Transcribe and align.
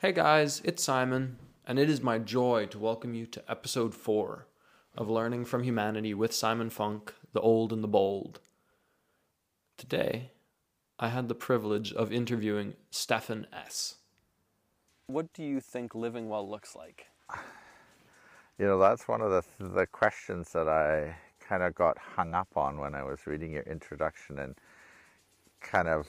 Hey 0.00 0.12
guys, 0.12 0.62
it's 0.64 0.84
Simon, 0.84 1.38
and 1.66 1.76
it 1.76 1.90
is 1.90 2.00
my 2.00 2.20
joy 2.20 2.66
to 2.66 2.78
welcome 2.78 3.14
you 3.14 3.26
to 3.26 3.42
episode 3.50 3.96
4 3.96 4.46
of 4.96 5.10
Learning 5.10 5.44
from 5.44 5.64
Humanity 5.64 6.14
with 6.14 6.32
Simon 6.32 6.70
Funk, 6.70 7.12
the 7.32 7.40
Old 7.40 7.72
and 7.72 7.82
the 7.82 7.88
Bold. 7.88 8.38
Today, 9.76 10.30
I 11.00 11.08
had 11.08 11.26
the 11.26 11.34
privilege 11.34 11.92
of 11.92 12.12
interviewing 12.12 12.74
Stefan 12.92 13.48
S. 13.52 13.96
What 15.08 15.32
do 15.32 15.42
you 15.42 15.58
think 15.58 15.96
living 15.96 16.28
well 16.28 16.48
looks 16.48 16.76
like? 16.76 17.08
You 18.56 18.66
know, 18.66 18.78
that's 18.78 19.08
one 19.08 19.20
of 19.20 19.32
the, 19.32 19.42
the 19.58 19.86
questions 19.88 20.52
that 20.52 20.68
I 20.68 21.16
kind 21.40 21.64
of 21.64 21.74
got 21.74 21.98
hung 21.98 22.34
up 22.34 22.56
on 22.56 22.78
when 22.78 22.94
I 22.94 23.02
was 23.02 23.26
reading 23.26 23.50
your 23.50 23.64
introduction 23.64 24.38
and 24.38 24.54
kind 25.60 25.88
of 25.88 26.06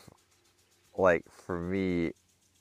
like 0.96 1.26
for 1.32 1.60
me, 1.60 2.12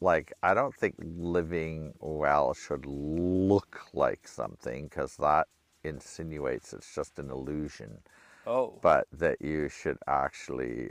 like 0.01 0.33
I 0.43 0.55
don't 0.55 0.75
think 0.75 0.97
living 0.99 1.95
well 2.01 2.55
should 2.55 2.87
look 2.87 3.81
like 3.93 4.29
something 4.29 4.85
because 4.85 5.17
that 5.17 5.49
insinuates 5.85 6.73
it's 6.73 6.95
just 6.95 7.19
an 7.19 7.31
illusion. 7.31 8.01
Oh. 8.47 8.83
But 8.83 9.07
that 9.13 9.41
you 9.43 9.69
should 9.69 9.99
actually 10.07 10.91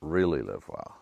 really 0.00 0.42
live 0.42 0.68
well. 0.68 0.96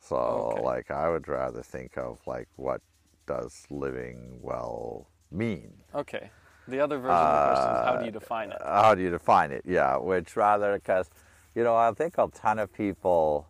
So 0.00 0.60
Okay. 0.60 0.64
like 0.64 0.90
I 0.90 1.08
would 1.10 1.28
rather 1.28 1.62
think 1.62 1.96
of 1.98 2.20
like 2.26 2.48
what 2.56 2.82
does 3.26 3.66
living 3.70 4.38
well 4.42 5.08
mean? 5.30 5.72
Okay. 5.94 6.30
The 6.68 6.80
other 6.80 6.98
version 6.98 7.28
of 7.28 7.32
the 7.32 7.38
question 7.38 7.72
is 7.72 7.80
how 7.80 7.96
do 7.96 8.04
you 8.04 8.10
Uh, 8.10 8.12
define 8.12 8.52
it? 8.52 8.62
How 8.64 8.94
do 8.94 9.02
you 9.02 9.10
define 9.10 9.52
it? 9.52 9.62
Yeah, 9.66 9.96
which 9.96 10.36
rather 10.36 10.74
because, 10.74 11.10
you 11.54 11.64
know, 11.64 11.76
I 11.76 11.92
think 11.92 12.16
a 12.18 12.28
ton 12.28 12.58
of 12.58 12.72
people 12.72 13.48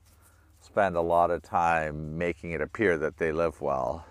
spend 0.63 0.97
a 0.97 1.01
lot 1.01 1.31
of 1.31 1.43
time 1.43 2.17
making 2.17 2.53
it 2.53 2.61
appear 2.61 2.97
that 2.99 3.19
they 3.19 3.33
live 3.33 3.61
well, 3.61 4.07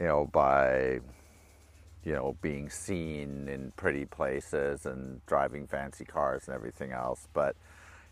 you 0.00 0.06
know, 0.06 0.28
by, 0.32 1.00
you 2.04 2.12
know, 2.12 2.36
being 2.40 2.70
seen 2.70 3.48
in 3.48 3.72
pretty 3.76 4.04
places 4.04 4.86
and 4.86 5.24
driving 5.26 5.66
fancy 5.66 6.04
cars 6.04 6.46
and 6.46 6.54
everything 6.54 6.92
else. 6.92 7.28
But, 7.34 7.56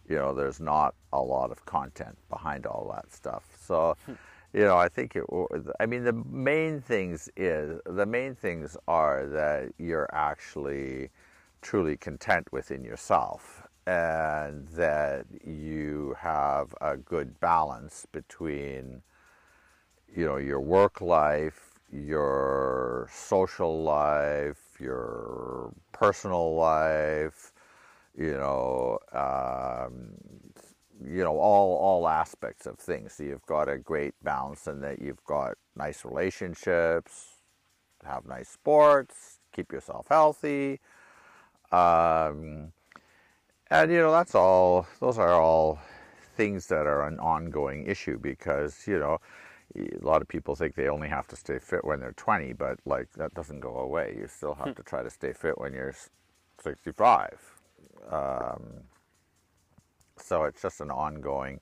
you 0.08 0.16
know, 0.16 0.34
there's 0.34 0.60
not 0.60 0.94
a 1.12 1.20
lot 1.20 1.50
of 1.50 1.64
content 1.64 2.18
behind 2.28 2.66
all 2.66 2.90
that 2.92 3.12
stuff. 3.12 3.44
So, 3.60 3.96
hmm. 4.04 4.12
you 4.52 4.62
know, 4.62 4.76
I 4.76 4.88
think 4.88 5.14
it. 5.16 5.24
I 5.78 5.86
mean, 5.86 6.04
the 6.04 6.12
main 6.12 6.80
things 6.80 7.30
is 7.36 7.80
the 7.86 8.06
main 8.06 8.34
things 8.34 8.76
are 8.88 9.26
that 9.28 9.72
you're 9.78 10.12
actually 10.12 11.10
truly 11.62 11.96
content 11.96 12.48
within 12.52 12.82
yourself, 12.84 13.61
and 13.86 14.68
that 14.68 15.26
you 15.44 16.14
have 16.18 16.74
a 16.80 16.96
good 16.96 17.38
balance 17.40 18.06
between, 18.12 19.02
you 20.14 20.26
know, 20.26 20.36
your 20.36 20.60
work 20.60 21.00
life, 21.00 21.80
your 21.90 23.08
social 23.12 23.82
life, 23.82 24.76
your 24.78 25.72
personal 25.92 26.54
life, 26.54 27.52
you 28.16 28.32
know, 28.32 28.98
um, 29.12 30.14
you 31.04 31.24
know 31.24 31.38
all 31.38 31.76
all 31.76 32.08
aspects 32.08 32.66
of 32.66 32.78
things. 32.78 33.14
So 33.14 33.24
you've 33.24 33.46
got 33.46 33.68
a 33.68 33.78
great 33.78 34.14
balance, 34.22 34.66
and 34.66 34.82
that 34.84 35.00
you've 35.00 35.24
got 35.24 35.54
nice 35.76 36.04
relationships, 36.04 37.28
have 38.04 38.26
nice 38.26 38.48
sports, 38.48 39.38
keep 39.52 39.72
yourself 39.72 40.06
healthy, 40.08 40.80
um, 41.72 42.72
and 43.72 43.90
you 43.90 43.98
know 43.98 44.12
that's 44.12 44.34
all. 44.34 44.86
Those 45.00 45.18
are 45.18 45.32
all 45.32 45.78
things 46.36 46.66
that 46.68 46.86
are 46.86 47.06
an 47.06 47.18
ongoing 47.18 47.86
issue 47.86 48.18
because 48.18 48.86
you 48.86 48.98
know 48.98 49.18
a 49.74 50.04
lot 50.04 50.20
of 50.20 50.28
people 50.28 50.54
think 50.54 50.74
they 50.74 50.88
only 50.88 51.08
have 51.08 51.26
to 51.28 51.36
stay 51.36 51.58
fit 51.58 51.84
when 51.84 52.00
they're 52.00 52.12
20, 52.12 52.52
but 52.52 52.78
like 52.84 53.10
that 53.14 53.32
doesn't 53.34 53.60
go 53.60 53.78
away. 53.78 54.14
You 54.18 54.28
still 54.28 54.54
have 54.54 54.74
to 54.74 54.82
try 54.82 55.02
to 55.02 55.10
stay 55.10 55.32
fit 55.32 55.58
when 55.58 55.72
you're 55.72 55.94
65. 56.62 57.40
Um, 58.10 58.82
so 60.18 60.44
it's 60.44 60.60
just 60.60 60.80
an 60.80 60.90
ongoing. 60.90 61.60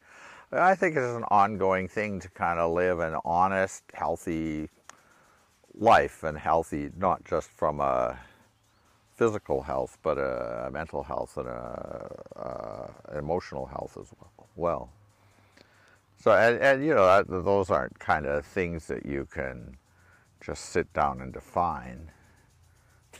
I 0.53 0.75
think 0.75 0.97
it's 0.97 1.17
an 1.17 1.25
ongoing 1.31 1.87
thing 1.87 2.19
to 2.21 2.29
kind 2.31 2.59
of 2.59 2.73
live 2.73 2.99
an 2.99 3.15
honest, 3.25 3.85
healthy 3.95 4.69
life, 5.75 6.25
and 6.25 6.37
healthy 6.37 6.91
not 6.97 7.25
just 7.25 7.51
from 7.51 7.79
a 7.81 8.19
physical 9.21 9.61
health, 9.61 9.99
but 10.03 10.17
a, 10.17 10.71
mental 10.73 11.03
health 11.03 11.37
and 11.37 11.47
a, 11.47 12.91
a 13.13 13.19
emotional 13.19 13.67
health 13.67 13.99
as 14.01 14.07
well. 14.19 14.49
well. 14.57 14.91
So, 16.17 16.33
and, 16.33 16.59
and 16.63 16.83
you 16.83 16.95
know, 16.95 17.05
that, 17.05 17.29
those 17.29 17.69
aren't 17.69 17.99
kind 17.99 18.25
of 18.25 18.47
things 18.47 18.87
that 18.87 19.05
you 19.05 19.29
can 19.31 19.77
just 20.41 20.71
sit 20.71 20.91
down 20.95 21.21
and 21.21 21.35
define. 21.35 22.11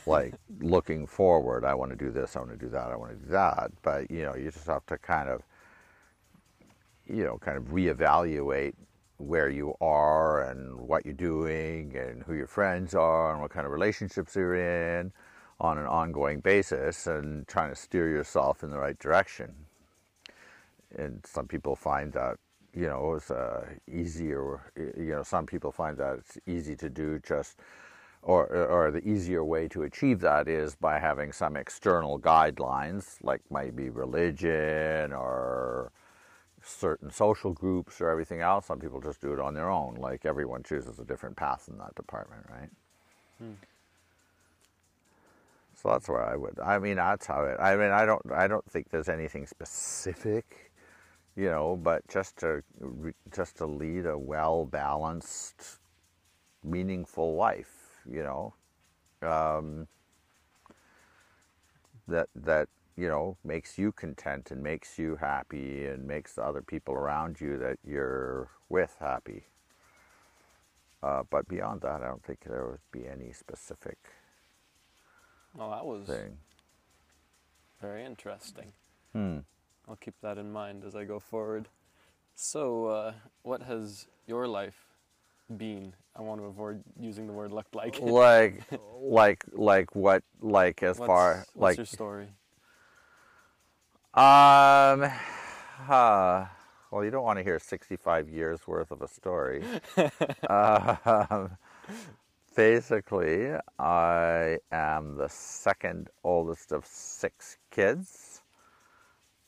Like 0.07 0.33
looking 0.59 1.05
forward, 1.05 1.63
I 1.63 1.75
want 1.75 1.91
to 1.91 1.95
do 1.95 2.09
this, 2.09 2.35
I 2.35 2.39
want 2.39 2.49
to 2.49 2.57
do 2.57 2.69
that, 2.69 2.87
I 2.91 2.95
want 2.95 3.11
to 3.11 3.17
do 3.23 3.31
that. 3.33 3.71
But 3.83 4.09
you 4.09 4.23
know, 4.23 4.35
you 4.35 4.49
just 4.49 4.65
have 4.65 4.87
to 4.87 4.97
kind 4.97 5.29
of, 5.29 5.43
you 7.07 7.23
know, 7.23 7.37
kind 7.37 7.59
of 7.59 7.65
reevaluate 7.65 8.73
where 9.17 9.51
you 9.51 9.75
are 9.81 10.49
and 10.49 10.79
what 10.79 11.05
you're 11.05 11.13
doing 11.13 11.95
and 11.95 12.23
who 12.23 12.33
your 12.33 12.47
friends 12.47 12.95
are 12.95 13.33
and 13.33 13.39
what 13.39 13.51
kind 13.51 13.67
of 13.67 13.71
relationships 13.71 14.35
you're 14.35 14.55
in 14.55 15.11
on 15.61 15.77
an 15.77 15.87
ongoing 15.87 16.41
basis 16.41 17.07
and 17.07 17.47
trying 17.47 17.69
to 17.69 17.75
steer 17.75 18.09
yourself 18.09 18.63
in 18.63 18.71
the 18.71 18.79
right 18.79 18.99
direction. 18.99 19.53
And 20.97 21.25
some 21.25 21.47
people 21.47 21.75
find 21.77 22.11
that 22.13 22.37
you 22.75 22.87
know 22.87 23.15
it's 23.15 23.31
uh, 23.31 23.65
easier 23.91 24.61
you 24.77 25.13
know 25.15 25.23
some 25.23 25.45
people 25.45 25.71
find 25.73 25.97
that 25.97 26.19
it's 26.19 26.39
easy 26.47 26.75
to 26.77 26.89
do 26.89 27.19
just 27.19 27.59
or 28.23 28.47
or 28.47 28.91
the 28.91 29.07
easier 29.07 29.43
way 29.45 29.67
to 29.69 29.83
achieve 29.83 30.21
that 30.21 30.47
is 30.49 30.75
by 30.75 30.99
having 30.99 31.31
some 31.33 31.57
external 31.57 32.19
guidelines 32.19 33.17
like 33.23 33.41
maybe 33.51 33.89
religion 33.89 35.13
or 35.13 35.91
certain 36.63 37.11
social 37.11 37.53
groups 37.53 38.01
or 38.01 38.09
everything 38.09 38.41
else. 38.41 38.67
Some 38.67 38.79
people 38.79 39.01
just 39.01 39.21
do 39.21 39.33
it 39.33 39.39
on 39.39 39.53
their 39.55 39.69
own 39.69 39.95
like 39.95 40.25
everyone 40.25 40.63
chooses 40.63 40.99
a 40.99 41.05
different 41.05 41.37
path 41.37 41.69
in 41.71 41.77
that 41.79 41.95
department 41.95 42.45
right 42.51 42.69
so 45.81 45.89
that's 45.89 46.07
where 46.07 46.23
I 46.23 46.35
would. 46.35 46.59
I 46.63 46.77
mean, 46.77 46.97
that's 46.97 47.25
how 47.25 47.43
it. 47.45 47.57
I 47.59 47.75
mean, 47.75 47.91
I 47.91 48.05
don't. 48.05 48.21
I 48.31 48.47
don't 48.47 48.69
think 48.69 48.89
there's 48.91 49.09
anything 49.09 49.47
specific, 49.47 50.71
you 51.35 51.49
know. 51.49 51.75
But 51.75 52.07
just 52.07 52.37
to 52.37 52.63
just 53.33 53.57
to 53.57 53.65
lead 53.65 54.05
a 54.05 54.17
well 54.17 54.65
balanced, 54.65 55.79
meaningful 56.63 57.35
life, 57.35 57.97
you 58.09 58.21
know, 58.23 58.53
um, 59.27 59.87
that 62.07 62.29
that 62.35 62.69
you 62.95 63.07
know 63.07 63.37
makes 63.43 63.79
you 63.79 63.91
content 63.91 64.51
and 64.51 64.61
makes 64.61 64.99
you 64.99 65.15
happy 65.15 65.87
and 65.87 66.05
makes 66.05 66.35
the 66.35 66.43
other 66.43 66.61
people 66.61 66.93
around 66.93 67.41
you 67.41 67.57
that 67.57 67.79
you're 67.83 68.49
with 68.69 68.97
happy. 68.99 69.45
Uh, 71.01 71.23
but 71.31 71.47
beyond 71.47 71.81
that, 71.81 72.03
I 72.03 72.07
don't 72.07 72.23
think 72.23 72.41
there 72.43 72.67
would 72.67 72.79
be 72.91 73.07
any 73.07 73.33
specific 73.33 73.97
Oh, 75.59 75.69
that 75.71 75.85
was 75.85 76.07
thing. 76.07 76.37
very 77.81 78.05
interesting. 78.05 78.71
Hmm. 79.13 79.39
I'll 79.87 79.95
keep 79.97 80.15
that 80.21 80.37
in 80.37 80.51
mind 80.51 80.83
as 80.85 80.95
I 80.95 81.03
go 81.03 81.19
forward. 81.19 81.67
So, 82.35 82.85
uh, 82.87 83.13
what 83.43 83.61
has 83.63 84.07
your 84.27 84.47
life 84.47 84.79
been? 85.55 85.93
I 86.15 86.21
want 86.21 86.39
to 86.41 86.45
avoid 86.47 86.83
using 86.99 87.27
the 87.27 87.33
word 87.33 87.51
looked 87.51 87.75
like. 87.75 87.99
like 88.01 88.63
like 89.01 89.43
like 89.51 89.95
what 89.95 90.23
like 90.41 90.83
as 90.83 90.97
What's- 90.97 91.07
far 91.07 91.35
what's 91.53 91.55
like 91.55 91.77
your 91.77 91.85
story? 91.85 92.27
um 94.13 95.09
uh, 95.89 96.45
well 96.91 97.03
you 97.03 97.09
don't 97.11 97.23
want 97.23 97.39
to 97.39 97.43
hear 97.43 97.57
65 97.59 98.27
years 98.29 98.67
worth 98.67 98.91
of 98.91 99.01
a 99.01 99.07
story 99.07 99.63
um, 100.49 101.51
basically 102.55 103.51
i 103.79 104.57
am 104.71 105.15
the 105.15 105.29
second 105.29 106.09
oldest 106.23 106.71
of 106.71 106.85
six 106.85 107.57
kids 107.71 108.43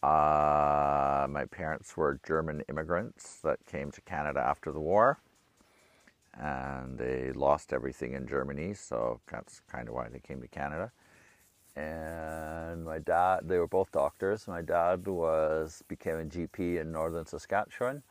uh, 0.03 1.25
my 1.29 1.45
parents 1.51 1.95
were 1.97 2.19
german 2.25 2.61
immigrants 2.69 3.39
that 3.43 3.57
came 3.65 3.91
to 3.91 4.01
canada 4.01 4.39
after 4.39 4.71
the 4.71 4.79
war 4.79 5.19
and 6.39 6.97
they 6.97 7.31
lost 7.33 7.73
everything 7.73 8.13
in 8.13 8.27
Germany, 8.27 8.73
so 8.73 9.19
that's 9.31 9.61
kind 9.71 9.87
of 9.87 9.93
why 9.93 10.09
they 10.09 10.19
came 10.19 10.41
to 10.41 10.47
Canada. 10.47 10.91
And 11.75 12.85
my 12.85 12.99
dad, 12.99 13.41
they 13.43 13.57
were 13.57 13.67
both 13.67 13.91
doctors. 13.91 14.47
My 14.47 14.61
dad 14.61 15.07
was 15.07 15.83
became 15.87 16.19
a 16.19 16.25
GP 16.25 16.79
in 16.81 16.91
northern 16.91 17.25
Saskatchewan, 17.25 18.03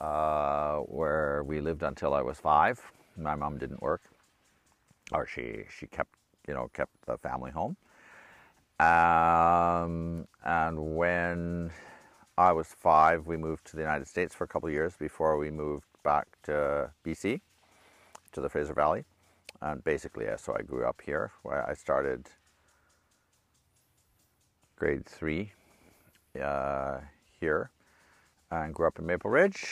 uh, 0.00 0.78
where 0.78 1.42
we 1.44 1.60
lived 1.60 1.82
until 1.82 2.14
I 2.14 2.22
was 2.22 2.38
five. 2.38 2.80
My 3.16 3.34
mom 3.36 3.58
didn't 3.58 3.82
work, 3.82 4.02
or 5.12 5.26
she 5.26 5.64
she 5.78 5.86
kept 5.86 6.14
you 6.48 6.54
know 6.54 6.70
kept 6.74 6.92
the 7.06 7.18
family 7.18 7.52
home. 7.52 7.76
Um, 8.80 10.26
and 10.44 10.96
when 10.96 11.70
I 12.38 12.52
was 12.52 12.68
five, 12.68 13.26
we 13.26 13.36
moved 13.36 13.66
to 13.68 13.76
the 13.76 13.82
United 13.82 14.08
States 14.08 14.34
for 14.34 14.44
a 14.44 14.48
couple 14.48 14.70
years 14.70 14.96
before 14.96 15.38
we 15.38 15.50
moved 15.50 15.86
back 16.04 16.26
to 16.44 16.90
BC. 17.06 17.40
to 18.32 18.40
the 18.40 18.48
Fraser 18.48 18.74
Valley, 18.74 19.04
and 19.62 19.84
basically, 19.84 20.26
so 20.38 20.56
I 20.58 20.62
grew 20.62 20.86
up 20.86 21.02
here. 21.04 21.32
Where 21.42 21.68
I 21.68 21.74
started 21.74 22.28
grade 24.76 25.06
three 25.06 25.52
uh, 26.42 26.98
here, 27.40 27.70
and 28.50 28.74
grew 28.74 28.86
up 28.88 28.98
in 28.98 29.06
Maple 29.06 29.30
Ridge. 29.30 29.66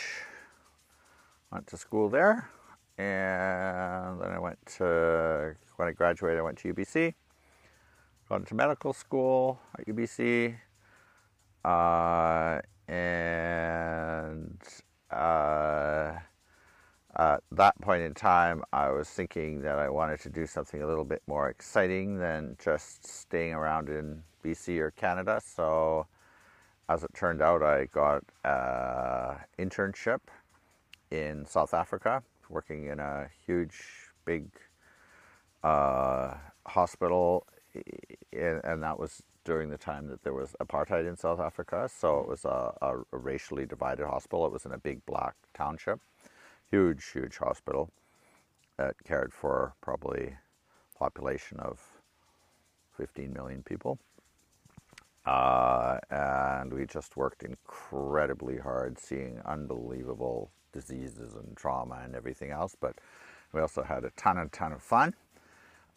Went 1.52 1.66
to 1.69 1.76
school 1.76 2.08
there, 2.10 2.50
and 3.00 4.20
then 4.20 4.31
I 4.31 4.38
went 4.38 4.58
to 4.76 5.56
when 5.76 5.88
I 5.88 5.93
graduated, 5.93 6.38
I 6.38 6.43
went 6.43 6.58
to 6.58 6.75
UBC. 6.75 7.14
Got 8.29 8.41
into 8.41 8.55
medical 8.55 8.93
school 8.93 9.58
at 9.79 9.87
UBC, 9.87 10.55
uh, 11.64 12.61
and 12.87 14.61
uh, 15.11 16.12
at 17.17 17.43
that 17.50 17.81
point 17.81 18.02
in 18.02 18.14
time, 18.14 18.62
I 18.73 18.91
was 18.91 19.08
thinking 19.08 19.62
that 19.62 19.79
I 19.79 19.88
wanted 19.88 20.20
to 20.20 20.29
do 20.29 20.46
something 20.46 20.82
a 20.82 20.87
little 20.87 21.05
bit 21.05 21.23
more 21.26 21.49
exciting 21.49 22.19
than 22.19 22.56
just 22.62 23.05
staying 23.05 23.55
around 23.55 23.88
in 23.88 24.23
BC 24.44 24.79
or 24.79 24.93
Canada. 24.93 25.41
So, 25.44 26.06
as 26.88 27.03
it 27.03 27.11
turned 27.14 27.43
out, 27.43 27.62
I 27.64 27.87
got 27.87 28.23
an 28.44 29.38
internship 29.58 30.20
in 31.11 31.46
South 31.46 31.75
Africa, 31.75 32.23
working 32.50 32.87
in 32.87 32.99
a 32.99 33.29
huge, 33.47 33.81
big 34.25 34.49
uh, 35.62 36.35
hospital, 36.67 37.47
and 38.32 38.82
that 38.82 38.99
was 38.99 39.23
during 39.44 39.70
the 39.70 39.79
time 39.79 40.08
that 40.08 40.23
there 40.23 40.35
was 40.35 40.55
apartheid 40.61 41.08
in 41.08 41.17
South 41.17 41.41
Africa. 41.41 41.88
So 41.88 42.20
it 42.20 42.29
was 42.29 42.44
a, 42.44 42.73
a, 42.82 42.97
racially 43.12 43.64
divided 43.64 44.06
hospital. 44.06 44.44
It 44.47 44.52
was 44.52 44.67
in 44.67 44.73
a 44.73 44.79
big 44.79 45.05
black 45.06 45.35
township, 45.55 46.00
huge, 46.70 47.05
huge 47.12 47.38
hospital 47.38 47.91
that 48.76 48.96
cared 49.05 49.32
for 49.32 49.75
probably 49.81 50.37
population 50.99 51.58
of 51.61 51.81
15 52.96 53.32
million 53.32 53.62
people. 53.62 53.99
Uh, 55.26 55.99
and 56.11 56.73
we 56.73 56.87
just 56.87 57.17
worked 57.17 57.43
incredibly 57.43 58.58
hard, 58.58 58.99
seeing 58.99 59.41
unbelievable 59.44 60.50
diseases 60.72 61.34
and 61.34 61.56
trauma 61.56 62.00
and 62.05 62.14
everything 62.14 62.50
else. 62.50 62.76
But 62.78 62.96
we 63.52 63.61
also 63.61 63.82
had 63.82 64.05
a 64.05 64.11
ton 64.17 64.38
and 64.38 64.52
ton 64.52 64.72
of 64.72 64.82
fun. 64.82 65.14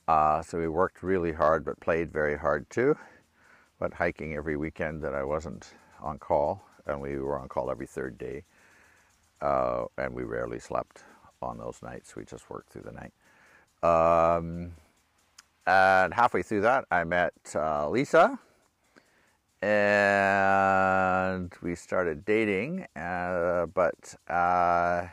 Uh, 0.08 0.42
so 0.42 0.60
we 0.60 0.68
worked 0.68 1.02
really 1.04 1.32
hard, 1.32 1.64
but 1.64 1.80
played 1.80 2.12
very 2.12 2.38
hard 2.38 2.70
too. 2.70 2.98
But 3.80 3.94
hiking 3.94 4.36
every 4.36 4.58
weekend 4.58 5.02
that 5.04 5.14
I 5.14 5.24
wasn't 5.24 5.74
on 6.02 6.18
call, 6.20 6.64
and 6.86 7.00
we 7.00 7.18
were 7.18 7.40
on 7.40 7.48
call 7.48 7.72
every 7.72 7.88
third 7.88 8.18
day, 8.18 8.44
uh, 9.42 9.86
and 9.98 10.14
we 10.14 10.24
rarely 10.24 10.60
slept 10.60 11.04
on 11.42 11.58
those 11.58 11.82
nights. 11.82 12.16
We 12.16 12.26
just 12.26 12.50
worked 12.50 12.72
through 12.72 12.84
the 12.84 12.92
night. 12.92 13.14
Um, 13.84 14.74
and 15.66 16.14
halfway 16.14 16.42
through 16.42 16.62
that, 16.62 16.86
I 16.92 17.04
met 17.04 17.34
uh, 17.56 17.90
Lisa, 17.90 18.40
and 19.64 21.54
we 21.62 21.74
started 21.74 22.26
dating. 22.26 22.86
Uh, 22.98 23.66
but 23.68 24.14
uh, 24.30 24.34
a 25.08 25.12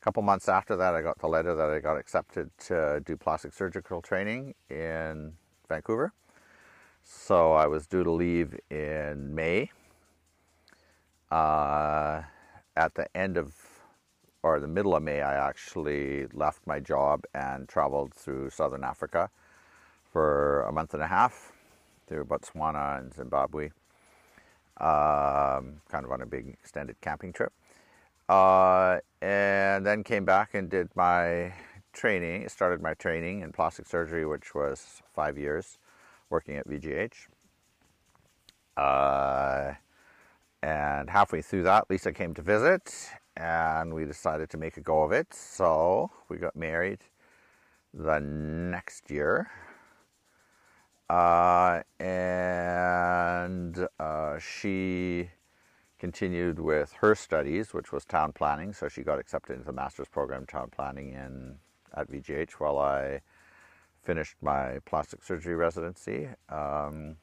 couple 0.00 0.22
months 0.22 0.48
after 0.48 0.76
that, 0.76 0.94
I 0.94 1.02
got 1.02 1.18
the 1.18 1.26
letter 1.26 1.54
that 1.54 1.68
I 1.68 1.78
got 1.78 1.98
accepted 1.98 2.50
to 2.68 3.02
do 3.04 3.18
plastic 3.18 3.52
surgical 3.52 4.00
training 4.00 4.54
in 4.70 5.34
Vancouver. 5.68 6.14
So 7.02 7.52
I 7.52 7.66
was 7.66 7.86
due 7.86 8.02
to 8.02 8.10
leave 8.10 8.58
in 8.70 9.34
May. 9.34 9.70
Uh, 11.30 12.22
at 12.76 12.94
the 12.94 13.14
end 13.14 13.36
of, 13.36 13.54
or 14.42 14.58
the 14.58 14.68
middle 14.68 14.96
of 14.96 15.02
May, 15.02 15.20
I 15.20 15.34
actually 15.48 16.28
left 16.32 16.66
my 16.66 16.80
job 16.80 17.24
and 17.34 17.68
traveled 17.68 18.14
through 18.14 18.48
southern 18.48 18.84
Africa 18.84 19.28
for 20.10 20.62
a 20.62 20.72
month 20.72 20.94
and 20.94 21.02
a 21.02 21.08
half 21.08 21.52
through 22.06 22.24
Botswana 22.24 22.98
and 22.98 23.12
Zimbabwe 23.12 23.70
um, 24.78 25.80
kind 25.88 26.04
of 26.04 26.10
on 26.10 26.22
a 26.22 26.26
big 26.26 26.48
extended 26.48 27.00
camping 27.00 27.32
trip. 27.32 27.52
Uh, 28.28 28.98
and 29.20 29.84
then 29.84 30.02
came 30.02 30.24
back 30.24 30.54
and 30.54 30.70
did 30.70 30.88
my 30.96 31.52
training, 31.92 32.48
started 32.48 32.80
my 32.80 32.94
training 32.94 33.40
in 33.40 33.52
plastic 33.52 33.86
surgery, 33.86 34.24
which 34.24 34.54
was 34.54 35.02
five 35.14 35.36
years 35.36 35.78
working 36.30 36.56
at 36.56 36.66
VGH. 36.66 37.26
Uh, 38.76 39.74
and 40.62 41.10
halfway 41.10 41.42
through 41.42 41.64
that, 41.64 41.90
Lisa 41.90 42.12
came 42.12 42.34
to 42.34 42.42
visit, 42.42 43.10
and 43.36 43.92
we 43.92 44.04
decided 44.04 44.48
to 44.50 44.56
make 44.56 44.76
a 44.76 44.80
go 44.80 45.02
of 45.02 45.12
it. 45.12 45.34
So 45.34 46.10
we 46.28 46.38
got 46.38 46.56
married 46.56 47.00
the 47.92 48.20
next 48.20 49.10
year. 49.10 49.50
Uh, 51.12 51.82
and 52.00 53.86
uh, 54.00 54.38
she 54.38 55.28
continued 55.98 56.58
with 56.58 56.90
her 56.94 57.14
studies, 57.14 57.74
which 57.74 57.92
was 57.92 58.06
town 58.06 58.32
planning. 58.32 58.72
So 58.72 58.88
she 58.88 59.02
got 59.02 59.18
accepted 59.18 59.52
into 59.52 59.66
the 59.66 59.74
master's 59.74 60.08
program 60.08 60.46
town 60.46 60.70
planning 60.74 61.10
in 61.10 61.56
at 61.94 62.10
VGH 62.10 62.52
while 62.52 62.78
I 62.78 63.20
finished 64.02 64.36
my 64.40 64.78
plastic 64.86 65.22
surgery 65.22 65.54
residency, 65.54 66.28
um, 66.48 67.16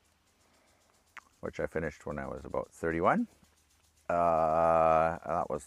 which 1.40 1.60
I 1.60 1.66
finished 1.66 2.06
when 2.06 2.20
I 2.20 2.28
was 2.28 2.46
about 2.46 2.70
31. 2.72 3.28
Uh, 4.08 5.18
that 5.26 5.50
was 5.50 5.66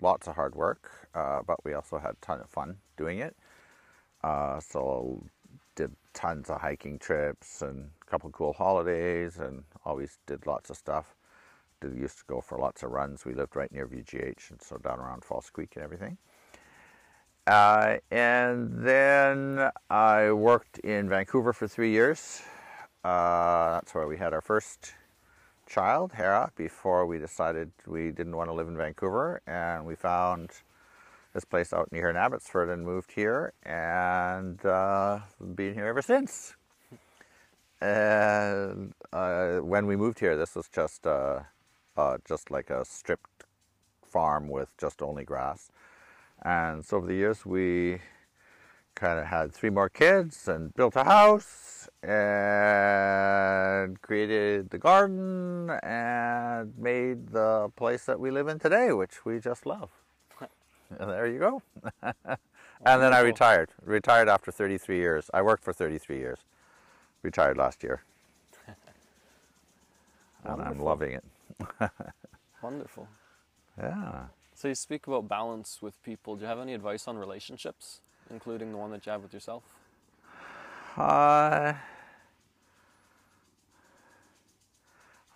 lots 0.00 0.28
of 0.28 0.36
hard 0.36 0.54
work, 0.54 1.08
uh, 1.12 1.40
but 1.44 1.64
we 1.64 1.74
also 1.74 1.98
had 1.98 2.12
a 2.12 2.24
ton 2.24 2.40
of 2.40 2.48
fun 2.48 2.76
doing 2.96 3.18
it. 3.18 3.34
Uh, 4.22 4.60
so 4.60 5.24
did 5.74 5.92
tons 6.12 6.50
of 6.50 6.60
hiking 6.60 6.98
trips 6.98 7.62
and 7.62 7.90
a 8.02 8.10
couple 8.10 8.30
cool 8.30 8.52
holidays 8.52 9.38
and 9.38 9.64
always 9.84 10.18
did 10.26 10.46
lots 10.46 10.70
of 10.70 10.76
stuff. 10.76 11.14
Did 11.80 11.96
used 11.96 12.18
to 12.18 12.24
go 12.26 12.40
for 12.40 12.58
lots 12.58 12.82
of 12.82 12.90
runs. 12.90 13.24
We 13.24 13.34
lived 13.34 13.56
right 13.56 13.70
near 13.72 13.86
VGH 13.86 14.50
and 14.50 14.62
so 14.62 14.76
down 14.76 14.98
around 14.98 15.24
False 15.24 15.50
Creek 15.50 15.72
and 15.76 15.84
everything. 15.84 16.16
Uh, 17.46 17.96
and 18.10 18.70
then 18.72 19.70
I 19.90 20.32
worked 20.32 20.78
in 20.78 21.08
Vancouver 21.08 21.52
for 21.52 21.68
three 21.68 21.90
years. 21.90 22.40
Uh, 23.04 23.72
that's 23.74 23.94
where 23.94 24.06
we 24.06 24.16
had 24.16 24.32
our 24.32 24.40
first 24.40 24.94
child, 25.66 26.12
Hera, 26.12 26.50
before 26.56 27.04
we 27.04 27.18
decided 27.18 27.70
we 27.86 28.12
didn't 28.12 28.34
want 28.34 28.48
to 28.48 28.54
live 28.54 28.68
in 28.68 28.76
Vancouver. 28.76 29.42
And 29.46 29.84
we 29.84 29.94
found 29.94 30.52
this 31.34 31.44
place 31.44 31.72
out 31.72 31.90
near 31.90 32.08
in 32.08 32.16
Abbotsford 32.16 32.68
and 32.70 32.84
moved 32.84 33.12
here 33.12 33.52
and 33.64 34.64
uh, 34.64 35.18
been 35.54 35.74
here 35.74 35.86
ever 35.86 36.00
since. 36.00 36.54
And 37.80 38.94
uh, 39.12 39.56
when 39.56 39.86
we 39.86 39.96
moved 39.96 40.20
here, 40.20 40.36
this 40.36 40.54
was 40.54 40.68
just 40.68 41.06
uh, 41.06 41.40
uh, 41.96 42.18
just 42.26 42.50
like 42.52 42.70
a 42.70 42.84
stripped 42.84 43.44
farm 44.06 44.48
with 44.48 44.68
just 44.78 45.02
only 45.02 45.24
grass. 45.24 45.70
And 46.42 46.84
so 46.84 46.98
over 46.98 47.08
the 47.08 47.14
years, 47.14 47.44
we 47.44 47.98
kind 48.94 49.18
of 49.18 49.26
had 49.26 49.52
three 49.52 49.70
more 49.70 49.88
kids 49.88 50.46
and 50.46 50.72
built 50.74 50.94
a 50.94 51.02
house 51.02 51.88
and 52.02 54.00
created 54.02 54.70
the 54.70 54.78
garden 54.78 55.70
and 55.82 56.78
made 56.78 57.28
the 57.30 57.70
place 57.74 58.04
that 58.04 58.20
we 58.20 58.30
live 58.30 58.46
in 58.46 58.60
today, 58.60 58.92
which 58.92 59.24
we 59.24 59.40
just 59.40 59.66
love. 59.66 59.90
And 60.98 61.10
there 61.10 61.26
you 61.26 61.38
go. 61.38 61.62
and 62.02 63.02
then 63.02 63.12
I 63.12 63.20
retired. 63.20 63.70
Retired 63.84 64.28
after 64.28 64.50
33 64.50 64.96
years. 64.96 65.30
I 65.34 65.42
worked 65.42 65.64
for 65.64 65.72
33 65.72 66.18
years. 66.18 66.38
Retired 67.22 67.56
last 67.56 67.82
year. 67.82 68.02
and 70.44 70.62
I'm 70.62 70.80
loving 70.80 71.12
it. 71.12 71.24
Wonderful. 72.62 73.08
Yeah. 73.78 74.24
So 74.54 74.68
you 74.68 74.74
speak 74.74 75.06
about 75.06 75.28
balance 75.28 75.80
with 75.82 76.00
people. 76.02 76.36
Do 76.36 76.42
you 76.42 76.48
have 76.48 76.60
any 76.60 76.74
advice 76.74 77.08
on 77.08 77.16
relationships, 77.16 78.00
including 78.30 78.72
the 78.72 78.78
one 78.78 78.90
that 78.92 79.04
you 79.04 79.12
have 79.12 79.22
with 79.22 79.34
yourself? 79.34 79.62
Uh, 80.96 81.74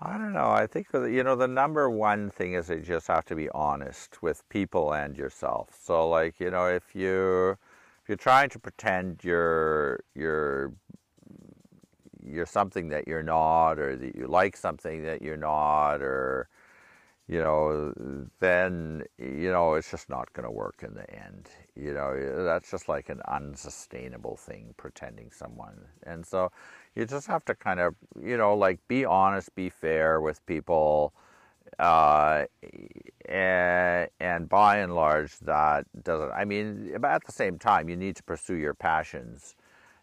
I 0.00 0.16
don't 0.16 0.32
know. 0.32 0.50
I 0.50 0.66
think 0.66 0.88
you 0.92 1.24
know 1.24 1.34
the 1.34 1.48
number 1.48 1.90
one 1.90 2.30
thing 2.30 2.54
is 2.54 2.68
you 2.68 2.80
just 2.80 3.08
have 3.08 3.24
to 3.26 3.34
be 3.34 3.48
honest 3.50 4.22
with 4.22 4.48
people 4.48 4.92
and 4.94 5.16
yourself. 5.16 5.76
So 5.80 6.08
like 6.08 6.38
you 6.40 6.50
know 6.50 6.66
if 6.68 6.94
you 6.94 7.52
if 8.02 8.08
you're 8.08 8.16
trying 8.16 8.48
to 8.50 8.58
pretend 8.60 9.24
you're 9.24 10.00
you're 10.14 10.72
you're 12.24 12.46
something 12.46 12.88
that 12.90 13.08
you're 13.08 13.22
not, 13.22 13.78
or 13.78 13.96
that 13.96 14.14
you 14.14 14.26
like 14.26 14.56
something 14.56 15.02
that 15.04 15.22
you're 15.22 15.36
not, 15.36 16.02
or 16.02 16.48
you 17.28 17.40
know, 17.40 17.92
then 18.40 19.04
you 19.18 19.50
know 19.50 19.74
it's 19.74 19.90
just 19.90 20.08
not 20.08 20.32
going 20.32 20.44
to 20.46 20.50
work 20.50 20.82
in 20.82 20.94
the 20.94 21.08
end. 21.10 21.48
You 21.76 21.94
know, 21.94 22.44
that's 22.44 22.70
just 22.70 22.88
like 22.88 23.08
an 23.08 23.20
unsustainable 23.28 24.36
thing, 24.36 24.74
pretending 24.76 25.30
someone. 25.30 25.86
And 26.04 26.26
so 26.26 26.50
you 26.98 27.06
just 27.06 27.28
have 27.28 27.44
to 27.44 27.54
kind 27.54 27.78
of, 27.78 27.94
you 28.20 28.36
know, 28.36 28.56
like 28.56 28.80
be 28.88 29.04
honest, 29.04 29.54
be 29.54 29.70
fair 29.70 30.20
with 30.20 30.44
people, 30.46 31.12
uh, 31.78 32.44
and, 33.28 34.08
and 34.18 34.48
by 34.48 34.78
and 34.78 34.96
large, 34.96 35.38
that 35.38 35.86
doesn't. 36.02 36.32
I 36.32 36.44
mean, 36.44 36.96
but 37.00 37.12
at 37.12 37.24
the 37.24 37.30
same 37.30 37.56
time, 37.56 37.88
you 37.88 37.96
need 37.96 38.16
to 38.16 38.24
pursue 38.24 38.56
your 38.56 38.74
passions. 38.74 39.54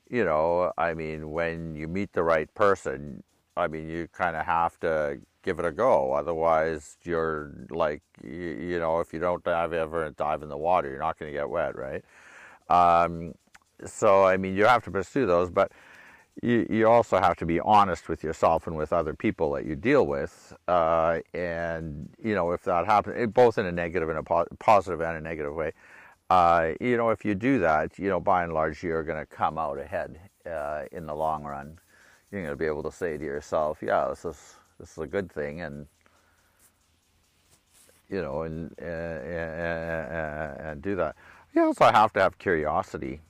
You 0.10 0.24
know, 0.24 0.72
I 0.78 0.94
mean, 0.94 1.32
when 1.32 1.76
you 1.76 1.90
meet 1.90 2.14
the 2.14 2.24
right 2.24 2.52
person, 2.54 3.24
I 3.58 3.68
mean, 3.68 3.90
you 3.90 4.08
kind 4.14 4.38
of 4.38 4.46
have 4.46 4.80
to 4.80 5.20
give 5.44 5.60
it 5.60 5.66
a 5.66 5.72
go. 5.72 6.14
Otherwise, 6.14 6.96
you're 7.04 7.52
like, 7.72 8.04
you, 8.24 8.32
you 8.32 8.80
know, 8.80 9.02
if 9.02 9.12
you 9.12 9.20
don't 9.20 9.44
dive 9.44 9.74
ever 9.74 10.10
dive 10.12 10.44
in 10.44 10.50
the 10.50 10.58
water, 10.58 10.90
you're 10.90 11.00
not 11.00 11.20
going 11.20 11.30
to 11.30 11.38
get 11.38 11.50
wet, 11.50 11.76
right? 11.76 12.06
Um, 12.70 13.34
so, 13.84 14.24
I 14.24 14.38
mean, 14.38 14.56
you 14.56 14.66
have 14.66 14.84
to 14.86 14.92
pursue 14.92 15.26
those, 15.26 15.50
but 15.50 15.74
you, 16.44 16.68
you 16.70 16.88
also 16.88 17.20
have 17.20 17.36
to 17.38 17.46
be 17.46 17.60
honest 17.60 18.10
with 18.10 18.24
yourself 18.24 18.68
and 18.68 18.76
with 18.76 18.92
other 18.92 19.14
people 19.14 19.52
that 19.54 19.66
you 19.66 19.76
deal 19.76 20.06
with. 20.06 20.54
Uh, 20.68 21.20
and, 21.34 22.10
you 22.22 22.36
know, 22.36 22.52
if 22.52 22.64
that 22.64 22.86
happens, 22.86 23.16
eh, 23.18 23.26
both 23.26 23.58
in 23.58 23.66
a 23.66 23.72
negative 23.72 24.10
and 24.10 24.18
a 24.18 24.24
po- 24.24 24.48
positive 24.60 25.02
and 25.02 25.18
a 25.18 25.22
negative 25.22 25.54
way, 25.54 25.72
uh, 26.30 26.72
you 26.82 26.98
know, 26.98 27.10
if 27.10 27.24
you 27.24 27.36
do 27.36 27.60
that, 27.60 27.98
you 27.98 28.10
know, 28.10 28.20
by 28.20 28.44
and 28.44 28.54
large, 28.54 28.84
you're 28.84 29.04
going 29.04 29.20
to 29.20 29.26
come 29.26 29.58
out 29.58 29.80
ahead 29.80 30.20
uh, 30.50 30.84
in 30.92 31.06
the 31.06 31.16
long 31.16 31.44
run. 31.44 31.78
You're 32.32 32.42
going 32.42 32.54
to 32.54 32.58
be 32.58 32.66
able 32.66 32.84
to 32.84 32.92
say 32.92 33.18
to 33.18 33.24
yourself, 33.24 33.80
yeah, 33.82 34.08
this 34.10 34.26
is, 34.26 34.56
this 34.80 34.92
is 34.92 34.98
a 34.98 35.08
good 35.08 35.32
thing. 35.32 35.62
And, 35.62 35.88
you 38.10 38.22
know, 38.22 38.42
and, 38.44 38.78
and, 38.80 40.60
and 40.60 40.82
do 40.82 40.96
that. 40.96 41.16
You 41.54 41.64
also 41.64 41.86
have 41.86 42.12
to 42.14 42.20
have 42.20 42.38
curiosity 42.38 43.22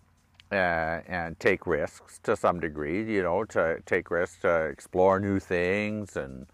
uh, 0.51 1.01
and 1.07 1.39
take 1.39 1.65
risks 1.65 2.19
to 2.23 2.35
some 2.35 2.59
degree, 2.59 3.03
you 3.11 3.23
know, 3.23 3.43
to 3.45 3.81
take 3.85 4.11
risks 4.11 4.41
to 4.41 4.65
explore 4.65 5.19
new 5.19 5.39
things 5.39 6.15
and 6.15 6.47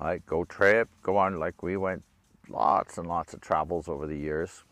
like 0.00 0.26
go 0.26 0.44
trip, 0.44 0.88
go 1.02 1.16
on 1.16 1.38
like 1.38 1.62
we 1.62 1.76
went 1.76 2.02
lots 2.48 2.98
and 2.98 3.06
lots 3.06 3.32
of 3.32 3.40
travels 3.40 3.88
over 3.88 4.06
the 4.06 4.16
years. 4.16 4.64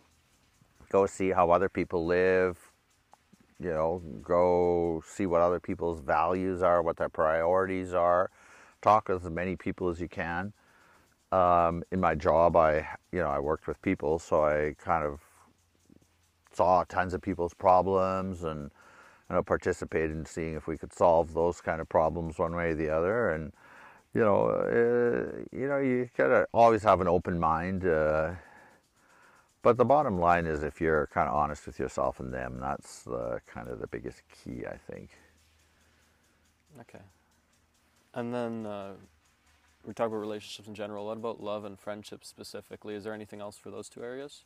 Go 0.91 1.07
see 1.07 1.31
how 1.31 1.51
other 1.51 1.69
people 1.69 2.05
live, 2.05 2.59
you 3.61 3.71
know, 3.71 4.03
go 4.23 5.03
see 5.07 5.27
what 5.27 5.41
other 5.41 5.61
people's 5.61 6.01
values 6.01 6.63
are, 6.63 6.83
what 6.83 6.97
their 6.97 7.09
priorities 7.09 7.95
are. 7.95 8.31
Talk 8.83 9.09
with 9.09 9.25
as 9.25 9.31
many 9.31 9.57
people 9.57 9.89
as 9.89 10.01
you 10.01 10.09
can. 10.09 10.53
Um, 11.31 11.83
in 11.93 12.01
my 12.01 12.15
job, 12.15 12.57
I, 12.57 12.87
you 13.13 13.21
know, 13.21 13.29
I 13.29 13.39
worked 13.39 13.67
with 13.67 13.81
people, 13.81 14.19
so 14.19 14.45
I 14.45 14.75
kind 14.79 15.05
of 15.05 15.21
saw 16.55 16.85
tons 16.85 17.15
of 17.15 17.23
people's 17.23 17.55
problems 17.55 18.45
and 18.45 18.71
you 19.31 19.37
know, 19.37 19.43
participated 19.43 20.11
in 20.11 20.27
seeing 20.27 20.55
if 20.55 20.67
we 20.67 20.77
could 20.77 20.93
solve 20.93 21.35
those 21.35 21.61
kind 21.61 21.81
of 21.81 21.89
problems 21.89 22.39
one 22.39 22.55
way 22.55 22.71
or 22.71 22.75
the 22.75 22.91
other. 22.91 23.31
And 23.31 23.53
you 24.15 24.21
know, 24.21 24.49
uh, 24.49 25.57
you 25.57 25.69
know, 25.69 25.79
you 25.79 26.11
gotta 26.17 26.47
always 26.53 26.83
have 26.83 27.01
an 27.01 27.09
open 27.09 27.39
mind. 27.39 27.87
Uh, 27.87 28.33
but 29.63 29.77
the 29.77 29.85
bottom 29.85 30.19
line 30.19 30.47
is, 30.47 30.65
if 30.65 30.81
you're 30.81 31.07
kind 31.15 31.29
of 31.29 31.35
honest 31.35 31.67
with 31.67 31.79
yourself 31.79 32.19
and 32.21 32.35
them, 32.35 32.59
that's 32.61 33.05
the 33.05 33.41
kind 33.47 33.69
of 33.69 33.79
the 33.79 33.87
biggest 33.87 34.23
key, 34.29 34.67
I 34.67 34.77
think. 34.77 35.11
Okay. 36.81 37.03
And 38.15 38.35
then 38.35 38.67
uh, 38.67 38.93
we 39.87 39.95
talk 39.95 40.09
about 40.09 40.17
relationships 40.17 40.67
in 40.67 40.75
general. 40.75 41.07
What 41.07 41.17
about 41.17 41.41
love 41.41 41.65
and 41.65 41.79
friendship 41.79 42.25
specifically? 42.25 42.95
Is 42.95 43.05
there 43.05 43.15
anything 43.15 43.41
else 43.41 43.57
for 43.57 43.71
those 43.71 43.89
two 43.89 44.03
areas? 44.03 44.45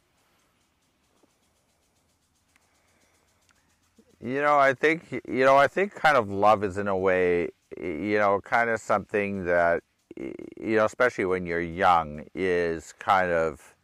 You 4.26 4.42
know, 4.42 4.58
I 4.58 4.74
think 4.74 5.12
you 5.12 5.44
know, 5.44 5.56
I 5.56 5.68
think 5.68 5.94
kind 5.94 6.16
of 6.16 6.28
love 6.28 6.64
is 6.64 6.78
in 6.78 6.88
a 6.88 6.96
way, 6.96 7.50
you 7.80 8.18
know, 8.18 8.40
kind 8.40 8.68
of 8.70 8.80
something 8.80 9.44
that 9.44 9.84
you 10.16 10.76
know, 10.76 10.84
especially 10.84 11.26
when 11.26 11.46
you're 11.46 11.60
young, 11.60 12.24
is 12.34 12.92
kind 12.98 13.30
of 13.30 13.76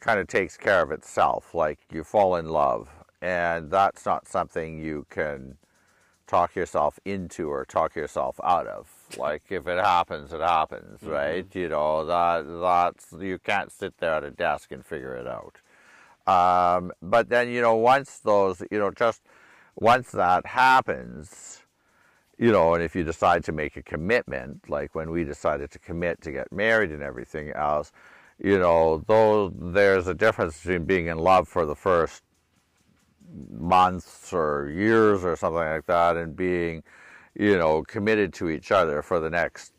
kind 0.00 0.20
of 0.20 0.26
takes 0.26 0.58
care 0.58 0.82
of 0.82 0.90
itself. 0.90 1.54
Like 1.54 1.78
you 1.90 2.04
fall 2.04 2.36
in 2.36 2.50
love, 2.50 2.90
and 3.22 3.70
that's 3.70 4.04
not 4.04 4.28
something 4.28 4.78
you 4.78 5.06
can 5.08 5.56
talk 6.26 6.54
yourself 6.54 6.98
into 7.06 7.48
or 7.48 7.64
talk 7.64 7.96
yourself 7.96 8.38
out 8.44 8.66
of. 8.66 8.90
Like 9.16 9.44
if 9.48 9.66
it 9.66 9.82
happens, 9.82 10.34
it 10.34 10.42
happens, 10.42 11.00
mm-hmm. 11.00 11.10
right? 11.10 11.54
You 11.54 11.70
know 11.70 12.04
that 12.04 12.42
that's 12.60 13.14
you 13.18 13.38
can't 13.38 13.72
sit 13.72 13.96
there 13.96 14.12
at 14.12 14.24
a 14.24 14.30
desk 14.30 14.72
and 14.72 14.84
figure 14.84 15.14
it 15.14 15.26
out. 15.26 15.61
Um, 16.26 16.92
but 17.02 17.28
then, 17.28 17.48
you 17.48 17.60
know, 17.60 17.74
once 17.74 18.18
those, 18.18 18.62
you 18.70 18.78
know, 18.78 18.90
just 18.90 19.22
once 19.76 20.10
that 20.12 20.46
happens, 20.46 21.62
you 22.38 22.52
know, 22.52 22.74
and 22.74 22.82
if 22.82 22.94
you 22.94 23.04
decide 23.04 23.44
to 23.44 23.52
make 23.52 23.76
a 23.76 23.82
commitment, 23.82 24.68
like 24.68 24.94
when 24.94 25.10
we 25.10 25.24
decided 25.24 25.70
to 25.72 25.78
commit 25.78 26.20
to 26.22 26.32
get 26.32 26.52
married 26.52 26.90
and 26.90 27.02
everything 27.02 27.50
else, 27.52 27.92
you 28.38 28.58
know, 28.58 29.04
though 29.06 29.50
there's 29.50 30.08
a 30.08 30.14
difference 30.14 30.58
between 30.58 30.84
being 30.84 31.06
in 31.06 31.18
love 31.18 31.48
for 31.48 31.66
the 31.66 31.76
first 31.76 32.22
months 33.50 34.32
or 34.32 34.70
years 34.74 35.24
or 35.24 35.36
something 35.36 35.58
like 35.58 35.86
that 35.86 36.16
and 36.16 36.36
being, 36.36 36.82
you 37.34 37.56
know, 37.56 37.82
committed 37.82 38.32
to 38.34 38.48
each 38.50 38.72
other 38.72 39.02
for 39.02 39.20
the 39.20 39.30
next 39.30 39.72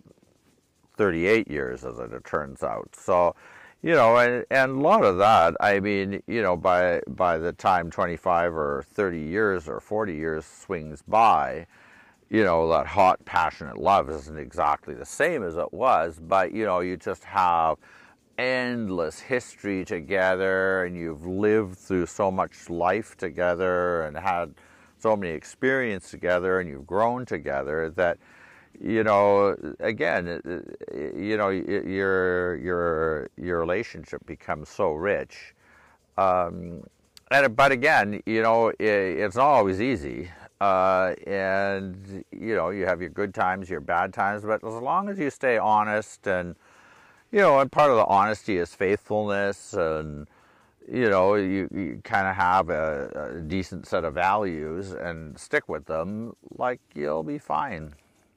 38 0.98 1.50
years, 1.50 1.84
as 1.84 2.00
it 2.00 2.24
turns 2.24 2.64
out. 2.64 2.96
So, 2.96 3.36
you 3.84 3.92
know, 3.94 4.18
and, 4.18 4.46
and 4.50 4.72
a 4.72 4.80
lot 4.80 5.04
of 5.04 5.18
that, 5.18 5.56
I 5.60 5.82
mean, 5.82 6.24
you 6.26 6.42
know, 6.42 6.56
by 6.56 7.02
by 7.08 7.38
the 7.38 7.52
time 7.52 7.92
25 7.92 8.56
or 8.56 8.86
30 8.94 9.20
years 9.20 9.68
or 9.68 9.82
40 9.82 10.16
years 10.16 10.46
swings 10.46 11.04
by, 11.06 11.68
you 12.30 12.46
know, 12.46 12.70
that 12.70 12.88
hot, 12.88 13.24
passionate 13.26 13.78
love 13.78 14.10
isn't 14.10 14.38
exactly 14.40 14.94
the 14.94 15.06
same 15.06 15.44
as 15.44 15.58
it 15.58 15.74
was, 15.74 16.18
but, 16.20 16.54
you 16.54 16.66
know, 16.66 16.80
you 16.80 16.96
just 16.96 17.26
have 17.26 17.78
endless 18.38 19.20
history 19.20 19.84
together 19.84 20.86
and 20.86 20.96
you've 20.96 21.26
lived 21.26 21.78
through 21.78 22.06
so 22.06 22.32
much 22.32 22.70
life 22.70 23.18
together 23.18 24.04
and 24.04 24.18
had 24.18 24.54
so 24.98 25.16
many 25.16 25.34
experiences 25.34 26.10
together 26.10 26.62
and 26.62 26.70
you've 26.70 26.88
grown 26.88 27.26
together 27.26 27.90
that, 27.90 28.18
you 28.82 29.04
know, 29.04 29.56
again, 29.80 30.42
you 31.16 31.38
know, 31.38 31.50
your 31.50 32.56
your 32.56 33.30
your 33.38 33.60
relationship 33.60 34.26
becomes 34.26 34.70
so 34.70 34.94
rich. 34.94 35.54
Um, 36.18 36.84
and 37.32 37.56
but 37.56 37.72
again, 37.72 38.22
you 38.26 38.42
know, 38.42 38.70
it, 38.70 38.80
it's 38.80 39.36
not 39.36 39.48
always 39.48 39.82
easy. 39.82 40.30
Uh, 40.62 41.14
and 41.28 42.24
you 42.32 42.56
know, 42.56 42.70
you 42.70 42.86
have 42.86 43.02
your 43.02 43.10
good 43.10 43.34
times, 43.34 43.70
your 43.70 43.82
bad 43.82 44.14
times, 44.14 44.44
but 44.44 44.64
as 44.64 44.74
long 44.76 45.10
as 45.10 45.20
you 45.20 45.30
stay 45.30 45.58
honest 45.58 46.28
and 46.28 46.56
you 47.32 47.40
know, 47.40 47.60
and 47.60 47.72
part 47.72 47.90
of 47.90 47.98
the 47.98 48.06
honesty 48.06 48.58
is 48.58 48.74
faithfulness 48.76 49.74
and 49.74 50.28
you 50.92 51.10
know, 51.10 51.36
you, 51.36 51.70
you 51.74 52.02
kind 52.04 52.28
of 52.28 52.36
have 52.36 52.70
a, 52.70 53.38
a 53.38 53.40
decent 53.40 53.88
set 53.88 54.04
of 54.04 54.14
values 54.14 54.92
and 54.92 55.40
stick 55.40 55.70
with 55.70 55.86
them, 55.86 56.36
like 56.58 56.82
you'll 56.94 57.24
be 57.24 57.38
fine 57.38 57.94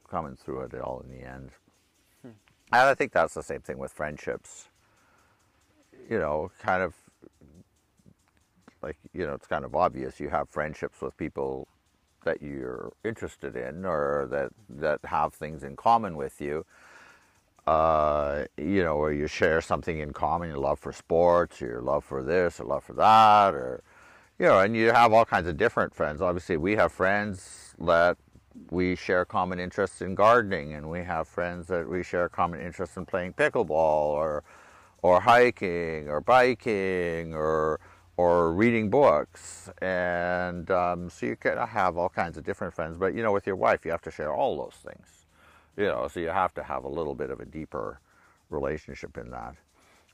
coming 0.07 0.35
through 0.35 0.61
it 0.61 0.75
all 0.75 1.03
in 1.03 1.09
the 1.09 1.25
end. 1.25 1.51
Hmm. 2.21 2.29
And 2.71 2.81
I 2.89 2.93
think 2.95 3.11
that's 3.11 3.33
the 3.33 3.43
same 3.43 3.61
thing 3.61 3.77
with 3.77 3.91
friendships. 3.91 4.69
You 6.09 6.19
know, 6.19 6.51
kind 6.59 6.81
of 6.81 6.93
like, 8.81 8.97
you 9.13 9.25
know, 9.25 9.33
it's 9.33 9.47
kind 9.47 9.65
of 9.65 9.75
obvious 9.75 10.19
you 10.19 10.29
have 10.29 10.49
friendships 10.49 11.01
with 11.01 11.17
people 11.17 11.67
that 12.23 12.41
you're 12.41 12.91
interested 13.03 13.55
in 13.55 13.85
or 13.85 14.27
that, 14.29 14.51
that 14.69 14.99
have 15.05 15.33
things 15.33 15.63
in 15.63 15.75
common 15.75 16.15
with 16.15 16.39
you. 16.39 16.65
Uh, 17.65 18.45
you 18.55 18.81
know, 18.81 18.95
or 18.95 19.11
you 19.11 19.27
share 19.27 19.59
something 19.59 19.99
in 19.99 20.13
common, 20.13 20.47
your 20.47 20.57
love 20.57 20.79
for 20.79 20.93
sports, 20.93 21.59
your 21.59 21.81
love 21.81 22.05
for 22.05 22.23
this, 22.23 22.61
or 22.61 22.63
love 22.63 22.81
for 22.81 22.93
that, 22.93 23.53
or, 23.53 23.83
you 24.39 24.45
know, 24.45 24.59
and 24.59 24.73
you 24.73 24.93
have 24.93 25.11
all 25.11 25.25
kinds 25.25 25.47
of 25.49 25.57
different 25.57 25.93
friends. 25.93 26.21
Obviously, 26.21 26.55
we 26.55 26.77
have 26.77 26.93
friends 26.93 27.75
that 27.79 28.15
we 28.69 28.95
share 28.95 29.25
common 29.25 29.59
interests 29.59 30.01
in 30.01 30.15
gardening, 30.15 30.73
and 30.73 30.89
we 30.89 30.99
have 30.99 31.27
friends 31.27 31.67
that 31.67 31.89
we 31.89 32.03
share 32.03 32.29
common 32.29 32.59
interests 32.59 32.97
in 32.97 33.05
playing 33.05 33.33
pickleball 33.33 33.69
or 33.71 34.43
or 35.01 35.21
hiking 35.21 36.09
or 36.09 36.21
biking 36.21 37.33
or 37.33 37.79
or 38.17 38.51
reading 38.51 38.89
books, 38.89 39.69
and 39.81 40.71
um, 40.71 41.09
so 41.09 41.27
you 41.27 41.35
can 41.35 41.57
have 41.57 41.97
all 41.97 42.09
kinds 42.09 42.37
of 42.37 42.43
different 42.43 42.73
friends. 42.73 42.97
But 42.97 43.13
you 43.13 43.21
know, 43.23 43.31
with 43.31 43.45
your 43.45 43.55
wife, 43.55 43.85
you 43.85 43.91
have 43.91 44.01
to 44.03 44.11
share 44.11 44.33
all 44.33 44.57
those 44.57 44.75
things. 44.83 45.25
You 45.77 45.85
know, 45.85 46.07
so 46.07 46.19
you 46.19 46.29
have 46.29 46.53
to 46.55 46.63
have 46.63 46.83
a 46.83 46.89
little 46.89 47.13
bit 47.13 47.29
of 47.29 47.39
a 47.39 47.45
deeper 47.45 47.99
relationship 48.49 49.17
in 49.17 49.29
that. 49.31 49.55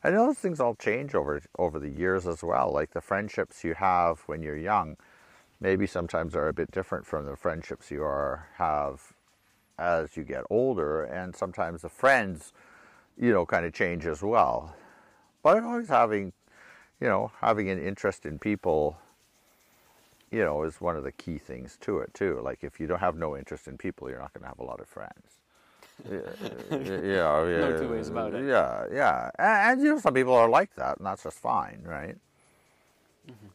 And 0.04 0.18
those 0.18 0.38
things 0.38 0.60
all 0.60 0.76
change 0.76 1.16
over 1.16 1.42
over 1.58 1.80
the 1.80 1.90
years 1.90 2.28
as 2.28 2.44
well. 2.44 2.72
Like 2.72 2.92
the 2.92 3.02
friendships 3.02 3.64
you 3.64 3.74
have 3.76 4.20
when 4.28 4.44
you're 4.44 4.58
young 4.58 4.98
maybe 5.63 5.88
sometimes 5.88 6.36
are 6.36 6.50
a 6.50 6.53
bit 6.53 6.70
different 6.72 7.05
from 7.08 7.25
the 7.25 7.38
friendships 7.38 7.89
you 7.89 8.03
are 8.03 8.50
have 8.58 9.13
as 9.79 10.15
you 10.15 10.24
get 10.24 10.43
older, 10.50 11.03
and 11.03 11.36
sometimes 11.36 11.82
the 11.82 11.89
friends, 11.89 12.53
you 13.17 13.32
know, 13.32 13.46
kind 13.46 13.65
of 13.65 13.74
change 13.74 14.05
as 14.05 14.22
well. 14.22 14.75
But 15.41 15.63
always 15.63 15.88
having, 15.88 16.34
you 17.01 17.08
know, 17.08 17.32
having 17.39 17.70
an 17.70 17.82
interest 17.82 18.25
in 18.25 18.38
people, 18.38 18.98
you 20.32 20.43
know, 20.43 20.62
is 20.63 20.79
one 20.79 20.96
of 20.96 21.03
the 21.03 21.12
key 21.13 21.38
things 21.38 21.77
to 21.82 22.00
it 22.00 22.13
too. 22.13 22.39
Like 22.43 22.63
if 22.63 22.79
you 22.79 22.86
don't 22.86 23.00
have 23.00 23.15
no 23.15 23.36
interest 23.36 23.67
in 23.67 23.77
people, 23.77 24.10
you're 24.10 24.20
not 24.20 24.34
going 24.34 24.43
to 24.43 24.50
have 24.50 24.60
a 24.60 24.65
lot 24.65 24.79
of 24.79 24.88
friends. 24.88 25.39
you 26.08 26.22
know, 26.70 27.46
No 27.72 27.79
two 27.79 27.89
ways 27.89 28.10
about 28.10 28.34
it. 28.36 28.48
Yeah, 28.48 28.86
yeah, 28.93 29.32
and, 29.39 29.72
and 29.72 29.82
you 29.82 29.93
know, 29.93 30.00
some 30.00 30.13
people 30.13 30.36
are 30.36 30.50
like 30.50 30.75
that, 30.75 30.98
and 30.98 31.05
that's 31.05 31.24
just 31.24 31.39
fine, 31.39 31.82
right? 31.86 32.17
Mm-hmm. 33.27 33.48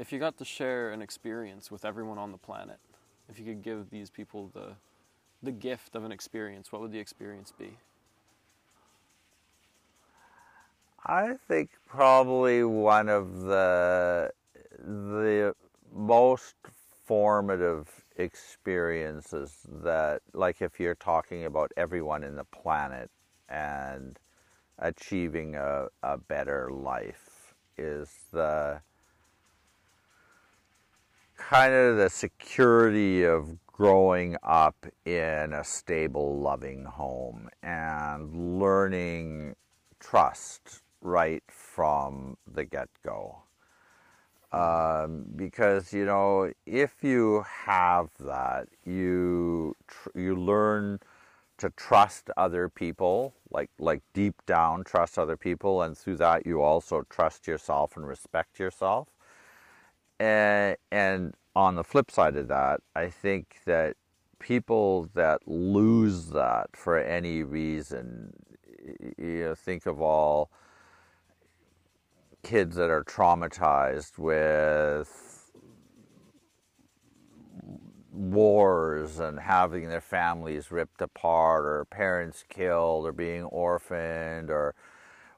If 0.00 0.12
you 0.12 0.18
got 0.18 0.38
to 0.38 0.46
share 0.46 0.92
an 0.92 1.02
experience 1.02 1.70
with 1.70 1.84
everyone 1.84 2.16
on 2.16 2.32
the 2.32 2.38
planet, 2.38 2.78
if 3.28 3.38
you 3.38 3.44
could 3.44 3.62
give 3.62 3.90
these 3.90 4.08
people 4.08 4.50
the 4.54 4.72
the 5.42 5.52
gift 5.52 5.94
of 5.94 6.04
an 6.04 6.12
experience, 6.12 6.72
what 6.72 6.80
would 6.80 6.90
the 6.90 6.98
experience 6.98 7.52
be? 7.52 7.76
I 11.04 11.34
think 11.48 11.70
probably 11.86 12.64
one 12.64 13.10
of 13.10 13.42
the 13.42 14.30
the 14.78 15.54
most 15.94 16.54
formative 17.04 17.86
experiences 18.16 19.66
that 19.82 20.22
like 20.32 20.62
if 20.62 20.80
you're 20.80 20.94
talking 20.94 21.44
about 21.44 21.72
everyone 21.76 22.24
in 22.24 22.36
the 22.36 22.44
planet 22.44 23.10
and 23.50 24.18
achieving 24.78 25.56
a, 25.56 25.88
a 26.02 26.16
better 26.16 26.70
life 26.72 27.54
is 27.76 28.08
the 28.32 28.80
kind 31.40 31.72
of 31.72 31.96
the 31.96 32.10
security 32.10 33.24
of 33.24 33.56
growing 33.66 34.36
up 34.42 34.86
in 35.06 35.54
a 35.54 35.64
stable 35.64 36.38
loving 36.38 36.84
home 36.84 37.48
and 37.62 38.60
learning 38.60 39.56
trust 39.98 40.82
right 41.00 41.42
from 41.48 42.36
the 42.52 42.62
get-go. 42.64 43.38
Um, 44.52 45.24
because 45.34 45.92
you 45.94 46.04
know 46.04 46.52
if 46.66 47.02
you 47.02 47.44
have 47.48 48.10
that 48.18 48.68
you 48.84 49.76
you 50.14 50.36
learn 50.36 50.98
to 51.58 51.70
trust 51.70 52.30
other 52.36 52.68
people 52.68 53.32
like 53.50 53.70
like 53.78 54.02
deep 54.12 54.34
down 54.46 54.82
trust 54.82 55.18
other 55.18 55.36
people 55.36 55.82
and 55.82 55.96
through 55.96 56.16
that 56.16 56.44
you 56.44 56.60
also 56.60 57.02
trust 57.08 57.46
yourself 57.46 57.96
and 57.96 58.08
respect 58.08 58.58
yourself 58.58 59.08
and 60.20 60.76
and 60.92 61.34
on 61.56 61.74
the 61.74 61.84
flip 61.84 62.10
side 62.10 62.36
of 62.36 62.48
that 62.48 62.80
i 62.94 63.08
think 63.08 63.56
that 63.66 63.96
people 64.38 65.08
that 65.14 65.40
lose 65.48 66.28
that 66.28 66.68
for 66.74 66.98
any 66.98 67.42
reason 67.42 68.32
you 69.18 69.44
know, 69.44 69.54
think 69.54 69.86
of 69.86 70.00
all 70.00 70.50
kids 72.42 72.76
that 72.76 72.90
are 72.90 73.04
traumatized 73.04 74.18
with 74.18 75.52
wars 78.12 79.18
and 79.20 79.40
having 79.40 79.88
their 79.88 80.00
families 80.00 80.70
ripped 80.70 81.00
apart 81.02 81.64
or 81.64 81.84
parents 81.86 82.44
killed 82.48 83.06
or 83.06 83.12
being 83.12 83.44
orphaned 83.44 84.50
or 84.50 84.74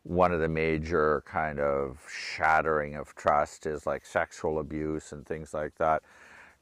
one 0.04 0.32
of 0.32 0.40
the 0.40 0.48
major 0.48 1.22
kind 1.26 1.60
of 1.60 1.98
shattering 2.08 2.96
of 2.96 3.14
trust 3.14 3.66
is 3.66 3.86
like 3.86 4.04
sexual 4.04 4.58
abuse 4.58 5.12
and 5.12 5.26
things 5.26 5.54
like 5.54 5.76
that. 5.76 6.02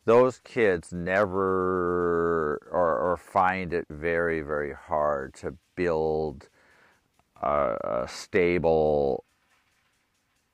Those 0.04 0.38
kids 0.44 0.92
never 0.92 2.60
or, 2.70 2.98
or 2.98 3.16
find 3.16 3.72
it 3.72 3.86
very 3.88 4.40
very 4.40 4.74
hard 4.74 5.34
to 5.34 5.56
build 5.74 6.48
a, 7.42 7.76
a 7.84 8.08
stable 8.08 9.24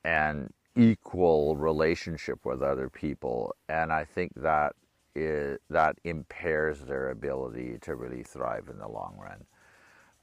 and 0.04 0.52
equal 0.76 1.56
relationship 1.56 2.44
with 2.44 2.62
other 2.62 2.88
people. 2.88 3.54
And 3.68 3.92
i 3.92 4.04
think 4.04 4.32
that 4.36 4.74
is, 5.14 5.58
that 5.70 5.96
impairs 6.04 6.80
their 6.80 7.10
ability 7.10 7.78
to 7.82 7.94
really 7.94 8.22
thrive 8.22 8.68
in 8.70 8.78
the 8.78 8.88
long 8.88 9.18
run. 9.18 9.46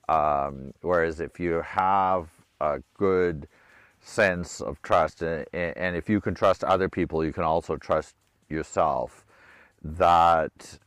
Um, 0.09 0.73
whereas 0.81 1.19
if 1.19 1.39
you 1.39 1.61
have 1.61 2.27
a 2.63 2.83
good 2.97 3.47
sense 4.01 4.61
of 4.61 4.81
trust 4.81 5.21
and, 5.21 5.95
if 5.95 6.09
you 6.09 6.19
can 6.19 6.33
trust 6.33 6.63
other 6.63 6.89
people 6.89 7.23
you 7.23 7.33
can 7.33 7.43
also 7.43 7.77
trust 7.77 8.15
yourself 8.49 9.25
that 9.83 10.79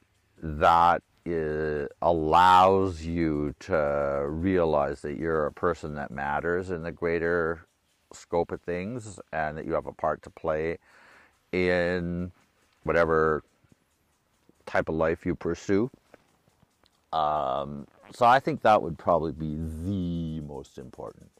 that 0.42 1.02
is, 1.24 1.88
allows 2.02 3.04
you 3.04 3.54
to 3.60 4.24
realize 4.28 5.02
that 5.02 5.18
you're 5.18 5.46
a 5.46 5.52
person 5.52 5.94
that 5.94 6.10
matters 6.10 6.70
in 6.70 6.82
the 6.82 6.92
greater 6.92 7.66
scope 8.12 8.52
of 8.52 8.60
things 8.62 9.20
and 9.32 9.58
that 9.58 9.66
you 9.66 9.72
have 9.72 9.86
a 9.86 9.92
part 9.92 10.22
to 10.22 10.30
play 10.30 10.78
in 11.52 12.30
whatever 12.84 13.42
type 14.66 14.88
of 14.88 14.94
life 14.94 15.26
you 15.26 15.34
pursue. 15.34 15.90
Um, 17.12 17.86
so 18.12 18.26
I 18.26 18.40
think 18.40 18.62
that 18.62 18.82
would 18.82 18.98
probably 18.98 19.32
be 19.32 19.56
the 19.56 20.40
most 20.46 20.78
important 20.78 21.30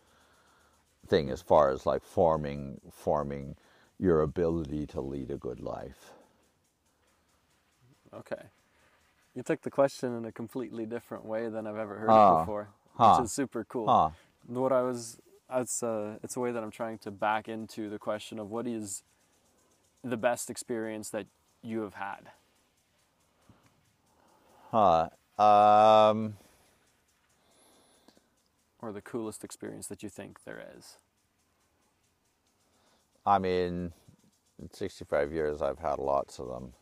thing 1.06 1.30
as 1.30 1.42
far 1.42 1.70
as 1.70 1.86
like 1.86 2.04
forming 2.04 2.80
forming 2.92 3.56
your 3.98 4.22
ability 4.22 4.86
to 4.88 5.00
lead 5.00 5.30
a 5.30 5.38
good 5.38 5.60
life. 5.60 6.12
Okay. 8.14 8.42
You 9.34 9.42
took 9.42 9.62
the 9.62 9.70
question 9.70 10.16
in 10.16 10.24
a 10.24 10.32
completely 10.32 10.86
different 10.86 11.24
way 11.24 11.48
than 11.48 11.66
I've 11.66 11.76
ever 11.76 11.96
heard 11.98 12.10
Ah, 12.10 12.38
it 12.38 12.40
before, 12.42 12.68
huh. 12.96 13.16
which 13.18 13.26
is 13.26 13.32
super 13.32 13.64
cool. 13.64 13.86
Huh. 13.88 14.10
What 14.46 14.72
I 14.72 14.82
was, 14.82 15.18
it's 15.52 15.82
a, 15.82 16.18
it's 16.22 16.36
a 16.36 16.40
way 16.40 16.52
that 16.52 16.62
I'm 16.62 16.70
trying 16.70 16.98
to 16.98 17.10
back 17.10 17.48
into 17.48 17.90
the 17.90 17.98
question 17.98 18.38
of 18.38 18.50
what 18.50 18.66
is 18.66 19.02
the 20.02 20.16
best 20.16 20.50
experience 20.50 21.10
that 21.10 21.26
you 21.62 21.82
have 21.82 21.94
had. 21.94 22.30
Huh. 24.70 25.08
Um, 25.38 26.36
or 28.86 28.92
the 28.92 29.02
coolest 29.02 29.44
experience 29.44 29.86
that 29.88 30.02
you 30.02 30.08
think 30.08 30.44
there 30.44 30.62
is? 30.76 30.96
I 33.24 33.38
mean, 33.38 33.92
in 34.60 34.70
65 34.72 35.32
years, 35.32 35.60
I've 35.60 35.78
had 35.78 35.98
lots 35.98 36.38
of 36.38 36.48
them. 36.48 36.72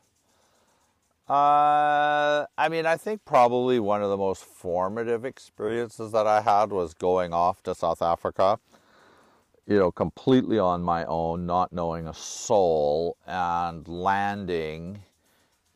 Uh, 1.26 2.44
I 2.58 2.68
mean, 2.68 2.84
I 2.84 2.98
think 2.98 3.24
probably 3.24 3.80
one 3.80 4.02
of 4.02 4.10
the 4.10 4.16
most 4.16 4.44
formative 4.44 5.24
experiences 5.24 6.12
that 6.12 6.26
I 6.26 6.42
had 6.42 6.70
was 6.70 6.92
going 6.92 7.32
off 7.32 7.62
to 7.62 7.74
South 7.74 8.02
Africa, 8.02 8.58
you 9.66 9.78
know, 9.78 9.90
completely 9.90 10.58
on 10.58 10.82
my 10.82 11.06
own, 11.06 11.46
not 11.46 11.72
knowing 11.72 12.06
a 12.06 12.12
soul, 12.12 13.16
and 13.26 13.88
landing 13.88 15.02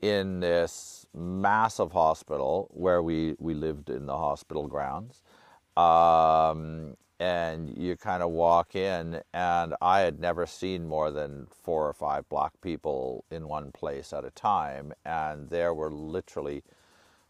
in 0.02 0.40
this 0.40 1.06
massive 1.14 1.92
hospital 1.92 2.68
where 2.72 3.02
we, 3.02 3.34
we 3.38 3.54
lived 3.54 3.88
in 3.88 4.04
the 4.04 4.16
hospital 4.16 4.66
grounds. 4.66 5.22
Um, 5.78 6.96
and 7.20 7.76
you 7.78 7.96
kind 7.96 8.22
of 8.22 8.30
walk 8.30 8.76
in, 8.76 9.22
and 9.34 9.74
I 9.82 10.00
had 10.00 10.20
never 10.20 10.46
seen 10.46 10.88
more 10.88 11.10
than 11.12 11.48
four 11.50 11.88
or 11.88 11.94
five 11.94 12.28
black 12.30 12.52
people 12.62 13.24
in 13.30 13.48
one 13.48 13.72
place 13.72 14.12
at 14.12 14.24
a 14.24 14.30
time, 14.32 14.94
and 15.06 15.50
there 15.50 15.74
were 15.74 15.92
literally 15.92 16.64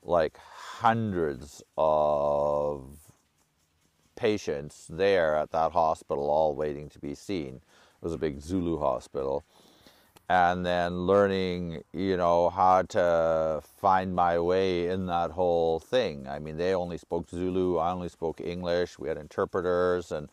like 0.02 0.38
hundreds 0.38 1.62
of 1.78 2.84
patients 4.16 4.87
there 4.90 5.37
at 5.37 5.52
that 5.52 5.72
hospital, 5.72 6.30
all 6.30 6.54
waiting 6.54 6.88
to 6.90 6.98
be 6.98 7.14
seen. 7.14 7.56
It 7.56 8.04
was 8.04 8.14
a 8.14 8.18
big 8.18 8.40
Zulu 8.40 8.78
hospital. 8.78 9.44
And 10.31 10.64
then 10.67 11.07
learning, 11.07 11.85
you 11.93 12.19
know, 12.19 12.51
how 12.51 12.83
to 12.83 13.62
find 13.81 14.14
my 14.14 14.38
way 14.38 14.88
in 14.88 15.07
that 15.07 15.31
whole 15.31 15.79
thing. 15.81 16.29
I 16.29 16.38
mean, 16.38 16.59
they 16.59 16.75
only 16.75 16.99
spoke 16.99 17.31
Zulu, 17.31 17.79
I 17.79 17.93
only 17.93 18.11
spoke 18.11 18.41
English. 18.41 18.99
We 18.99 19.09
had 19.09 19.17
interpreters 19.17 20.12
and 20.12 20.29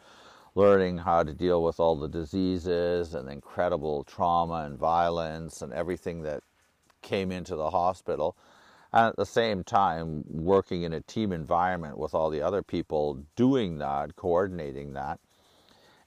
learning 0.53 0.97
how 0.97 1.23
to 1.23 1.33
deal 1.33 1.63
with 1.63 1.79
all 1.79 1.95
the 1.95 2.09
diseases 2.09 3.13
and 3.13 3.29
incredible 3.29 4.03
trauma 4.03 4.63
and 4.65 4.77
violence 4.77 5.61
and 5.61 5.71
everything 5.71 6.23
that 6.23 6.43
came 7.01 7.31
into 7.31 7.55
the 7.55 7.69
hospital. 7.69 8.35
And 8.91 9.07
at 9.07 9.15
the 9.17 9.25
same 9.25 9.63
time, 9.63 10.23
working 10.29 10.83
in 10.83 10.93
a 10.93 11.01
team 11.01 11.31
environment 11.31 11.97
with 11.97 12.13
all 12.13 12.29
the 12.29 12.41
other 12.41 12.63
people 12.63 13.23
doing 13.35 13.77
that, 13.77 14.15
coordinating 14.15 14.93
that. 14.93 15.19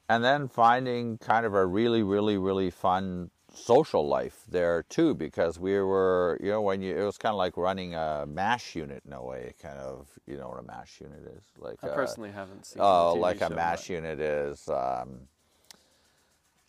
And 0.09 0.25
then 0.25 0.49
finding 0.49 1.19
kind 1.19 1.45
of 1.45 1.55
a 1.55 1.67
really, 1.67 2.03
really, 2.03 2.39
really 2.39 2.71
fun 2.71 3.31
social 3.59 4.07
life 4.07 4.43
there 4.49 4.85
too 4.89 5.15
because 5.15 5.59
we 5.59 5.79
were 5.81 6.39
you 6.43 6.51
know 6.51 6.61
when 6.63 6.81
you 6.83 6.97
it 6.97 7.03
was 7.05 7.19
kind 7.19 7.33
of 7.33 7.39
like 7.39 7.57
running 7.57 7.95
a 7.95 8.25
mash 8.27 8.77
unit 8.77 9.03
in 9.07 9.13
a 9.13 9.23
way 9.23 9.55
kind 9.61 9.79
of 9.79 10.09
you 10.27 10.37
know 10.37 10.49
what 10.49 10.59
a 10.59 10.63
mash 10.63 11.01
unit 11.01 11.21
is 11.37 11.43
like 11.59 11.79
I 11.83 11.89
a- 11.89 11.95
personally 11.95 12.31
haven't 12.31 12.67
seen. 12.67 12.81
oh 12.83 13.15
like 13.15 13.41
a 13.41 13.51
mash 13.51 13.91
unit 13.91 14.21
is 14.21 14.69
um, 14.69 15.21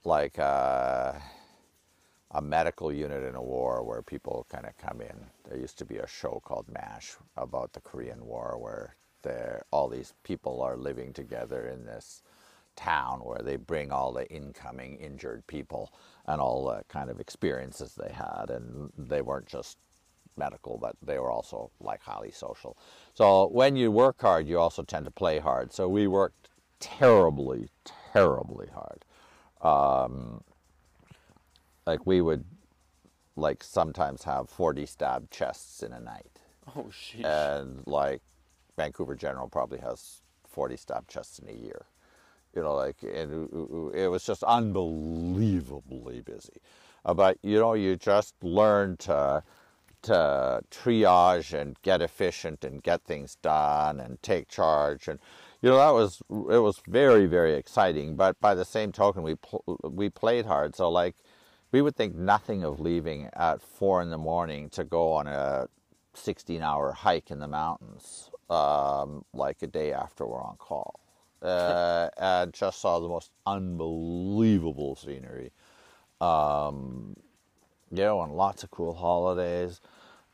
like 0.03 0.37
a, 0.37 1.21
a 2.31 2.41
medical 2.41 2.91
unit 2.91 3.23
in 3.23 3.35
a 3.35 3.41
war 3.41 3.83
where 3.83 4.01
people 4.01 4.45
kind 4.49 4.65
of 4.65 4.77
come 4.77 5.01
in 5.01 5.15
there 5.47 5.57
used 5.57 5.77
to 5.79 5.85
be 5.85 5.97
a 5.97 6.07
show 6.07 6.41
called 6.43 6.65
mash 6.69 7.15
about 7.37 7.73
the 7.73 7.81
korean 7.81 8.25
war 8.25 8.57
where 8.59 8.95
there 9.21 9.63
all 9.71 9.89
these 9.89 10.13
people 10.23 10.61
are 10.61 10.77
living 10.77 11.11
together 11.13 11.67
in 11.67 11.85
this 11.85 12.23
town 12.79 13.19
where 13.19 13.41
they 13.43 13.57
bring 13.57 13.91
all 13.91 14.13
the 14.13 14.25
incoming 14.31 14.95
injured 14.95 15.45
people 15.47 15.91
and 16.25 16.39
all 16.39 16.65
the 16.65 16.81
kind 16.87 17.09
of 17.09 17.19
experiences 17.19 17.93
they 17.95 18.13
had 18.13 18.49
and 18.49 18.89
they 18.97 19.21
weren't 19.21 19.45
just 19.45 19.77
medical, 20.37 20.77
but 20.77 20.95
they 21.01 21.19
were 21.19 21.29
also 21.29 21.69
like 21.81 22.01
highly 22.01 22.31
social. 22.31 22.77
So 23.13 23.47
when 23.49 23.75
you 23.75 23.91
work 23.91 24.21
hard, 24.21 24.47
you 24.47 24.57
also 24.57 24.83
tend 24.83 25.05
to 25.05 25.11
play 25.11 25.39
hard. 25.39 25.73
So 25.73 25.89
we 25.89 26.07
worked 26.07 26.49
terribly, 26.79 27.67
terribly 28.13 28.69
hard. 28.73 29.03
Um, 29.61 30.41
like 31.85 32.05
we 32.05 32.21
would 32.21 32.45
like 33.35 33.61
sometimes 33.61 34.23
have 34.23 34.49
40 34.49 34.85
stab 34.85 35.29
chests 35.29 35.83
in 35.83 35.91
a 35.91 35.99
night. 35.99 36.39
Oh, 36.75 36.91
sheesh. 36.91 37.25
And 37.25 37.83
like 37.85 38.21
Vancouver 38.77 39.15
General 39.15 39.49
probably 39.49 39.79
has 39.79 40.21
40 40.47 40.77
stab 40.77 41.07
chests 41.07 41.39
in 41.39 41.49
a 41.49 41.53
year. 41.53 41.85
You 42.55 42.63
know, 42.63 42.75
like 42.75 42.97
and 43.03 43.91
it 43.93 44.07
was 44.07 44.25
just 44.25 44.43
unbelievably 44.43 46.21
busy. 46.21 46.61
Uh, 47.05 47.13
but 47.13 47.37
you 47.43 47.59
know, 47.59 47.73
you 47.73 47.95
just 47.95 48.35
learn 48.43 48.97
to 48.97 49.43
to 50.01 50.61
triage 50.71 51.53
and 51.53 51.75
get 51.81 52.01
efficient 52.01 52.63
and 52.63 52.81
get 52.81 53.03
things 53.03 53.35
done 53.41 53.99
and 53.99 54.21
take 54.23 54.47
charge. 54.47 55.07
And 55.07 55.19
you 55.61 55.69
know 55.69 55.77
that 55.77 55.93
was 55.93 56.21
it 56.29 56.59
was 56.59 56.81
very 56.87 57.25
very 57.25 57.55
exciting. 57.55 58.15
But 58.15 58.39
by 58.41 58.55
the 58.55 58.65
same 58.65 58.91
token 58.91 59.23
we 59.23 59.35
pl- 59.35 59.63
we 59.83 60.09
played 60.09 60.45
hard. 60.45 60.75
So 60.75 60.89
like 60.89 61.15
we 61.71 61.81
would 61.81 61.95
think 61.95 62.15
nothing 62.15 62.63
of 62.63 62.79
leaving 62.79 63.29
at 63.33 63.61
four 63.61 64.01
in 64.01 64.09
the 64.09 64.17
morning 64.17 64.69
to 64.71 64.83
go 64.83 65.13
on 65.13 65.27
a 65.27 65.67
16 66.13 66.61
hour 66.61 66.91
hike 66.93 67.31
in 67.31 67.39
the 67.39 67.47
mountains 67.47 68.31
um, 68.49 69.23
like 69.33 69.61
a 69.61 69.67
day 69.67 69.93
after 69.93 70.25
we're 70.25 70.43
on 70.43 70.55
call 70.57 70.98
uh, 71.41 72.09
and 72.17 72.53
just 72.53 72.81
saw 72.81 72.99
the 72.99 73.07
most 73.07 73.31
unbelievable 73.45 74.95
scenery 74.95 75.51
um, 76.21 77.15
you 77.91 78.03
know 78.03 78.21
and 78.21 78.33
lots 78.33 78.63
of 78.63 78.71
cool 78.71 78.93
holidays 78.93 79.81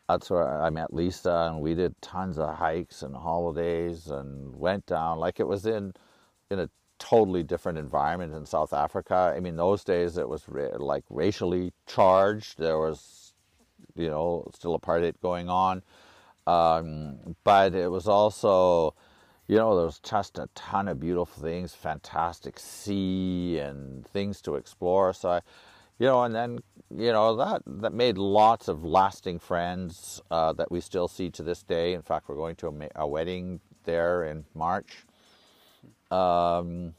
that's 0.08 0.30
where 0.30 0.48
I 0.62 0.70
met 0.70 0.94
Lisa, 0.94 1.50
and 1.52 1.62
we 1.62 1.74
did 1.74 2.00
tons 2.02 2.38
of 2.38 2.56
hikes 2.56 3.02
and 3.02 3.16
holidays, 3.16 4.08
and 4.08 4.56
went 4.56 4.86
down 4.86 5.18
like 5.20 5.40
it 5.40 5.48
was 5.48 5.66
in 5.66 5.94
in 6.52 6.60
a 6.60 6.70
totally 7.00 7.44
different 7.44 7.78
environment 7.78 8.34
in 8.34 8.46
South 8.46 8.74
Africa. 8.74 9.34
I 9.36 9.40
mean, 9.40 9.56
those 9.56 9.84
days 9.84 10.18
it 10.18 10.30
was 10.30 10.48
ra- 10.48 10.78
like 10.78 11.04
racially 11.10 11.74
charged. 11.88 12.60
There 12.60 12.78
was, 12.78 13.34
you 13.96 14.10
know, 14.10 14.48
still 14.54 14.80
apartheid 14.80 15.16
going 15.22 15.50
on, 15.50 15.82
um, 16.48 17.36
but 17.44 17.74
it 17.74 17.90
was 17.90 18.08
also, 18.08 18.94
you 19.48 19.58
know, 19.58 19.80
there's 19.80 20.00
just 20.00 20.38
a 20.40 20.50
ton 20.56 20.88
of 20.88 21.00
beautiful 21.00 21.44
things, 21.44 21.74
fantastic 21.74 22.60
sea 22.60 23.60
and 23.60 24.06
things 24.08 24.42
to 24.42 24.56
explore. 24.56 25.14
So 25.14 25.30
I 25.30 25.42
you 26.00 26.08
know, 26.08 26.24
and 26.24 26.36
then 26.36 26.60
you 26.92 27.12
know 27.12 27.36
that 27.38 27.62
that 27.66 27.94
made 27.94 28.18
lots 28.18 28.68
of 28.68 28.84
lasting 28.84 29.40
friends 29.40 30.22
uh, 30.30 30.54
that 30.54 30.72
we 30.72 30.82
still 30.82 31.08
see 31.08 31.30
to 31.32 31.44
this 31.44 31.64
day. 31.64 31.94
In 31.94 32.02
fact, 32.02 32.28
we're 32.28 32.36
going 32.36 32.56
to 32.58 32.68
a, 32.68 33.04
a 33.04 33.08
wedding 33.08 33.60
there 33.86 34.24
in 34.24 34.46
March. 34.54 35.06
Um, 36.12 36.94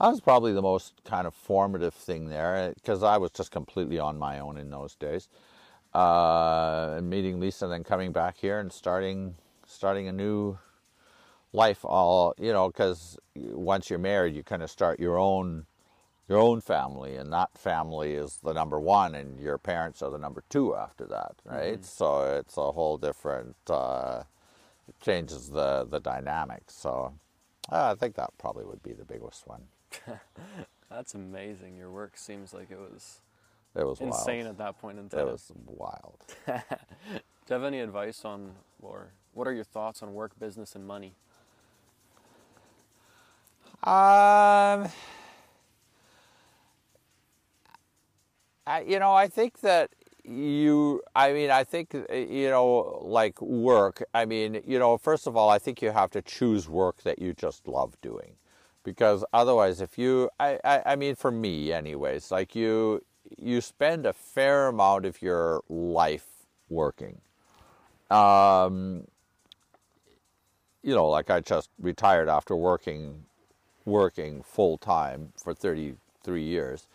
that 0.00 0.08
was 0.08 0.20
probably 0.20 0.52
the 0.52 0.62
most 0.62 0.94
kind 1.04 1.26
of 1.26 1.34
formative 1.34 1.94
thing 1.94 2.28
there 2.28 2.72
because 2.74 3.02
I 3.02 3.18
was 3.18 3.30
just 3.32 3.50
completely 3.50 3.98
on 3.98 4.18
my 4.18 4.38
own 4.38 4.56
in 4.56 4.70
those 4.70 4.94
days. 4.94 5.28
Uh, 5.94 6.94
and 6.98 7.10
meeting 7.10 7.40
Lisa, 7.40 7.64
and 7.64 7.72
then 7.72 7.84
coming 7.84 8.12
back 8.12 8.36
here 8.38 8.58
and 8.58 8.72
starting 8.72 9.34
starting 9.66 10.08
a 10.08 10.12
new 10.12 10.58
life. 11.52 11.84
All 11.84 12.34
you 12.38 12.52
know, 12.52 12.68
because 12.68 13.18
once 13.36 13.90
you're 13.90 13.98
married, 13.98 14.34
you 14.34 14.42
kind 14.42 14.62
of 14.62 14.70
start 14.70 15.00
your 15.00 15.18
own 15.18 15.66
your 16.28 16.38
own 16.38 16.60
family, 16.60 17.16
and 17.16 17.32
that 17.32 17.56
family 17.56 18.12
is 18.12 18.38
the 18.42 18.52
number 18.52 18.78
one, 18.78 19.14
and 19.14 19.40
your 19.40 19.58
parents 19.58 20.02
are 20.02 20.10
the 20.10 20.18
number 20.18 20.44
two 20.48 20.76
after 20.76 21.06
that, 21.06 21.36
right? 21.44 21.74
Mm-hmm. 21.74 21.82
So 21.82 22.38
it's 22.38 22.56
a 22.56 22.72
whole 22.72 22.98
different. 22.98 23.56
Uh, 23.68 24.24
it 24.88 24.98
changes 25.00 25.50
the 25.50 25.86
the 25.88 26.00
dynamics. 26.00 26.74
So 26.74 27.14
uh, 27.70 27.92
I 27.92 27.94
think 27.94 28.14
that 28.16 28.30
probably 28.38 28.64
would 28.64 28.82
be 28.82 28.92
the 28.92 29.04
biggest 29.04 29.46
one. 29.46 29.62
That's 30.90 31.14
amazing. 31.14 31.76
Your 31.76 31.90
work 31.90 32.16
seems 32.16 32.52
like 32.52 32.70
it 32.70 32.78
was. 32.78 33.20
It 33.74 33.86
was 33.86 34.00
insane 34.00 34.44
wild. 34.44 34.48
at 34.48 34.58
that 34.58 34.80
point 34.80 34.98
in 34.98 35.08
time. 35.08 35.20
It 35.20 35.26
was 35.26 35.52
wild. 35.66 36.24
Do 36.46 37.54
you 37.54 37.54
have 37.54 37.64
any 37.64 37.80
advice 37.80 38.24
on, 38.24 38.52
or 38.82 39.12
what 39.34 39.46
are 39.46 39.52
your 39.52 39.64
thoughts 39.64 40.02
on 40.02 40.14
work, 40.14 40.38
business, 40.38 40.74
and 40.74 40.86
money? 40.86 41.14
Um 43.82 44.90
I, 48.68 48.82
you 48.86 48.98
know, 48.98 49.14
I 49.14 49.28
think 49.28 49.60
that 49.60 49.90
you, 50.24 51.00
I 51.16 51.32
mean, 51.32 51.50
I 51.50 51.64
think, 51.64 51.94
uh, 51.94 52.14
you 52.14 52.50
know, 52.50 53.00
like 53.02 53.40
work, 53.40 54.04
I 54.12 54.26
mean, 54.26 54.60
you 54.66 54.78
know, 54.78 54.98
first 54.98 55.26
of 55.26 55.36
all, 55.38 55.48
I 55.48 55.58
think 55.58 55.80
you 55.80 55.90
have 55.90 56.10
to 56.10 56.20
choose 56.20 56.68
work 56.68 57.02
that 57.02 57.18
you 57.18 57.32
just 57.32 57.66
love 57.66 57.96
doing. 58.02 58.32
Because 58.84 59.24
otherwise, 59.32 59.80
if 59.80 59.96
you, 59.96 60.28
I, 60.38 60.58
I, 60.64 60.82
I 60.84 60.96
mean, 60.96 61.14
for 61.14 61.30
me, 61.30 61.72
anyways, 61.72 62.30
like 62.30 62.54
you, 62.54 63.02
you 63.38 63.62
spend 63.62 64.04
a 64.04 64.12
fair 64.12 64.68
amount 64.68 65.06
of 65.06 65.22
your 65.22 65.62
life 65.70 66.26
working. 66.68 67.22
Um, 68.10 69.06
you 70.82 70.94
know, 70.94 71.08
like 71.08 71.30
I 71.30 71.40
just 71.40 71.70
retired 71.78 72.28
after 72.28 72.54
working, 72.54 73.24
working 73.88 74.42
full 74.42 74.78
time 74.78 75.32
for 75.42 75.54
33 75.54 76.42
years. 76.42 76.86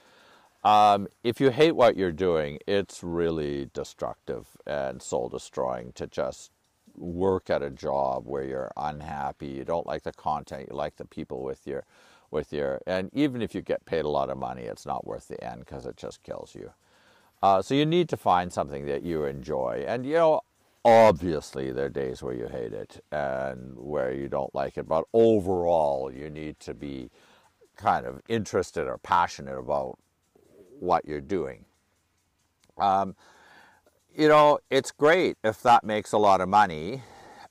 Um, 0.64 1.08
if 1.24 1.42
you 1.42 1.50
hate 1.50 1.76
what 1.76 1.98
you're 1.98 2.14
doing, 2.14 2.60
it's 2.66 3.04
really 3.04 3.70
destructive 3.74 4.48
and 4.66 5.02
soul 5.02 5.28
destroying 5.28 5.92
to 5.94 6.08
just 6.08 6.52
work 6.96 7.50
at 7.50 7.62
a 7.62 7.70
job 7.70 8.26
where 8.26 8.44
you're 8.44 8.72
unhappy, 8.78 9.48
you 9.48 9.66
don't 9.66 9.88
like 9.88 10.04
the 10.04 10.14
content, 10.14 10.68
you 10.70 10.76
like 10.76 10.96
the 10.96 11.06
people 11.06 11.44
with 11.44 11.68
your 11.68 11.84
with 12.32 12.52
your 12.52 12.82
and 12.88 13.12
even 13.14 13.42
if 13.44 13.54
you 13.54 13.62
get 13.62 13.86
paid 13.86 14.06
a 14.06 14.10
lot 14.10 14.30
of 14.30 14.38
money, 14.38 14.64
it's 14.64 14.86
not 14.86 15.06
worth 15.06 15.28
the 15.28 15.44
end 15.44 15.60
because 15.60 15.86
it 15.86 15.98
just 15.98 16.24
kills 16.24 16.56
you. 16.56 16.72
Uh, 17.44 17.62
so 17.62 17.76
you 17.76 17.86
need 17.86 18.08
to 18.10 18.18
find 18.18 18.54
something 18.54 18.86
that 18.86 19.04
you 19.04 19.26
enjoy, 19.26 19.84
and 19.86 20.06
you 20.06 20.14
know, 20.14 20.42
obviously 20.86 21.72
there 21.72 21.86
are 21.86 21.90
days 21.90 22.22
where 22.22 22.34
you 22.34 22.48
hate 22.48 22.74
it 22.74 23.04
and 23.12 23.78
where 23.78 24.14
you 24.14 24.28
don't 24.28 24.54
like 24.54 24.78
it, 24.78 24.88
but 24.88 25.06
overall 25.14 26.12
you 26.12 26.30
need 26.30 26.60
to 26.60 26.74
be 26.74 27.10
kind 27.76 28.06
of 28.06 28.22
interested 28.28 28.88
or 28.88 28.98
passionate 28.98 29.58
about 29.58 29.98
what 30.80 31.06
you're 31.06 31.22
doing. 31.22 31.66
Um, 32.78 33.16
you 34.16 34.28
know, 34.28 34.60
it's 34.70 34.92
great 34.92 35.38
if 35.44 35.62
that 35.64 35.84
makes 35.84 36.12
a 36.12 36.18
lot 36.18 36.42
of 36.42 36.50
money. 36.50 37.02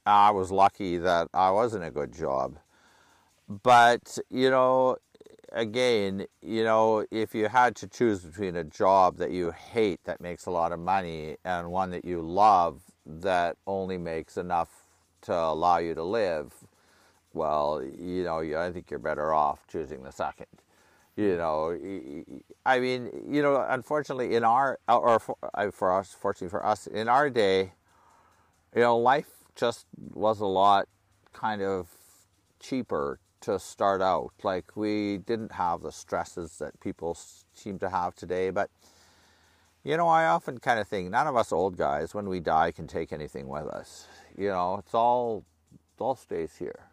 I 0.05 0.31
was 0.31 0.51
lucky 0.51 0.99
that 0.99 1.29
I 1.33 1.51
was 1.51 1.75
in 1.75 1.83
a 1.83 1.91
good 1.91 2.13
job. 2.13 2.59
But, 3.49 4.19
you 4.31 4.51
know, 4.51 4.97
again, 5.53 6.27
you 6.41 6.65
know, 6.65 7.05
if 7.11 7.35
you 7.35 7.49
had 7.49 7.77
to 7.77 7.89
choose 7.89 8.21
between 8.21 8.57
a 8.57 8.65
job 8.65 9.19
that 9.19 9.31
you 9.31 9.51
hate 9.51 10.01
that 10.05 10.21
makes 10.21 10.47
a 10.47 10.51
lot 10.51 10.73
of 10.73 10.79
money 10.79 11.37
and 11.45 11.71
one 11.71 11.91
that 11.91 12.05
you 12.05 12.21
love 12.21 12.83
that 13.07 13.57
only 13.67 13.99
makes 13.99 14.37
enough 14.37 14.85
to 15.23 15.35
allow 15.35 15.79
you 15.79 15.95
to 15.95 16.03
live, 16.03 16.53
well, 17.33 17.83
you 17.83 18.25
know, 18.25 18.41
I 18.41 18.71
think 18.73 18.91
you're 18.91 18.99
better 18.99 19.33
off 19.33 19.67
choosing 19.69 20.03
the 20.03 20.13
second 20.13 20.47
you 21.15 21.33
hmm. 21.33 21.37
know 21.37 21.79
i 22.65 22.81
mean 22.81 23.11
you 23.29 23.43
know 23.43 23.63
unfortunately 23.69 24.35
in 24.35 24.45
our 24.45 24.79
uh, 24.89 24.97
or 24.97 25.19
for, 25.19 25.37
for 25.71 25.93
us 25.93 26.17
fortunately 26.19 26.49
for 26.49 26.65
us 26.65 26.87
in 26.87 27.07
our 27.07 27.29
day 27.29 27.73
you 28.75 28.81
know 28.81 28.97
life 28.97 29.45
just 29.55 29.85
was 30.15 30.41
a 30.41 30.47
lot 30.47 30.89
kind 31.33 31.63
of 31.63 31.89
cheaper 32.61 33.19
to 33.41 33.59
start 33.59 34.01
out. 34.01 34.31
Like 34.43 34.77
we 34.77 35.19
didn't 35.19 35.53
have 35.53 35.83
the 35.83 35.93
stresses 35.93 36.59
that 36.59 36.79
people 36.81 37.19
seem 37.53 37.79
to 37.81 37.91
have 37.91 38.15
today 38.15 38.51
but 38.51 38.71
you 39.85 39.97
know 39.97 40.07
i 40.09 40.27
often 40.27 40.59
kind 40.59 40.79
of 40.79 40.87
think 40.87 41.11
none 41.11 41.27
of 41.27 41.37
us 41.37 41.53
old 41.53 41.77
guys 41.77 42.15
when 42.15 42.29
we 42.29 42.41
die 42.41 42.71
can 42.71 42.87
take 42.87 43.13
anything 43.13 43.49
with 43.49 43.67
us. 43.67 44.07
You 44.37 44.49
know 44.49 44.77
it's 44.77 44.95
all 44.95 45.45
it 45.73 46.01
all 46.03 46.17
stays 46.17 46.57
here. 46.57 46.87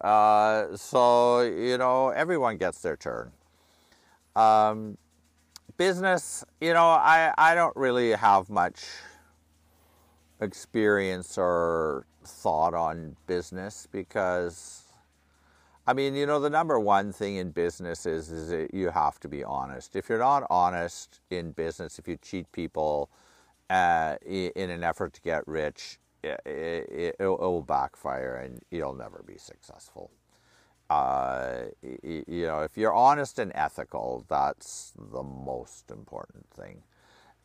Uh, 0.00 0.76
so 0.76 1.42
you 1.42 1.78
know 1.78 2.10
everyone 2.10 2.56
gets 2.56 2.80
their 2.80 2.96
turn. 2.96 3.32
Um, 4.34 4.98
business, 5.76 6.44
you 6.60 6.72
know, 6.72 6.86
I, 6.86 7.32
I 7.36 7.54
don't 7.54 7.76
really 7.76 8.12
have 8.12 8.48
much 8.50 8.84
experience 10.40 11.38
or 11.38 12.06
thought 12.24 12.74
on 12.74 13.16
business 13.26 13.86
because, 13.90 14.85
I 15.86 15.92
mean, 15.92 16.14
you 16.14 16.26
know, 16.26 16.40
the 16.40 16.50
number 16.50 16.80
one 16.80 17.12
thing 17.12 17.36
in 17.36 17.50
business 17.50 18.06
is, 18.06 18.30
is 18.32 18.48
that 18.48 18.74
you 18.74 18.90
have 18.90 19.20
to 19.20 19.28
be 19.28 19.44
honest. 19.44 19.94
If 19.94 20.08
you're 20.08 20.18
not 20.18 20.44
honest 20.50 21.20
in 21.30 21.52
business, 21.52 21.98
if 21.98 22.08
you 22.08 22.16
cheat 22.16 22.50
people 22.50 23.08
uh, 23.70 24.16
in 24.24 24.70
an 24.70 24.82
effort 24.82 25.12
to 25.14 25.20
get 25.20 25.46
rich, 25.46 25.98
it, 26.24 26.40
it, 26.44 27.16
it 27.20 27.24
will 27.24 27.62
backfire 27.62 28.36
and 28.36 28.60
you'll 28.70 28.94
never 28.94 29.22
be 29.24 29.38
successful 29.38 30.10
uh, 30.90 31.62
you 31.82 32.46
know, 32.46 32.60
if 32.60 32.76
you're 32.76 32.94
honest 32.94 33.38
and 33.38 33.50
ethical, 33.54 34.24
that's 34.28 34.92
the 34.96 35.22
most 35.22 35.90
important 35.90 36.46
thing. 36.50 36.82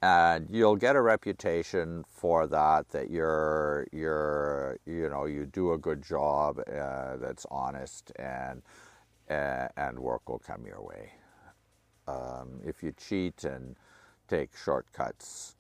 And 0.01 0.47
you'll 0.51 0.75
get 0.77 0.95
a 0.95 1.01
reputation 1.01 2.03
for 2.09 2.47
that 2.47 2.89
that 2.89 3.09
you're 3.11 3.87
you're 3.91 4.77
you 4.85 5.09
know 5.09 5.25
you 5.25 5.45
do 5.45 5.73
a 5.73 5.77
good 5.77 6.03
job 6.03 6.59
uh, 6.59 7.17
that's 7.17 7.45
honest 7.51 8.11
and 8.17 8.61
uh, 9.29 9.67
and 9.77 9.99
work 9.99 10.29
will 10.29 10.39
come 10.39 10.65
your 10.65 10.81
way. 10.81 11.11
Um, 12.07 12.61
if 12.65 12.83
you 12.83 12.93
cheat 12.97 13.43
and 13.45 13.75
take 14.27 14.51
shortcuts 14.57 15.55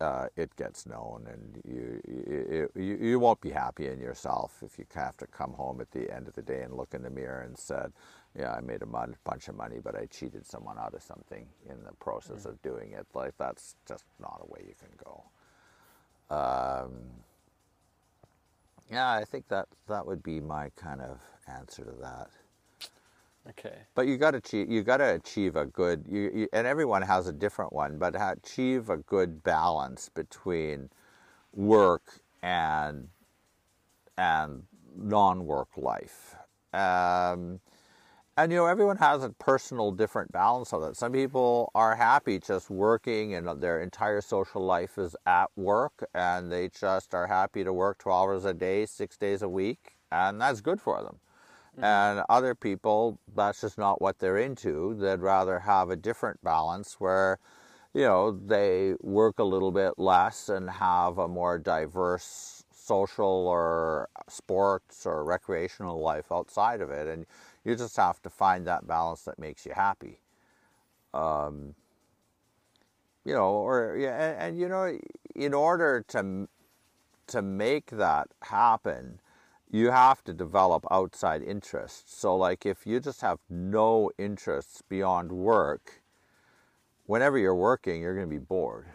uh, 0.00 0.28
it 0.36 0.54
gets 0.56 0.86
known 0.86 1.26
and 1.32 1.62
you, 1.66 2.68
you 2.74 2.98
you 3.00 3.18
won't 3.20 3.40
be 3.40 3.50
happy 3.50 3.88
in 3.88 4.00
yourself 4.00 4.62
if 4.64 4.78
you 4.78 4.86
have 4.94 5.16
to 5.18 5.26
come 5.28 5.52
home 5.54 5.80
at 5.80 5.90
the 5.92 6.12
end 6.14 6.28
of 6.28 6.34
the 6.34 6.42
day 6.42 6.62
and 6.62 6.74
look 6.74 6.94
in 6.94 7.02
the 7.02 7.10
mirror 7.10 7.42
and 7.42 7.58
said 7.58 7.92
yeah, 8.38 8.52
I 8.52 8.60
made 8.60 8.82
a 8.82 8.86
bunch 9.24 9.48
of 9.48 9.56
money, 9.56 9.76
but 9.82 9.94
I 9.94 10.06
cheated 10.06 10.46
someone 10.46 10.78
out 10.78 10.94
of 10.94 11.02
something 11.02 11.46
in 11.68 11.76
the 11.84 11.92
process 11.92 12.46
of 12.46 12.60
doing 12.62 12.92
it. 12.92 13.06
Like 13.14 13.34
that's 13.38 13.76
just 13.86 14.04
not 14.20 14.40
a 14.42 14.46
way 14.52 14.64
you 14.66 14.74
can 14.78 14.90
go. 15.04 15.24
Um, 16.34 16.92
yeah, 18.90 19.12
I 19.12 19.24
think 19.24 19.48
that 19.48 19.68
that 19.88 20.06
would 20.06 20.22
be 20.22 20.40
my 20.40 20.70
kind 20.76 21.00
of 21.00 21.20
answer 21.46 21.84
to 21.84 21.92
that. 22.00 22.30
Okay. 23.50 23.76
But 23.94 24.06
you 24.06 24.16
got 24.16 24.32
to 24.32 24.38
achieve. 24.38 24.70
You 24.70 24.82
got 24.82 24.98
to 24.98 25.14
achieve 25.14 25.56
a 25.56 25.66
good. 25.66 26.04
You, 26.08 26.30
you, 26.34 26.48
and 26.52 26.66
everyone 26.66 27.02
has 27.02 27.26
a 27.26 27.32
different 27.32 27.72
one, 27.72 27.98
but 27.98 28.14
achieve 28.16 28.88
a 28.88 28.98
good 28.98 29.42
balance 29.42 30.08
between 30.08 30.90
work 31.52 32.20
and 32.42 33.08
and 34.16 34.62
non-work 34.96 35.68
life. 35.76 36.36
Um, 36.72 37.60
and 38.36 38.50
you 38.50 38.58
know 38.58 38.66
everyone 38.66 38.96
has 38.96 39.22
a 39.22 39.30
personal 39.30 39.92
different 39.92 40.32
balance 40.32 40.72
of 40.72 40.82
it. 40.84 40.96
Some 40.96 41.12
people 41.12 41.70
are 41.74 41.96
happy 41.96 42.38
just 42.38 42.70
working 42.70 43.34
and 43.34 43.60
their 43.60 43.80
entire 43.80 44.20
social 44.20 44.64
life 44.64 44.98
is 44.98 45.14
at 45.26 45.50
work 45.56 46.04
and 46.14 46.50
they 46.50 46.68
just 46.68 47.14
are 47.14 47.26
happy 47.26 47.64
to 47.64 47.72
work 47.72 47.98
12 47.98 48.22
hours 48.22 48.44
a 48.44 48.54
day 48.54 48.86
six 48.86 49.16
days 49.16 49.42
a 49.42 49.48
week 49.48 49.96
and 50.10 50.40
that's 50.40 50.60
good 50.60 50.80
for 50.80 51.02
them. 51.02 51.18
Mm-hmm. 51.74 51.84
and 51.84 52.24
other 52.28 52.54
people 52.54 53.18
that's 53.34 53.62
just 53.62 53.78
not 53.78 54.02
what 54.02 54.18
they're 54.18 54.36
into. 54.38 54.94
They'd 54.94 55.20
rather 55.20 55.60
have 55.60 55.88
a 55.88 55.96
different 55.96 56.42
balance 56.42 56.96
where 56.98 57.38
you 57.94 58.02
know 58.02 58.30
they 58.32 58.94
work 59.00 59.38
a 59.38 59.44
little 59.44 59.72
bit 59.72 59.98
less 59.98 60.48
and 60.50 60.68
have 60.68 61.18
a 61.18 61.28
more 61.28 61.58
diverse 61.58 62.62
social 62.74 63.48
or 63.48 64.08
sports 64.28 65.06
or 65.06 65.24
recreational 65.24 66.00
life 66.00 66.30
outside 66.32 66.80
of 66.80 66.90
it. 66.90 67.06
And 67.06 67.26
you 67.64 67.76
just 67.76 67.96
have 67.96 68.20
to 68.22 68.30
find 68.30 68.66
that 68.66 68.86
balance 68.86 69.22
that 69.22 69.38
makes 69.38 69.64
you 69.66 69.72
happy. 69.74 70.20
Um, 71.14 71.74
you 73.24 73.34
know, 73.34 73.50
or 73.50 73.96
yeah, 73.98 74.16
and, 74.16 74.38
and, 74.40 74.58
you 74.58 74.68
know, 74.68 74.98
in 75.34 75.54
order 75.54 76.04
to 76.08 76.48
to 77.28 77.42
make 77.42 77.90
that 77.90 78.28
happen, 78.42 79.20
you 79.70 79.90
have 79.90 80.24
to 80.24 80.32
develop 80.32 80.84
outside 80.90 81.42
interests. 81.42 82.18
So, 82.18 82.36
like, 82.36 82.66
if 82.66 82.86
you 82.86 82.98
just 83.00 83.20
have 83.20 83.38
no 83.48 84.10
interests 84.18 84.82
beyond 84.88 85.30
work, 85.30 86.02
whenever 87.06 87.38
you're 87.38 87.54
working, 87.54 88.00
you're 88.00 88.14
going 88.14 88.28
to 88.28 88.30
be 88.30 88.38
bored. 88.38 88.86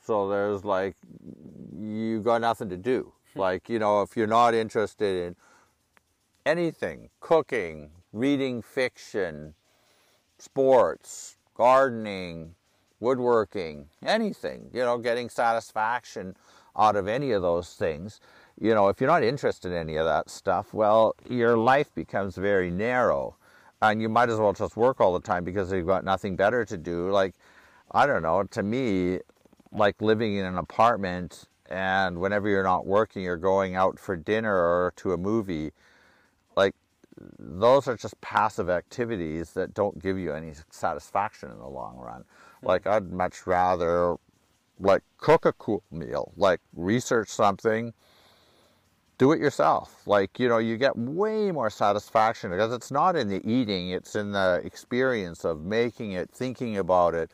So 0.00 0.28
there's 0.28 0.64
like 0.64 0.96
you 1.78 2.20
got 2.20 2.40
nothing 2.40 2.68
to 2.70 2.76
do. 2.76 3.12
Hmm. 3.34 3.40
like, 3.40 3.68
you 3.68 3.78
know, 3.78 4.02
if 4.02 4.16
you're 4.16 4.26
not 4.26 4.54
interested 4.54 5.26
in 5.26 5.36
anything, 6.46 7.10
cooking, 7.20 7.90
reading 8.14 8.62
fiction, 8.62 9.54
sports, 10.38 11.36
gardening, 11.56 12.54
woodworking, 13.00 13.86
anything, 14.06 14.70
you 14.72 14.80
know, 14.80 14.96
getting 14.98 15.28
satisfaction 15.28 16.36
out 16.78 16.94
of 16.94 17.08
any 17.08 17.32
of 17.32 17.42
those 17.42 17.74
things. 17.74 18.20
You 18.60 18.72
know, 18.72 18.88
if 18.88 19.00
you're 19.00 19.10
not 19.10 19.24
interested 19.24 19.72
in 19.72 19.78
any 19.78 19.96
of 19.96 20.06
that 20.06 20.30
stuff, 20.30 20.72
well, 20.72 21.16
your 21.28 21.56
life 21.56 21.92
becomes 21.92 22.36
very 22.36 22.70
narrow 22.70 23.34
and 23.82 24.00
you 24.00 24.08
might 24.08 24.30
as 24.30 24.38
well 24.38 24.52
just 24.52 24.76
work 24.76 25.00
all 25.00 25.12
the 25.12 25.20
time 25.20 25.42
because 25.42 25.72
you've 25.72 25.86
got 25.86 26.04
nothing 26.04 26.36
better 26.36 26.64
to 26.64 26.76
do. 26.76 27.10
Like, 27.10 27.34
I 27.90 28.06
don't 28.06 28.22
know, 28.22 28.44
to 28.44 28.62
me, 28.62 29.18
like 29.72 30.00
living 30.00 30.36
in 30.36 30.44
an 30.44 30.56
apartment 30.56 31.48
and 31.68 32.20
whenever 32.20 32.48
you're 32.48 32.62
not 32.62 32.86
working, 32.86 33.24
you're 33.24 33.36
going 33.36 33.74
out 33.74 33.98
for 33.98 34.14
dinner 34.14 34.54
or 34.54 34.92
to 34.98 35.12
a 35.12 35.16
movie 35.16 35.72
those 37.38 37.88
are 37.88 37.96
just 37.96 38.20
passive 38.20 38.68
activities 38.68 39.52
that 39.52 39.74
don't 39.74 40.02
give 40.02 40.18
you 40.18 40.32
any 40.32 40.52
satisfaction 40.70 41.50
in 41.50 41.58
the 41.58 41.68
long 41.68 41.96
run. 41.96 42.22
Mm-hmm. 42.22 42.66
Like 42.66 42.86
I'd 42.86 43.12
much 43.12 43.46
rather 43.46 44.16
like 44.80 45.02
cook 45.18 45.44
a 45.46 45.52
cool 45.52 45.82
meal, 45.90 46.32
like 46.36 46.60
research 46.74 47.28
something, 47.28 47.92
do 49.18 49.32
it 49.32 49.40
yourself. 49.40 50.02
Like, 50.06 50.38
you 50.40 50.48
know, 50.48 50.58
you 50.58 50.76
get 50.76 50.96
way 50.96 51.52
more 51.52 51.70
satisfaction 51.70 52.50
because 52.50 52.72
it's 52.72 52.90
not 52.90 53.14
in 53.16 53.28
the 53.28 53.40
eating, 53.48 53.90
it's 53.90 54.16
in 54.16 54.32
the 54.32 54.60
experience 54.64 55.44
of 55.44 55.62
making 55.62 56.12
it, 56.12 56.30
thinking 56.30 56.76
about 56.76 57.14
it, 57.14 57.30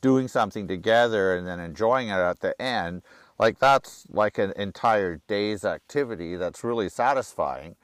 doing 0.00 0.26
something 0.26 0.66
together 0.66 1.36
and 1.36 1.46
then 1.46 1.60
enjoying 1.60 2.08
it 2.08 2.14
at 2.14 2.40
the 2.40 2.60
end. 2.60 3.02
Like 3.38 3.58
that's 3.58 4.06
like 4.10 4.38
an 4.38 4.52
entire 4.56 5.20
day's 5.28 5.64
activity 5.64 6.36
that's 6.36 6.64
really 6.64 6.88
satisfying 6.88 7.76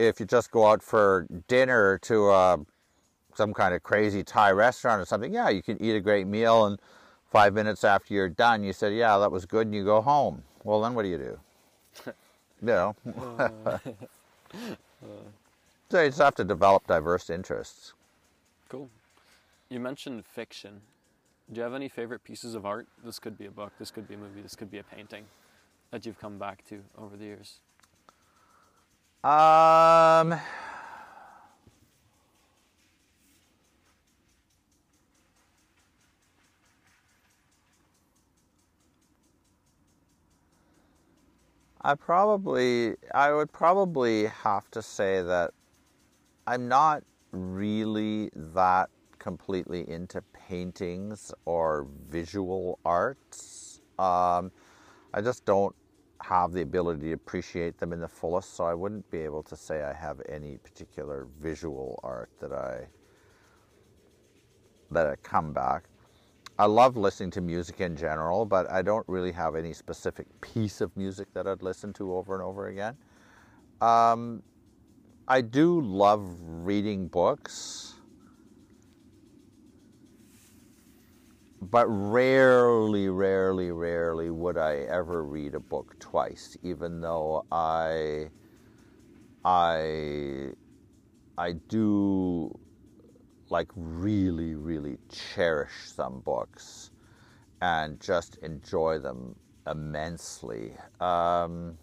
if 0.00 0.20
you 0.20 0.26
just 0.26 0.50
go 0.50 0.66
out 0.66 0.82
for 0.82 1.26
dinner 1.48 1.98
to 1.98 2.30
uh, 2.30 2.56
some 3.34 3.52
kind 3.52 3.74
of 3.74 3.82
crazy 3.82 4.22
Thai 4.22 4.50
restaurant 4.52 5.00
or 5.00 5.04
something, 5.04 5.32
yeah, 5.32 5.48
you 5.48 5.62
can 5.62 5.82
eat 5.82 5.94
a 5.94 6.00
great 6.00 6.26
meal 6.26 6.66
and 6.66 6.80
five 7.30 7.54
minutes 7.54 7.84
after 7.84 8.12
you're 8.12 8.28
done, 8.28 8.64
you 8.64 8.72
said, 8.72 8.92
yeah, 8.92 9.18
that 9.18 9.30
was 9.30 9.46
good, 9.46 9.66
and 9.66 9.74
you 9.74 9.84
go 9.84 10.00
home. 10.00 10.42
Well, 10.64 10.80
then 10.80 10.94
what 10.94 11.02
do 11.02 11.08
you 11.08 11.18
do? 11.18 11.40
you 12.06 12.66
know. 12.66 12.96
so 15.88 16.02
you 16.02 16.08
just 16.08 16.18
have 16.18 16.34
to 16.36 16.44
develop 16.44 16.86
diverse 16.86 17.30
interests. 17.30 17.94
Cool. 18.68 18.88
You 19.68 19.80
mentioned 19.80 20.24
fiction. 20.26 20.80
Do 21.52 21.58
you 21.58 21.62
have 21.62 21.74
any 21.74 21.88
favorite 21.88 22.24
pieces 22.24 22.54
of 22.54 22.66
art? 22.66 22.86
This 23.04 23.18
could 23.18 23.38
be 23.38 23.46
a 23.46 23.50
book, 23.50 23.72
this 23.78 23.90
could 23.90 24.08
be 24.08 24.14
a 24.14 24.18
movie, 24.18 24.42
this 24.42 24.56
could 24.56 24.70
be 24.70 24.78
a 24.78 24.84
painting 24.84 25.24
that 25.90 26.06
you've 26.06 26.20
come 26.20 26.38
back 26.38 26.64
to 26.68 26.80
over 26.98 27.16
the 27.16 27.24
years. 27.24 27.58
Um, 29.22 30.40
I 41.82 41.94
probably, 41.98 42.96
I 43.14 43.32
would 43.32 43.52
probably 43.52 44.26
have 44.26 44.70
to 44.70 44.80
say 44.80 45.22
that 45.22 45.52
I'm 46.46 46.68
not 46.68 47.04
really 47.32 48.30
that 48.34 48.90
completely 49.18 49.88
into 49.88 50.22
paintings 50.32 51.32
or 51.44 51.86
visual 52.10 52.78
arts. 52.86 53.82
Um, 53.98 54.50
I 55.12 55.20
just 55.22 55.44
don't 55.44 55.76
have 56.22 56.52
the 56.52 56.62
ability 56.62 57.08
to 57.08 57.12
appreciate 57.12 57.78
them 57.78 57.92
in 57.92 58.00
the 58.00 58.08
fullest, 58.08 58.54
so 58.54 58.64
I 58.64 58.74
wouldn't 58.74 59.10
be 59.10 59.18
able 59.18 59.42
to 59.44 59.56
say 59.56 59.82
I 59.82 59.92
have 59.92 60.20
any 60.28 60.58
particular 60.58 61.26
visual 61.40 62.00
art 62.02 62.30
that 62.40 62.52
I 62.52 62.88
that 64.90 65.06
I 65.06 65.16
come 65.22 65.52
back. 65.52 65.84
I 66.58 66.66
love 66.66 66.96
listening 66.96 67.30
to 67.32 67.40
music 67.40 67.80
in 67.80 67.96
general, 67.96 68.44
but 68.44 68.70
I 68.70 68.82
don't 68.82 69.06
really 69.08 69.32
have 69.32 69.56
any 69.56 69.72
specific 69.72 70.26
piece 70.42 70.80
of 70.80 70.96
music 70.96 71.28
that 71.34 71.46
I'd 71.46 71.62
listen 71.62 71.92
to 71.94 72.14
over 72.14 72.34
and 72.34 72.42
over 72.42 72.68
again. 72.68 72.98
Um, 73.80 74.42
I 75.28 75.40
do 75.42 75.80
love 75.80 76.22
reading 76.40 77.08
books. 77.08 77.99
But 81.60 81.86
rarely, 81.88 83.08
rarely, 83.08 83.70
rarely 83.70 84.30
would 84.30 84.56
I 84.56 84.76
ever 84.78 85.22
read 85.24 85.54
a 85.54 85.60
book 85.60 85.94
twice, 85.98 86.56
even 86.62 87.00
though 87.00 87.44
I, 87.52 88.30
I, 89.44 90.52
I 91.36 91.52
do 91.68 92.58
like 93.50 93.70
really, 93.74 94.54
really 94.54 94.98
cherish 95.10 95.72
some 95.86 96.20
books 96.20 96.90
and 97.60 98.00
just 98.00 98.36
enjoy 98.38 98.98
them 98.98 99.36
immensely. 99.66 100.76
Um, 101.00 101.78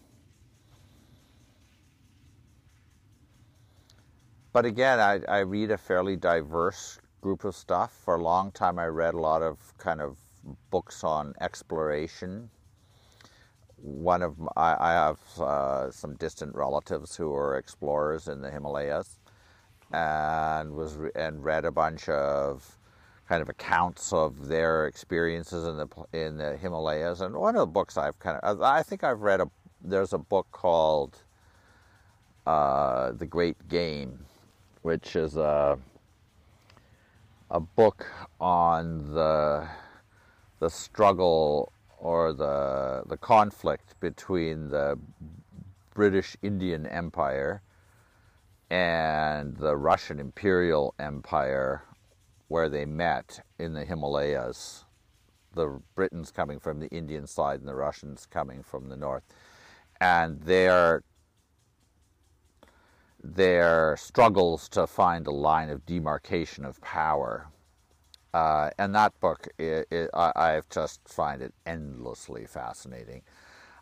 but 4.54 4.66
again, 4.66 5.00
I, 5.00 5.22
I 5.28 5.40
read 5.40 5.72
a 5.72 5.78
fairly 5.78 6.16
diverse 6.16 7.00
group 7.22 7.44
of 7.44 7.56
stuff. 7.56 7.92
For 8.04 8.16
a 8.16 8.22
long 8.22 8.52
time, 8.52 8.80
I 8.80 8.86
read 8.86 9.14
a 9.14 9.20
lot 9.20 9.42
of 9.42 9.58
kind 9.78 10.02
of 10.02 10.18
books 10.70 11.04
on 11.04 11.34
exploration. 11.42 12.50
One 13.78 14.22
of 14.24 14.40
my, 14.40 14.50
I 14.56 14.94
have 14.94 15.20
uh, 15.40 15.92
some 15.92 16.16
distant 16.16 16.56
relatives 16.56 17.16
who 17.16 17.34
are 17.34 17.58
explorers 17.58 18.28
in 18.28 18.42
the 18.42 18.50
Himalayas, 18.50 19.20
and 19.92 20.74
was 20.74 20.98
and 21.16 21.44
read 21.44 21.66
a 21.66 21.72
bunch 21.72 22.10
of 22.10 22.78
kind 23.28 23.42
of 23.42 23.50
accounts 23.50 24.14
of 24.14 24.48
their 24.48 24.88
experiences 24.88 25.66
in 25.68 25.78
the 25.78 25.88
in 26.14 26.38
the 26.38 26.58
Himalayas. 26.58 27.22
And 27.22 27.36
one 27.36 27.56
of 27.56 27.60
the 27.60 27.66
books 27.68 27.98
I've 27.98 28.18
kind 28.20 28.40
of 28.42 28.62
I 28.62 28.84
think 28.84 29.04
I've 29.04 29.22
read 29.22 29.42
a 29.42 29.50
there's 29.82 30.14
a 30.14 30.18
book 30.18 30.48
called 30.52 31.18
uh, 32.46 33.12
The 33.12 33.26
Great 33.26 33.68
Game, 33.68 34.26
which 34.82 35.16
is 35.16 35.38
a 35.38 35.78
a 37.50 37.60
book 37.60 38.06
on 38.40 39.14
the 39.14 39.68
the 40.60 40.70
struggle 40.70 41.72
or 41.98 42.34
the 42.34 43.04
the 43.08 43.18
conflict 43.18 44.00
between 44.00 44.70
the 44.70 44.98
British 45.94 46.36
Indian 46.42 46.86
Empire 46.86 47.62
and 48.70 49.56
the 49.58 49.76
Russian 49.76 50.20
Imperial 50.20 50.94
Empire 51.00 51.84
where 52.48 52.70
they 52.70 52.86
met 52.86 53.40
in 53.60 53.74
the 53.74 53.86
Himalayas. 53.86 54.86
The 55.54 55.82
Britons 55.96 56.32
coming 56.32 56.60
from 56.60 56.80
the 56.80 56.88
Indian 56.90 57.28
side 57.28 57.60
and 57.60 57.68
the 57.68 57.76
Russians 57.76 58.28
coming 58.30 58.64
from 58.64 58.90
the 58.90 58.98
north. 58.98 59.24
And 60.00 60.42
their 60.42 61.04
their 63.36 63.98
struggles 63.98 64.70
to 64.70 64.88
find 64.88 65.28
a 65.28 65.32
line 65.32 65.70
of 65.70 65.86
demarcation 65.86 66.66
of 66.66 66.80
power. 66.82 67.48
Uh, 68.34 68.70
and 68.78 68.94
that 68.96 69.20
book, 69.20 69.48
it, 69.58 69.88
it, 69.92 70.10
I, 70.14 70.32
I 70.36 70.62
just 70.70 71.02
find 71.08 71.42
it 71.42 71.54
endlessly 71.66 72.46
fascinating. 72.46 73.22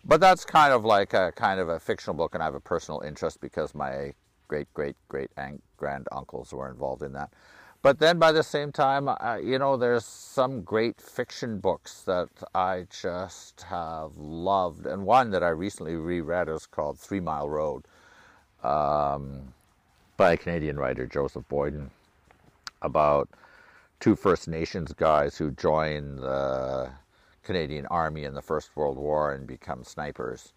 But 0.03 0.21
that's 0.21 0.45
kind 0.45 0.71
of 0.71 0.85
like 0.85 1.13
a 1.13 1.31
kind 1.31 1.59
of 1.59 1.69
a 1.69 1.79
fictional 1.79 2.15
book, 2.15 2.35
and 2.35 2.43
I 2.43 2.45
have 2.45 2.55
a 2.55 2.59
personal 2.59 3.01
interest 3.01 3.41
because 3.41 3.73
my 3.73 4.13
great 4.47 4.71
great 4.75 4.95
great 5.07 5.31
grand 5.77 6.07
uncles 6.11 6.53
were 6.53 6.69
involved 6.69 7.01
in 7.01 7.13
that. 7.13 7.33
But 7.81 7.99
then 7.99 8.17
by 8.17 8.31
the 8.31 8.43
same 8.43 8.71
time, 8.71 9.07
uh, 9.07 9.37
you 9.43 9.59
know, 9.59 9.77
there's 9.77 10.05
some 10.05 10.61
great 10.61 10.99
fiction 10.99 11.59
books 11.59 12.01
that 12.03 12.29
I 12.53 12.87
just 12.89 13.61
have 13.63 14.17
loved. 14.17 14.87
And 14.87 15.05
one 15.05 15.29
that 15.31 15.43
I 15.43 15.49
recently 15.49 15.95
reread 15.95 16.49
is 16.49 16.65
called 16.65 16.99
Three 16.99 17.19
Mile 17.19 17.49
Road 17.49 17.87
um, 18.65 19.53
by 20.17 20.33
a 20.33 20.37
Canadian 20.37 20.77
writer, 20.77 21.05
Joseph 21.05 21.47
Boyden, 21.49 21.89
about 22.81 23.29
two 23.99 24.15
First 24.15 24.47
Nations 24.47 24.93
guys 24.93 25.37
who 25.37 25.51
join 25.51 26.17
the 26.17 26.89
Canadian 27.43 27.85
Army 27.87 28.23
in 28.23 28.33
the 28.33 28.41
First 28.41 28.75
World 28.75 28.97
War 28.97 29.33
and 29.33 29.47
become 29.47 29.83
snipers 29.83 30.53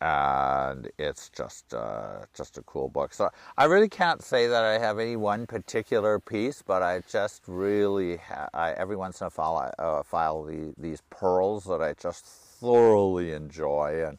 and 0.00 0.90
it's 0.98 1.30
just 1.30 1.72
uh, 1.72 2.18
just 2.34 2.58
a 2.58 2.62
cool 2.62 2.88
book. 2.88 3.14
So 3.14 3.30
I 3.56 3.64
really 3.64 3.88
can't 3.88 4.22
say 4.22 4.46
that 4.46 4.62
I 4.62 4.78
have 4.78 4.98
any 4.98 5.16
one 5.16 5.46
particular 5.46 6.18
piece, 6.18 6.62
but 6.62 6.82
I 6.82 7.00
just 7.08 7.42
really 7.46 8.18
ha- 8.18 8.50
I, 8.52 8.72
every 8.72 8.96
once 8.96 9.20
in 9.20 9.26
a 9.26 9.30
while 9.30 9.56
I 9.56 9.82
uh, 9.82 10.02
file 10.02 10.42
the, 10.44 10.74
these 10.76 11.02
pearls 11.08 11.64
that 11.64 11.80
I 11.80 11.94
just 11.94 12.26
thoroughly 12.26 13.32
enjoy, 13.32 14.04
and 14.06 14.18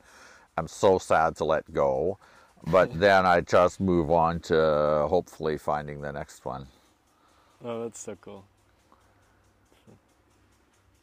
I'm 0.58 0.68
so 0.68 0.98
sad 0.98 1.36
to 1.38 1.46
let 1.46 1.72
go. 1.74 2.18
But 2.66 3.00
then 3.00 3.26
I 3.26 3.42
just 3.42 3.80
move 3.80 4.12
on 4.12 4.40
to 4.42 5.08
hopefully 5.10 5.58
finding 5.58 6.02
the 6.02 6.12
next 6.12 6.44
one. 6.46 6.68
Oh, 7.64 7.84
that's 7.84 8.00
so 8.00 8.16
cool. 8.20 8.46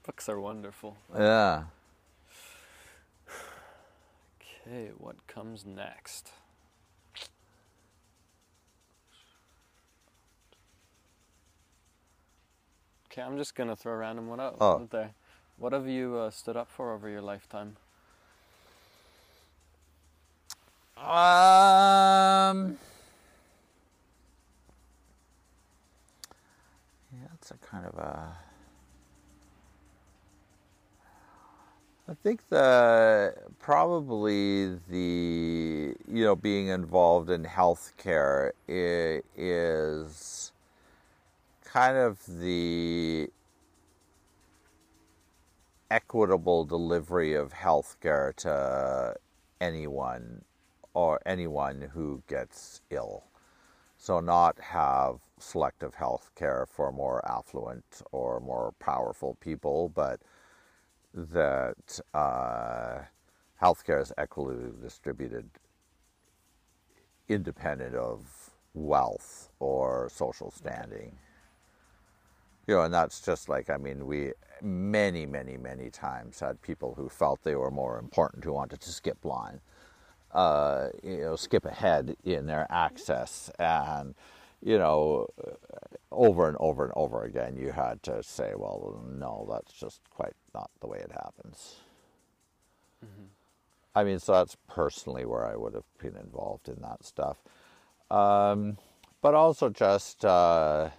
Books 0.05 0.29
are 0.29 0.39
wonderful. 0.39 0.97
Yeah. 1.17 1.65
Okay, 4.67 4.91
what 4.99 5.27
comes 5.27 5.65
next? 5.65 6.31
Okay, 13.11 13.23
I'm 13.23 13.39
just 13.39 13.55
gonna 13.55 13.77
throw 13.77 13.93
a 13.93 13.97
random 13.97 14.29
one 14.29 14.41
out 14.41 14.57
oh. 14.61 14.89
there. 14.91 15.13
What 15.57 15.73
have 15.73 15.87
you 15.87 16.17
uh, 16.17 16.31
stood 16.31 16.57
up 16.57 16.69
for 16.69 16.93
over 16.93 17.09
your 17.09 17.23
lifetime? 17.23 17.77
Um. 21.05 22.79
Yeah, 27.13 27.27
that's 27.31 27.51
a 27.51 27.55
kind 27.59 27.85
of 27.85 27.95
a. 27.99 28.33
I 32.09 32.15
think 32.23 32.49
the 32.49 33.35
probably 33.59 34.77
the 34.89 35.95
you 36.09 36.25
know 36.25 36.37
being 36.37 36.69
involved 36.69 37.29
in 37.29 37.45
healthcare 37.45 38.53
is 38.67 40.53
kind 41.65 41.99
of 41.99 42.19
the 42.41 43.29
equitable 45.91 46.65
delivery 46.65 47.35
of 47.35 47.53
healthcare 47.53 48.35
to 48.37 49.17
anyone 49.61 50.45
or 50.95 51.21
anyone 51.27 51.91
who 51.93 52.23
gets 52.29 52.81
ill. 52.91 53.25
So 53.99 54.21
not 54.21 54.59
have 54.61 55.21
selective 55.39 55.95
health 55.95 56.31
care 56.35 56.67
for 56.71 56.93
more 56.93 57.27
affluent 57.29 58.03
or 58.13 58.41
more 58.41 58.73
powerful 58.79 59.37
people, 59.41 59.91
but 59.95 60.21
that 61.13 62.01
uh, 62.13 63.01
healthcare 63.63 64.03
is 64.03 64.13
equitably 64.19 64.73
distributed 64.83 65.49
independent 67.29 67.95
of 67.95 68.51
wealth 68.75 69.49
or 69.61 70.09
social 70.13 70.51
standing. 70.51 71.17
You 72.67 72.77
know, 72.77 72.83
and 72.83 72.95
that's 72.95 73.21
just 73.21 73.49
like, 73.49 73.71
I 73.71 73.77
mean, 73.77 74.07
we 74.07 74.33
many, 74.63 75.27
many, 75.27 75.57
many 75.57 75.91
times 75.91 76.41
had 76.41 76.61
people 76.63 76.95
who 76.95 77.09
felt 77.09 77.43
they 77.43 77.55
were 77.55 77.71
more 77.71 77.99
important 77.99 78.45
who 78.45 78.53
wanted 78.53 78.81
to 78.81 78.91
skip 78.91 79.25
line, 79.25 79.61
uh, 80.35 80.89
you 81.03 81.19
know, 81.19 81.37
skip 81.37 81.65
ahead 81.65 82.17
in 82.25 82.47
their 82.47 82.67
access. 82.71 83.51
And, 83.59 84.15
you 84.63 84.79
know, 84.79 85.29
over 86.11 86.49
and 86.49 86.57
over 86.61 86.85
and 86.85 86.93
over 86.97 87.25
again, 87.25 87.57
you 87.57 87.73
had 87.73 88.03
to 88.05 88.23
say, 88.23 88.53
well, 88.57 89.03
no, 89.09 89.47
that's 89.51 89.73
just 89.73 90.01
quite 90.11 90.35
not 90.55 90.71
the 90.81 90.89
way 90.89 90.99
it 90.99 91.13
happens. 91.13 91.77
Mm-hmm. 93.05 93.27
I 93.95 94.05
mean, 94.05 94.19
so 94.19 94.33
that's 94.33 94.57
personally 94.69 95.25
where 95.25 95.47
I 95.47 95.57
would 95.57 95.75
have 95.75 95.85
been 95.99 96.17
involved 96.17 96.69
in 96.69 96.83
that 96.83 97.05
stuff. 97.05 97.37
Um, 98.11 98.79
but 99.23 99.35
also 99.35 99.71
just 99.71 100.25
uh, 100.25 100.91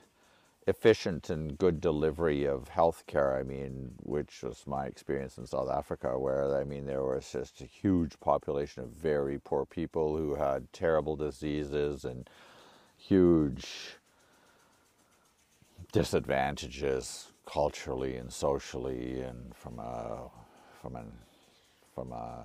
efficient 0.67 1.29
and 1.29 1.57
good 1.57 1.79
delivery 1.79 2.45
of 2.45 2.69
healthcare. 2.69 3.39
I 3.39 3.43
mean, 3.43 3.93
which 4.03 4.43
was 4.43 4.65
my 4.65 4.85
experience 4.85 5.37
in 5.37 5.45
South 5.45 5.69
Africa, 5.69 6.17
where 6.17 6.57
I 6.59 6.63
mean, 6.63 6.85
there 6.85 7.03
was 7.03 7.31
just 7.31 7.61
a 7.61 7.65
huge 7.65 8.19
population 8.19 8.83
of 8.83 8.89
very 8.89 9.39
poor 9.39 9.65
people 9.65 10.17
who 10.17 10.35
had 10.35 10.71
terrible 10.73 11.15
diseases 11.15 12.05
and 12.05 12.29
huge 12.97 13.97
disadvantages 15.91 17.27
culturally 17.45 18.17
and 18.17 18.33
socially 18.33 19.21
and 19.21 19.55
from 19.55 19.79
a 19.79 20.29
from 20.81 20.95
an 20.95 21.11
from 21.93 22.11
a 22.11 22.43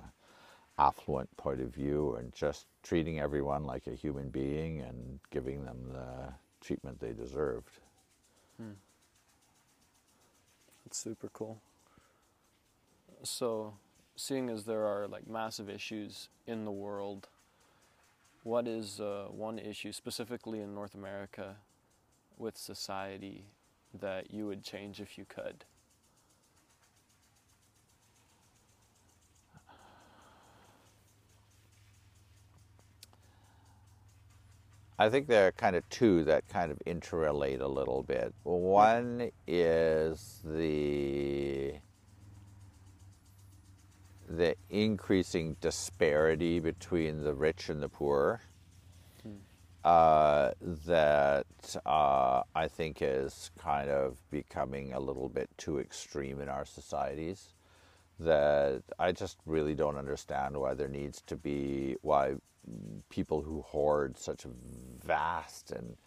affluent 0.79 1.35
point 1.37 1.61
of 1.61 1.69
view 1.73 2.15
and 2.15 2.33
just 2.33 2.67
treating 2.83 3.19
everyone 3.19 3.65
like 3.65 3.87
a 3.87 3.95
human 3.95 4.29
being 4.29 4.81
and 4.81 5.19
giving 5.31 5.65
them 5.65 5.77
the 5.91 6.33
treatment 6.65 6.99
they 6.99 7.13
deserved. 7.13 7.80
Hmm. 8.61 8.73
That's 10.85 10.97
super 10.99 11.29
cool. 11.33 11.59
So, 13.23 13.73
seeing 14.15 14.49
as 14.49 14.65
there 14.65 14.85
are 14.85 15.07
like 15.07 15.27
massive 15.27 15.67
issues 15.67 16.29
in 16.45 16.65
the 16.65 16.71
world, 16.71 17.27
what 18.43 18.67
is 18.67 18.99
uh, 18.99 19.25
one 19.31 19.57
issue 19.57 19.91
specifically 19.91 20.59
in 20.59 20.75
North 20.75 20.93
America 20.93 21.55
with 22.37 22.55
society 22.55 23.45
that 23.99 24.31
you 24.31 24.45
would 24.45 24.63
change 24.63 25.01
if 25.01 25.17
you 25.17 25.25
could? 25.27 25.65
I 35.01 35.09
think 35.09 35.25
there 35.25 35.47
are 35.47 35.51
kind 35.51 35.75
of 35.75 35.89
two 35.89 36.23
that 36.25 36.47
kind 36.47 36.71
of 36.71 36.77
interrelate 36.85 37.59
a 37.59 37.67
little 37.67 38.03
bit. 38.03 38.35
One 38.43 39.31
is 39.47 40.41
the 40.45 41.73
the 44.29 44.55
increasing 44.69 45.57
disparity 45.59 46.59
between 46.59 47.23
the 47.23 47.33
rich 47.33 47.67
and 47.67 47.81
the 47.81 47.89
poor 47.89 48.41
uh, 49.83 50.51
that 50.85 51.47
uh, 51.83 52.43
I 52.53 52.67
think 52.67 52.99
is 53.01 53.49
kind 53.57 53.89
of 53.89 54.19
becoming 54.29 54.93
a 54.93 54.99
little 54.99 55.29
bit 55.29 55.49
too 55.57 55.79
extreme 55.79 56.39
in 56.39 56.47
our 56.47 56.63
societies. 56.63 57.55
That 58.19 58.83
I 58.99 59.13
just 59.13 59.39
really 59.47 59.73
don't 59.73 59.97
understand 59.97 60.55
why 60.57 60.75
there 60.75 60.87
needs 60.87 61.23
to 61.25 61.35
be 61.35 61.95
why 62.03 62.35
people 63.09 63.41
who 63.41 63.61
hoard 63.61 64.17
such 64.17 64.45
a 64.45 64.49
vast 65.05 65.71
and 65.71 65.97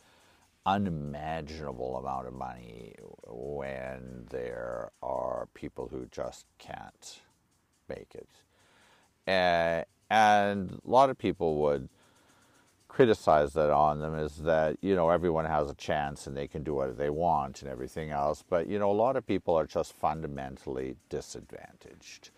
unimaginable 0.66 1.96
amount 1.96 2.26
of 2.26 2.34
money 2.34 2.94
when 3.26 4.26
there 4.30 4.90
are 5.02 5.48
people 5.54 5.88
who 5.88 6.06
just 6.10 6.46
can't 6.58 7.20
make 7.88 8.14
it. 8.14 8.28
And, 9.26 9.84
a 10.10 10.90
lot 10.90 11.10
of 11.10 11.18
people 11.18 11.56
would 11.62 11.88
criticize 12.88 13.54
that 13.54 13.70
on 13.70 13.98
them 13.98 14.14
is 14.14 14.36
that 14.36 14.76
you 14.80 14.94
know 14.94 15.10
everyone 15.10 15.44
has 15.44 15.68
a 15.68 15.74
chance 15.74 16.26
and 16.28 16.36
they 16.36 16.46
can 16.46 16.62
do 16.62 16.74
what 16.74 16.96
they 16.96 17.10
want 17.10 17.60
and 17.62 17.70
everything 17.70 18.10
else 18.10 18.44
but 18.48 18.68
you 18.68 18.78
know 18.78 18.90
a 18.90 18.92
lot 18.92 19.16
of 19.16 19.26
people 19.26 19.54
are 19.58 19.66
just 19.66 19.92
fundamentally 19.94 20.94
disadvantaged 21.08 22.30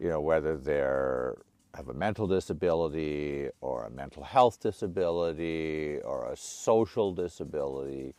you 0.00 0.08
know 0.08 0.20
whether 0.20 0.56
they're 0.56 1.36
have 1.74 1.88
a 1.88 1.94
mental 1.94 2.26
disability 2.26 3.48
or 3.60 3.84
a 3.84 3.90
mental 3.90 4.24
health 4.24 4.60
disability 4.60 5.98
or 6.04 6.30
a 6.30 6.36
social 6.36 7.12
disability 7.12 8.14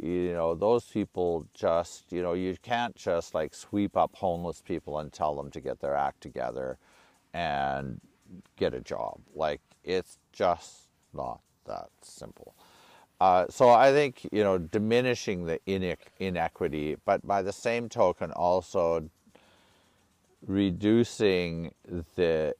you 0.00 0.32
know 0.32 0.54
those 0.54 0.84
people 0.84 1.46
just 1.54 2.10
you 2.10 2.20
know 2.20 2.32
you 2.32 2.56
can't 2.62 2.96
just 2.96 3.34
like 3.34 3.54
sweep 3.54 3.96
up 3.96 4.14
homeless 4.16 4.60
people 4.60 4.98
and 4.98 5.12
tell 5.12 5.34
them 5.36 5.50
to 5.50 5.60
get 5.60 5.80
their 5.80 5.94
act 5.94 6.20
together 6.20 6.78
and 7.32 8.00
get 8.56 8.74
a 8.74 8.80
job 8.80 9.20
like 9.34 9.60
it's 9.84 10.18
just 10.32 10.88
not 11.12 11.40
that 11.66 11.88
simple. 12.02 12.54
Uh, 13.20 13.46
so 13.48 13.70
I 13.70 13.92
think 13.92 14.26
you 14.32 14.42
know 14.42 14.58
diminishing 14.58 15.46
the 15.46 15.60
inequity, 16.18 16.96
but 17.04 17.26
by 17.26 17.42
the 17.42 17.52
same 17.52 17.88
token 17.88 18.32
also 18.32 19.08
reducing 20.46 21.72
the 22.16 22.54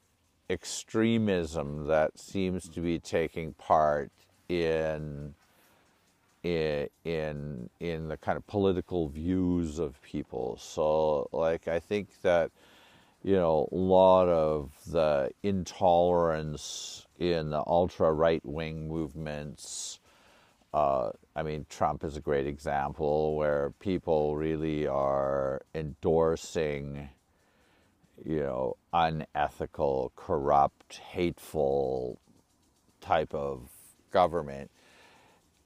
extremism 0.51 1.87
that 1.87 2.19
seems 2.19 2.69
to 2.69 2.81
be 2.81 2.99
taking 2.99 3.55
part 3.55 4.11
in 4.49 5.35
in 6.45 7.71
in 7.81 8.09
the 8.09 8.17
kind 8.19 8.37
of 8.37 8.47
political 8.47 9.09
views 9.09 9.79
of 9.79 10.01
people. 10.03 10.59
So 10.61 11.29
like 11.33 11.69
I 11.69 11.81
think 11.81 12.21
that 12.23 12.51
you 13.23 13.35
know 13.37 13.69
a 13.73 13.77
lot 13.77 14.29
of 14.29 14.71
the 14.87 15.31
intolerance 15.43 17.07
in 17.19 17.51
the 17.51 17.63
ultra 17.67 18.13
right 18.13 18.45
wing 18.45 18.89
movements. 18.89 20.01
Uh, 20.75 21.11
I 21.37 21.45
mean, 21.45 21.67
Trump 21.69 22.03
is 22.03 22.17
a 22.17 22.21
great 22.21 22.49
example 22.49 23.37
where 23.37 23.71
people 23.79 24.35
really 24.37 24.89
are 24.89 25.63
endorsing, 25.73 27.11
you 28.25 28.41
know, 28.41 28.77
unethical, 28.93 30.13
corrupt, 30.17 30.99
hateful 30.99 32.21
type 33.01 33.35
of 33.35 33.69
government. 34.11 34.71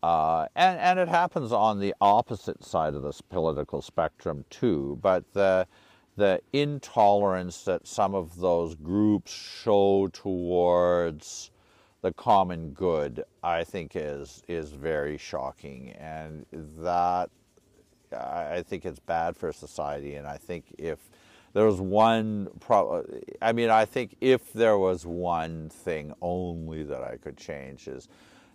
Uh, 0.03 0.47
and, 0.55 0.79
and 0.79 0.99
it 0.99 1.09
happens 1.09 1.53
on 1.53 1.81
the 1.81 1.95
opposite 2.01 2.65
side 2.65 2.95
of 2.95 3.03
this 3.03 3.21
political 3.21 3.83
spectrum 3.83 4.45
too. 4.51 4.99
But 5.03 5.33
the 5.33 5.67
the 6.17 6.41
intolerance 6.53 7.63
that 7.63 7.87
some 7.87 8.13
of 8.13 8.41
those 8.41 8.75
groups 8.75 9.33
show 9.33 10.09
towards 10.13 11.53
the 12.03 12.13
common 12.13 12.71
good, 12.71 13.25
I 13.43 13.65
think 13.65 13.93
is 13.95 14.43
is 14.49 14.71
very 14.71 15.17
shocking, 15.17 15.91
and 15.91 16.45
that 16.79 17.31
I 18.13 18.63
think 18.63 18.85
it's 18.85 19.01
bad 19.01 19.37
for 19.37 19.53
society. 19.53 20.15
And 20.15 20.27
I 20.27 20.37
think 20.37 20.65
if 20.79 20.99
there 21.59 21.67
was 21.67 21.81
one, 21.81 22.49
pro- 22.61 23.05
I 23.43 23.53
mean, 23.53 23.69
I 23.69 23.85
think 23.85 24.15
if 24.21 24.53
there 24.53 24.79
was 24.79 25.05
one 25.05 25.71
thing 25.71 26.13
only 26.23 26.85
that 26.85 27.03
I 27.03 27.17
could 27.17 27.37
change 27.37 27.89
is 27.89 28.09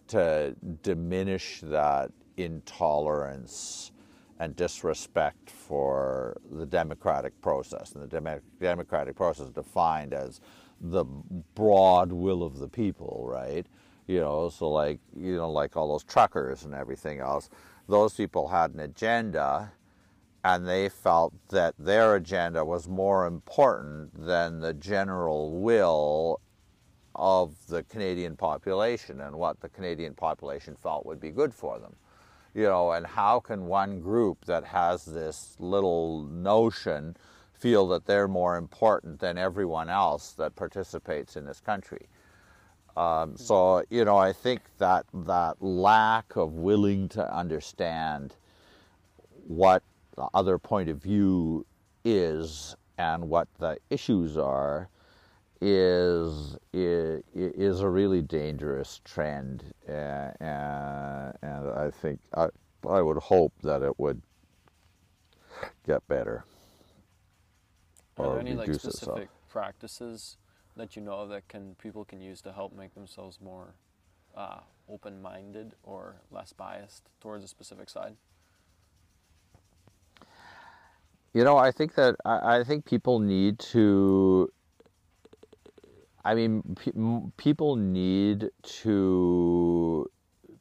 to 0.08 0.56
diminish 0.84 1.60
that 1.64 2.14
intolerance 2.38 3.92
and 4.40 4.56
disrespect 4.56 5.50
for 5.50 6.38
the 6.50 6.66
democratic 6.66 7.42
process. 7.42 7.92
And 7.92 8.04
the 8.04 8.08
dem- 8.08 8.42
democratic 8.62 9.18
process 9.18 9.50
defined 9.50 10.14
as 10.14 10.40
the 10.80 11.04
broad 11.56 12.14
will 12.14 12.42
of 12.42 12.58
the 12.58 12.70
people, 12.70 13.26
right? 13.28 13.68
You 14.08 14.22
know, 14.22 14.48
so 14.48 14.70
like, 14.70 15.02
you 15.14 15.36
know, 15.36 15.52
like 15.52 15.76
all 15.76 15.90
those 15.90 16.06
truckers 16.06 16.64
and 16.64 16.74
everything 16.74 17.20
else, 17.20 17.50
those 17.90 18.14
people 18.14 18.48
had 18.48 18.74
an 18.74 18.80
agenda 18.80 19.74
and 20.44 20.68
they 20.68 20.90
felt 20.90 21.34
that 21.50 21.74
their 21.80 22.16
agenda 22.16 22.64
was 22.66 22.88
more 22.88 23.26
important 23.26 24.26
than 24.26 24.60
the 24.60 24.74
general 24.74 25.62
will 25.62 26.40
of 27.16 27.56
the 27.68 27.84
Canadian 27.84 28.36
population 28.36 29.22
and 29.22 29.36
what 29.36 29.60
the 29.62 29.70
Canadian 29.70 30.14
population 30.14 30.76
felt 30.76 31.06
would 31.06 31.20
be 31.20 31.32
good 31.32 31.54
for 31.54 31.80
them 31.80 31.96
you 32.54 32.64
know, 32.64 32.92
and 32.92 33.06
how 33.06 33.40
can 33.40 33.66
one 33.66 34.00
group 34.00 34.46
that 34.46 34.64
has 34.64 35.06
this 35.06 35.56
little 35.60 36.24
notion 36.24 37.16
feel 37.54 37.88
that 37.88 38.06
they're 38.06 38.28
more 38.28 38.58
important 38.58 39.20
than 39.20 39.38
everyone 39.38 39.90
else 39.90 40.34
that 40.34 40.56
participates 40.56 41.36
in 41.36 41.46
this 41.46 41.60
country? 41.60 42.08
Um, 42.96 43.36
so, 43.38 43.84
you 43.90 44.06
know, 44.06 44.18
I 44.18 44.34
think 44.34 44.62
that 44.78 45.06
that 45.14 45.62
lack 45.62 46.36
of 46.36 46.54
willing 46.54 47.10
to 47.10 47.36
understand 47.36 48.36
what 49.48 49.82
the 50.16 50.28
other 50.34 50.58
point 50.58 50.90
of 50.90 51.02
view 51.02 51.66
is 52.06 52.76
and 52.98 53.30
what 53.30 53.48
the 53.60 53.78
issues 53.90 54.38
are 54.38 54.90
is 55.62 56.58
is 56.74 57.80
a 57.80 57.90
really 57.90 58.22
dangerous 58.22 59.00
trend, 59.06 59.64
uh, 59.88 60.32
and 60.42 61.70
I 61.70 61.90
think 61.90 62.20
I 62.36 62.50
I 62.88 63.02
would 63.02 63.18
hope 63.18 63.54
that 63.64 63.82
it 63.82 63.98
would 63.98 64.22
get 65.86 66.06
better. 66.08 66.44
Are 68.18 68.32
there 68.32 68.40
any 68.40 68.54
like 68.54 68.74
specific 68.74 69.30
practices 69.50 70.38
that 70.76 70.96
you 70.96 71.02
know 71.02 71.28
that 71.28 71.48
can 71.48 71.76
people 71.76 72.04
can 72.04 72.20
use 72.20 72.42
to 72.42 72.52
help 72.52 72.76
make 72.76 72.94
themselves 72.94 73.40
more 73.42 73.76
uh, 74.36 74.60
open-minded 74.90 75.76
or 75.84 76.18
less 76.30 76.52
biased 76.54 77.10
towards 77.22 77.44
a 77.44 77.48
specific 77.48 77.90
side? 77.90 78.16
You 81.34 81.44
know, 81.44 81.58
I 81.58 81.72
think 81.72 81.96
that 81.96 82.16
I, 82.26 82.60
I 82.60 82.64
think 82.64 82.86
people 82.86 83.20
need 83.20 83.60
to 83.60 84.52
I 86.26 86.36
mean, 86.36 86.64
pe- 86.76 86.94
people 87.38 87.76
need 87.76 88.50
to 88.64 90.10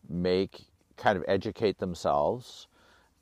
make 0.08 0.62
kind 0.96 1.16
of 1.16 1.24
educate 1.28 1.78
themselves 1.78 2.66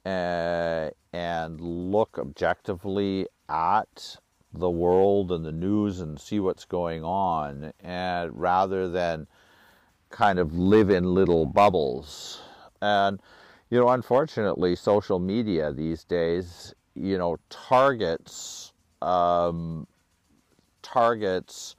uh, 0.06 0.90
and 1.12 1.60
look 1.60 2.18
objectively 2.18 3.26
at 3.48 4.16
the 4.54 4.70
world 4.70 5.30
and 5.30 5.44
the 5.44 5.52
news 5.52 6.00
and 6.00 6.18
see 6.18 6.40
what's 6.40 6.64
going 6.64 7.04
on, 7.04 7.72
and 7.80 8.32
rather 8.40 8.88
than 8.88 9.26
kind 10.08 10.38
of 10.38 10.58
live 10.58 10.90
in 10.90 11.14
little 11.14 11.46
bubbles. 11.46 12.40
And 12.80 13.20
you 13.68 13.78
know, 13.78 13.90
unfortunately, 13.90 14.74
social 14.74 15.18
media 15.20 15.72
these 15.72 16.04
days, 16.04 16.74
you 17.00 17.18
know, 17.18 17.38
targets 17.48 18.72
um, 19.02 19.86
targets 20.82 21.76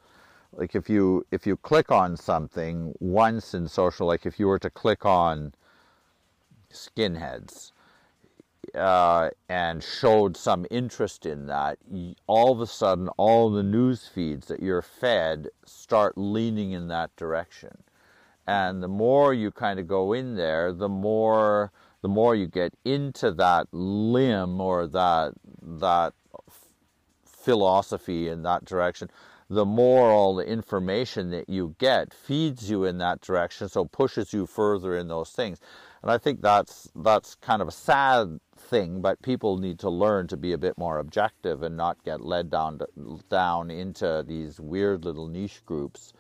like 0.54 0.76
if 0.76 0.90
you 0.90 1.26
if 1.32 1.46
you 1.46 1.56
click 1.58 1.92
on 1.92 2.18
something 2.18 2.94
once 3.00 3.54
in 3.54 3.68
social 3.68 4.08
like 4.08 4.26
if 4.26 4.40
you 4.40 4.48
were 4.48 4.60
to 4.60 4.70
click 4.70 5.06
on 5.06 5.54
skinheads 6.72 7.72
uh, 8.76 9.30
and 9.50 9.84
showed 9.84 10.38
some 10.38 10.66
interest 10.72 11.26
in 11.26 11.48
that 11.48 11.78
all 12.28 12.52
of 12.52 12.62
a 12.62 12.68
sudden 12.68 13.10
all 13.18 13.50
the 13.50 13.64
news 13.64 14.08
feeds 14.08 14.48
that 14.48 14.62
you're 14.62 14.82
fed 14.82 15.50
start 15.66 16.18
leaning 16.18 16.72
in 16.72 16.88
that 16.88 17.14
direction. 17.16 17.84
And 18.48 18.82
the 18.82 18.88
more 18.88 19.34
you 19.34 19.52
kind 19.52 19.80
of 19.80 19.88
go 19.88 20.14
in 20.14 20.36
there 20.36 20.72
the 20.72 20.90
more 20.90 21.72
the 22.02 22.08
more 22.08 22.36
you 22.36 22.48
get 22.48 22.74
into 22.86 23.32
that 23.32 23.68
limb 23.72 24.60
or 24.60 24.88
that 24.88 25.34
that 25.62 26.14
philosophy 27.26 28.28
in 28.28 28.44
that 28.44 28.66
direction 28.66 29.10
the 29.52 29.66
more 29.66 30.10
all 30.10 30.34
the 30.34 30.48
information 30.48 31.30
that 31.32 31.50
you 31.50 31.76
get 31.78 32.14
feeds 32.14 32.70
you 32.70 32.86
in 32.86 33.00
that 33.00 33.20
direction, 33.20 33.68
so 33.68 33.84
pushes 33.84 34.32
you 34.32 34.46
further 34.46 34.96
in 34.96 35.10
those 35.10 35.32
things. 35.32 35.60
And 36.02 36.10
I 36.10 36.18
think 36.18 36.42
that's 36.42 36.90
that's 36.96 37.36
kind 37.36 37.62
of 37.62 37.68
a 37.68 37.72
sad 37.72 38.40
thing, 38.56 39.02
but 39.02 39.22
people 39.22 39.58
need 39.58 39.78
to 39.80 39.90
learn 39.90 40.28
to 40.28 40.38
be 40.38 40.54
a 40.54 40.58
bit 40.58 40.78
more 40.78 41.00
objective 41.00 41.64
and 41.64 41.76
not 41.76 42.02
get 42.06 42.22
led 42.22 42.50
down 42.50 42.80
to, 42.80 42.88
down 43.30 43.70
into 43.70 44.24
these 44.26 44.58
weird 44.58 45.04
little 45.04 45.28
niche 45.28 45.62
groups 45.66 46.14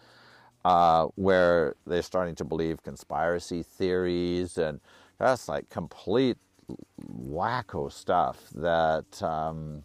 uh, 0.66 1.06
where 1.16 1.76
they're 1.88 2.02
starting 2.02 2.36
to 2.36 2.44
believe 2.44 2.84
conspiracy 2.84 3.64
theories 3.64 4.58
and 4.58 4.82
that's 5.22 5.48
like 5.48 5.70
complete 5.70 6.38
wacko 7.10 7.92
stuff 7.92 8.38
that. 8.56 9.22
Um, 9.22 9.84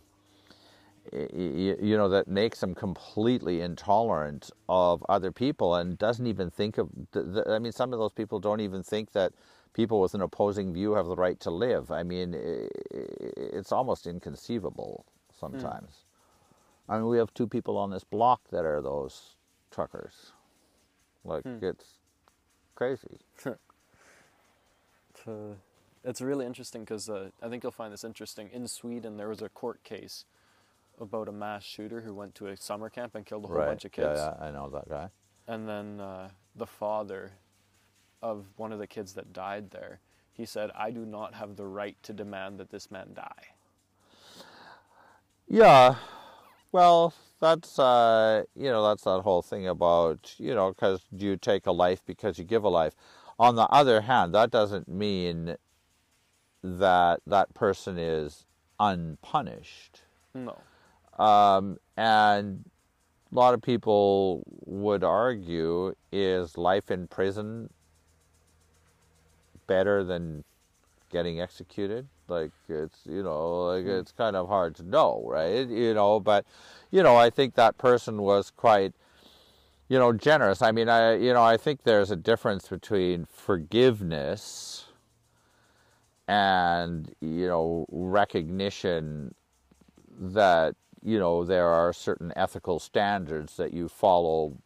you 1.12 1.96
know 1.96 2.08
that 2.08 2.26
makes 2.26 2.58
them 2.58 2.74
completely 2.74 3.60
intolerant 3.60 4.50
of 4.68 5.04
other 5.08 5.30
people 5.30 5.76
and 5.76 5.96
doesn't 5.98 6.26
even 6.26 6.50
think 6.50 6.78
of 6.78 6.90
i 7.48 7.60
mean 7.60 7.70
some 7.70 7.92
of 7.92 8.00
those 8.00 8.12
people 8.12 8.40
don't 8.40 8.58
even 8.58 8.82
think 8.82 9.12
that 9.12 9.32
people 9.76 10.00
with 10.00 10.14
an 10.14 10.22
opposing 10.22 10.72
view 10.72 10.94
have 10.94 11.06
the 11.06 11.14
right 11.14 11.38
to 11.38 11.50
live. 11.50 11.90
I 11.90 12.02
mean, 12.02 12.34
it's 12.90 13.72
almost 13.72 14.06
inconceivable 14.06 15.04
sometimes. 15.38 15.90
Mm. 16.88 16.94
I 16.94 16.96
mean, 16.96 17.08
we 17.08 17.18
have 17.18 17.32
two 17.34 17.46
people 17.46 17.76
on 17.76 17.90
this 17.90 18.02
block 18.02 18.40
that 18.50 18.64
are 18.64 18.80
those 18.80 19.36
truckers. 19.70 20.32
Like, 21.26 21.44
mm. 21.44 21.62
it's 21.62 21.98
crazy. 22.74 23.18
uh, 25.28 25.54
it's 26.04 26.20
really 26.20 26.46
interesting 26.46 26.82
because 26.82 27.08
uh, 27.08 27.30
I 27.42 27.48
think 27.48 27.62
you'll 27.62 27.72
find 27.72 27.92
this 27.92 28.04
interesting. 28.04 28.50
In 28.52 28.68
Sweden, 28.68 29.16
there 29.16 29.28
was 29.28 29.42
a 29.42 29.48
court 29.48 29.82
case 29.84 30.24
about 31.00 31.28
a 31.28 31.32
mass 31.32 31.64
shooter 31.64 32.00
who 32.00 32.14
went 32.14 32.34
to 32.36 32.46
a 32.46 32.56
summer 32.56 32.88
camp 32.88 33.14
and 33.14 33.26
killed 33.26 33.44
a 33.44 33.48
whole 33.48 33.56
right. 33.56 33.66
bunch 33.66 33.84
of 33.84 33.92
kids. 33.92 34.18
Yeah, 34.18 34.34
yeah, 34.38 34.46
I 34.46 34.50
know 34.50 34.70
that 34.70 34.88
guy. 34.88 35.08
And 35.46 35.68
then 35.68 36.00
uh, 36.00 36.30
the 36.54 36.66
father 36.66 37.32
of 38.22 38.46
one 38.56 38.72
of 38.72 38.78
the 38.78 38.86
kids 38.86 39.12
that 39.14 39.32
died 39.32 39.70
there, 39.70 40.00
he 40.32 40.46
said, 40.46 40.70
I 40.74 40.90
do 40.90 41.04
not 41.04 41.34
have 41.34 41.56
the 41.56 41.66
right 41.66 41.96
to 42.02 42.12
demand 42.12 42.58
that 42.58 42.70
this 42.70 42.90
man 42.90 43.10
die. 43.14 43.54
Yeah. 45.48 45.96
Well, 46.72 47.14
that's, 47.40 47.78
uh, 47.78 48.44
you 48.54 48.70
know, 48.70 48.86
that's 48.86 49.04
that 49.04 49.20
whole 49.20 49.42
thing 49.42 49.68
about, 49.68 50.34
you 50.38 50.54
know, 50.54 50.70
because 50.70 51.02
you 51.10 51.36
take 51.36 51.66
a 51.66 51.72
life 51.72 52.00
because 52.04 52.38
you 52.38 52.44
give 52.44 52.64
a 52.64 52.68
life. 52.68 52.94
On 53.38 53.54
the 53.54 53.68
other 53.68 54.02
hand, 54.02 54.34
that 54.34 54.50
doesn't 54.50 54.88
mean 54.88 55.56
that 56.62 57.20
that 57.26 57.52
person 57.54 57.98
is 57.98 58.46
unpunished. 58.80 60.02
No. 60.34 60.56
Um, 61.18 61.78
and 61.96 62.64
a 63.32 63.34
lot 63.34 63.54
of 63.54 63.62
people 63.62 64.42
would 64.64 65.04
argue 65.04 65.94
is 66.12 66.56
life 66.56 66.90
in 66.90 67.06
prison 67.08 67.70
better 69.66 70.04
than 70.04 70.44
getting 71.10 71.40
executed 71.40 72.06
like 72.28 72.50
it's 72.68 73.00
you 73.04 73.22
know 73.22 73.66
like 73.66 73.84
hmm. 73.84 73.90
it's 73.90 74.12
kind 74.12 74.36
of 74.36 74.48
hard 74.48 74.74
to 74.74 74.82
know 74.82 75.22
right 75.26 75.68
you 75.68 75.94
know 75.94 76.18
but 76.18 76.44
you 76.90 77.02
know 77.02 77.16
i 77.16 77.30
think 77.30 77.54
that 77.54 77.78
person 77.78 78.22
was 78.22 78.50
quite 78.50 78.92
you 79.88 79.98
know 79.98 80.12
generous 80.12 80.62
i 80.62 80.72
mean 80.72 80.88
i 80.88 81.14
you 81.14 81.32
know 81.32 81.42
i 81.42 81.56
think 81.56 81.82
there's 81.82 82.10
a 82.10 82.16
difference 82.16 82.68
between 82.68 83.24
forgiveness 83.24 84.86
and 86.28 87.14
you 87.20 87.46
know 87.46 87.86
recognition 87.90 89.34
that 90.18 90.74
you 91.02 91.18
know 91.18 91.44
there 91.44 91.68
are 91.68 91.92
certain 91.92 92.32
ethical 92.36 92.78
standards 92.78 93.56
that 93.56 93.72
you 93.72 93.88
follow 93.88 94.56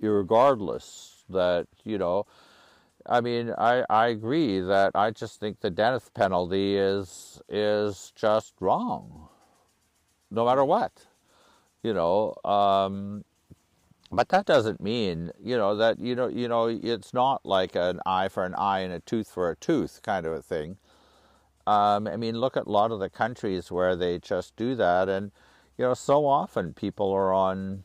regardless 0.00 1.24
that 1.28 1.66
you 1.84 1.98
know 1.98 2.26
I 3.08 3.22
mean, 3.22 3.54
I, 3.56 3.84
I 3.88 4.08
agree 4.08 4.60
that 4.60 4.92
I 4.94 5.10
just 5.12 5.40
think 5.40 5.60
the 5.60 5.70
death 5.70 6.12
penalty 6.12 6.76
is 6.76 7.40
is 7.48 8.12
just 8.14 8.54
wrong, 8.60 9.28
no 10.30 10.44
matter 10.44 10.64
what, 10.64 11.06
you 11.82 11.94
know. 11.94 12.34
Um, 12.44 13.24
but 14.10 14.28
that 14.30 14.46
doesn't 14.46 14.80
mean 14.80 15.30
you 15.42 15.56
know 15.56 15.76
that 15.76 15.98
you 16.00 16.14
know 16.14 16.28
you 16.28 16.48
know 16.48 16.66
it's 16.66 17.12
not 17.14 17.44
like 17.44 17.74
an 17.76 18.00
eye 18.06 18.28
for 18.28 18.44
an 18.44 18.54
eye 18.54 18.80
and 18.80 18.92
a 18.92 19.00
tooth 19.00 19.30
for 19.30 19.50
a 19.50 19.56
tooth 19.56 20.00
kind 20.02 20.26
of 20.26 20.32
a 20.32 20.42
thing. 20.42 20.76
Um, 21.66 22.06
I 22.08 22.16
mean, 22.16 22.40
look 22.40 22.56
at 22.56 22.66
a 22.66 22.70
lot 22.70 22.92
of 22.92 23.00
the 23.00 23.10
countries 23.10 23.70
where 23.70 23.94
they 23.94 24.18
just 24.18 24.56
do 24.56 24.74
that, 24.76 25.08
and 25.08 25.32
you 25.76 25.84
know, 25.84 25.94
so 25.94 26.26
often 26.26 26.72
people 26.72 27.12
are 27.12 27.32
on 27.32 27.84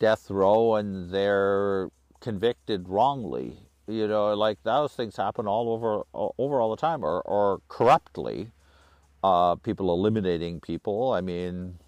death 0.00 0.30
row 0.30 0.74
and 0.74 1.10
they're 1.10 1.90
convicted 2.20 2.88
wrongly 2.88 3.68
you 3.86 4.08
know, 4.08 4.34
like 4.34 4.62
those 4.62 4.94
things 4.94 5.16
happen 5.16 5.46
all 5.46 5.70
over 5.70 6.02
over 6.38 6.60
all 6.60 6.70
the 6.70 6.76
time, 6.76 7.04
or 7.04 7.20
or 7.22 7.60
corruptly. 7.68 8.50
Uh, 9.22 9.56
people 9.56 9.90
eliminating 9.92 10.60
people. 10.60 11.12
I 11.12 11.22
mean, 11.22 11.78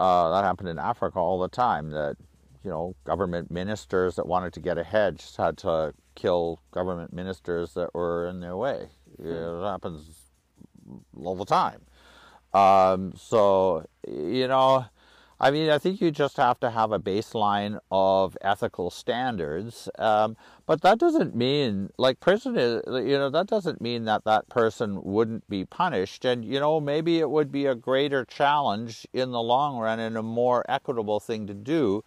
uh, 0.00 0.30
that 0.30 0.44
happened 0.44 0.70
in 0.70 0.78
Africa 0.78 1.18
all 1.18 1.38
the 1.38 1.48
time. 1.48 1.90
That 1.90 2.16
you 2.64 2.70
know, 2.70 2.96
government 3.04 3.50
ministers 3.50 4.16
that 4.16 4.26
wanted 4.26 4.54
to 4.54 4.60
get 4.60 4.78
ahead 4.78 5.18
just 5.18 5.36
had 5.36 5.58
to 5.58 5.92
kill 6.14 6.60
government 6.70 7.12
ministers 7.12 7.74
that 7.74 7.94
were 7.94 8.26
in 8.26 8.40
their 8.40 8.56
way. 8.56 8.88
It 9.18 9.62
happens 9.62 10.08
all 11.22 11.36
the 11.36 11.44
time. 11.44 11.82
Um, 12.54 13.12
so 13.14 13.84
you 14.08 14.48
know, 14.48 14.86
I 15.42 15.50
mean, 15.50 15.70
I 15.70 15.78
think 15.78 16.02
you 16.02 16.10
just 16.10 16.36
have 16.36 16.60
to 16.60 16.70
have 16.70 16.92
a 16.92 16.98
baseline 16.98 17.78
of 17.90 18.36
ethical 18.42 18.90
standards. 18.90 19.88
Um, 19.98 20.36
but 20.66 20.82
that 20.82 20.98
doesn't 20.98 21.34
mean, 21.34 21.88
like 21.96 22.20
prison 22.20 22.58
is, 22.58 22.82
you 22.86 23.16
know, 23.16 23.30
that 23.30 23.46
doesn't 23.46 23.80
mean 23.80 24.04
that 24.04 24.24
that 24.24 24.50
person 24.50 25.02
wouldn't 25.02 25.48
be 25.48 25.64
punished. 25.64 26.26
And, 26.26 26.44
you 26.44 26.60
know, 26.60 26.78
maybe 26.78 27.20
it 27.20 27.30
would 27.30 27.50
be 27.50 27.64
a 27.64 27.74
greater 27.74 28.26
challenge 28.26 29.06
in 29.14 29.30
the 29.30 29.40
long 29.40 29.78
run 29.78 29.98
and 29.98 30.18
a 30.18 30.22
more 30.22 30.62
equitable 30.68 31.20
thing 31.20 31.46
to 31.46 31.54
do 31.54 32.04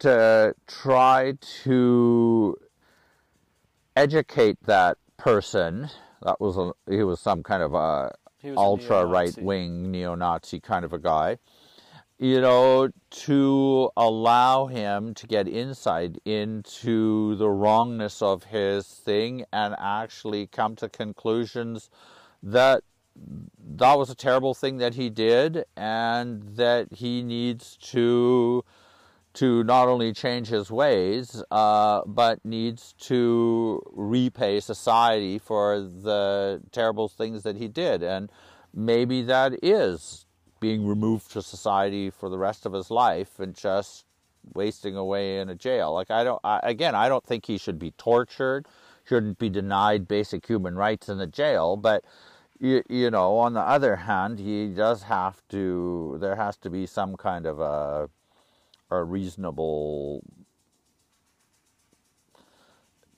to 0.00 0.54
try 0.66 1.38
to 1.62 2.56
educate 3.96 4.58
that 4.64 4.98
person. 5.16 5.88
That 6.22 6.42
was 6.42 6.58
a, 6.58 6.72
he 6.90 7.02
was 7.04 7.20
some 7.20 7.42
kind 7.42 7.62
of 7.62 7.72
a 7.72 8.14
ultra 8.54 9.06
right 9.06 9.34
wing 9.38 9.90
neo 9.90 10.14
Nazi 10.14 10.60
kind 10.60 10.84
of 10.84 10.92
a 10.92 10.98
guy 10.98 11.38
you 12.24 12.40
know, 12.40 12.88
to 13.10 13.90
allow 13.98 14.64
him 14.64 15.12
to 15.12 15.26
get 15.26 15.46
insight 15.46 16.16
into 16.24 17.34
the 17.34 17.50
wrongness 17.50 18.22
of 18.22 18.44
his 18.44 18.86
thing 18.86 19.44
and 19.52 19.76
actually 19.78 20.46
come 20.46 20.74
to 20.74 20.88
conclusions 20.88 21.90
that 22.42 22.82
that 23.76 23.98
was 23.98 24.08
a 24.08 24.14
terrible 24.14 24.54
thing 24.54 24.78
that 24.78 24.94
he 24.94 25.10
did 25.10 25.66
and 25.76 26.42
that 26.56 26.90
he 26.94 27.22
needs 27.22 27.76
to 27.76 28.64
to 29.34 29.62
not 29.64 29.86
only 29.88 30.10
change 30.14 30.48
his 30.48 30.70
ways 30.70 31.42
uh, 31.50 32.00
but 32.06 32.42
needs 32.42 32.94
to 33.00 33.82
repay 33.92 34.60
society 34.60 35.38
for 35.38 35.78
the 35.78 36.62
terrible 36.72 37.06
things 37.06 37.42
that 37.42 37.56
he 37.56 37.68
did. 37.68 38.02
And 38.02 38.32
maybe 38.72 39.20
that 39.22 39.62
is 39.62 40.23
being 40.64 40.86
removed 40.86 41.30
to 41.30 41.42
society 41.42 42.08
for 42.08 42.30
the 42.30 42.38
rest 42.38 42.64
of 42.64 42.72
his 42.72 42.90
life 42.90 43.38
and 43.38 43.54
just 43.54 44.06
wasting 44.54 44.96
away 44.96 45.38
in 45.38 45.50
a 45.50 45.54
jail. 45.54 45.92
Like 45.92 46.10
I 46.10 46.24
don't 46.24 46.40
I, 46.42 46.58
again, 46.62 46.94
I 46.94 47.06
don't 47.10 47.22
think 47.22 47.44
he 47.44 47.58
should 47.58 47.78
be 47.78 47.90
tortured, 47.98 48.66
shouldn't 49.06 49.38
be 49.38 49.50
denied 49.50 50.08
basic 50.08 50.46
human 50.46 50.74
rights 50.74 51.10
in 51.10 51.18
the 51.18 51.26
jail, 51.26 51.76
but 51.76 52.02
you, 52.58 52.82
you 52.88 53.10
know, 53.10 53.36
on 53.36 53.52
the 53.52 53.60
other 53.60 53.94
hand, 53.94 54.38
he 54.38 54.68
does 54.68 55.02
have 55.02 55.42
to 55.50 56.16
there 56.18 56.36
has 56.36 56.56
to 56.56 56.70
be 56.70 56.86
some 56.86 57.14
kind 57.14 57.44
of 57.44 57.60
a 57.60 58.08
a 58.90 59.04
reasonable 59.04 60.22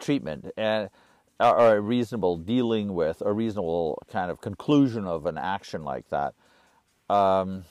treatment 0.00 0.50
and 0.56 0.90
or 1.38 1.76
a 1.76 1.80
reasonable 1.80 2.38
dealing 2.38 2.92
with 2.92 3.22
a 3.24 3.32
reasonable 3.32 4.02
kind 4.10 4.32
of 4.32 4.40
conclusion 4.40 5.06
of 5.06 5.26
an 5.26 5.38
action 5.38 5.84
like 5.84 6.08
that 6.08 6.34
um, 7.10 7.64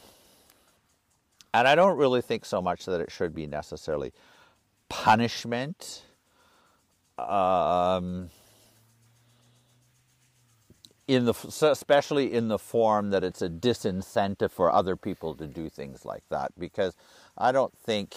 and 1.54 1.68
I 1.68 1.76
don't 1.76 1.98
really 1.98 2.22
think 2.22 2.46
so 2.46 2.62
much 2.62 2.86
that 2.86 3.02
it 3.02 3.12
should 3.12 3.34
be 3.34 3.48
necessarily 3.48 4.14
punishment. 4.90 6.04
Um, 7.18 8.30
in 11.08 11.26
the 11.26 11.34
especially 11.62 12.34
in 12.34 12.48
the 12.48 12.58
form 12.58 13.12
that 13.12 13.24
it's 13.24 13.42
a 13.42 13.50
disincentive 13.50 14.52
for 14.52 14.72
other 14.72 14.96
people 14.96 15.36
to 15.36 15.46
do 15.48 15.70
things 15.70 16.04
like 16.04 16.24
that 16.30 16.52
because 16.58 16.96
I 17.38 17.52
don't 17.52 17.78
think 17.78 18.16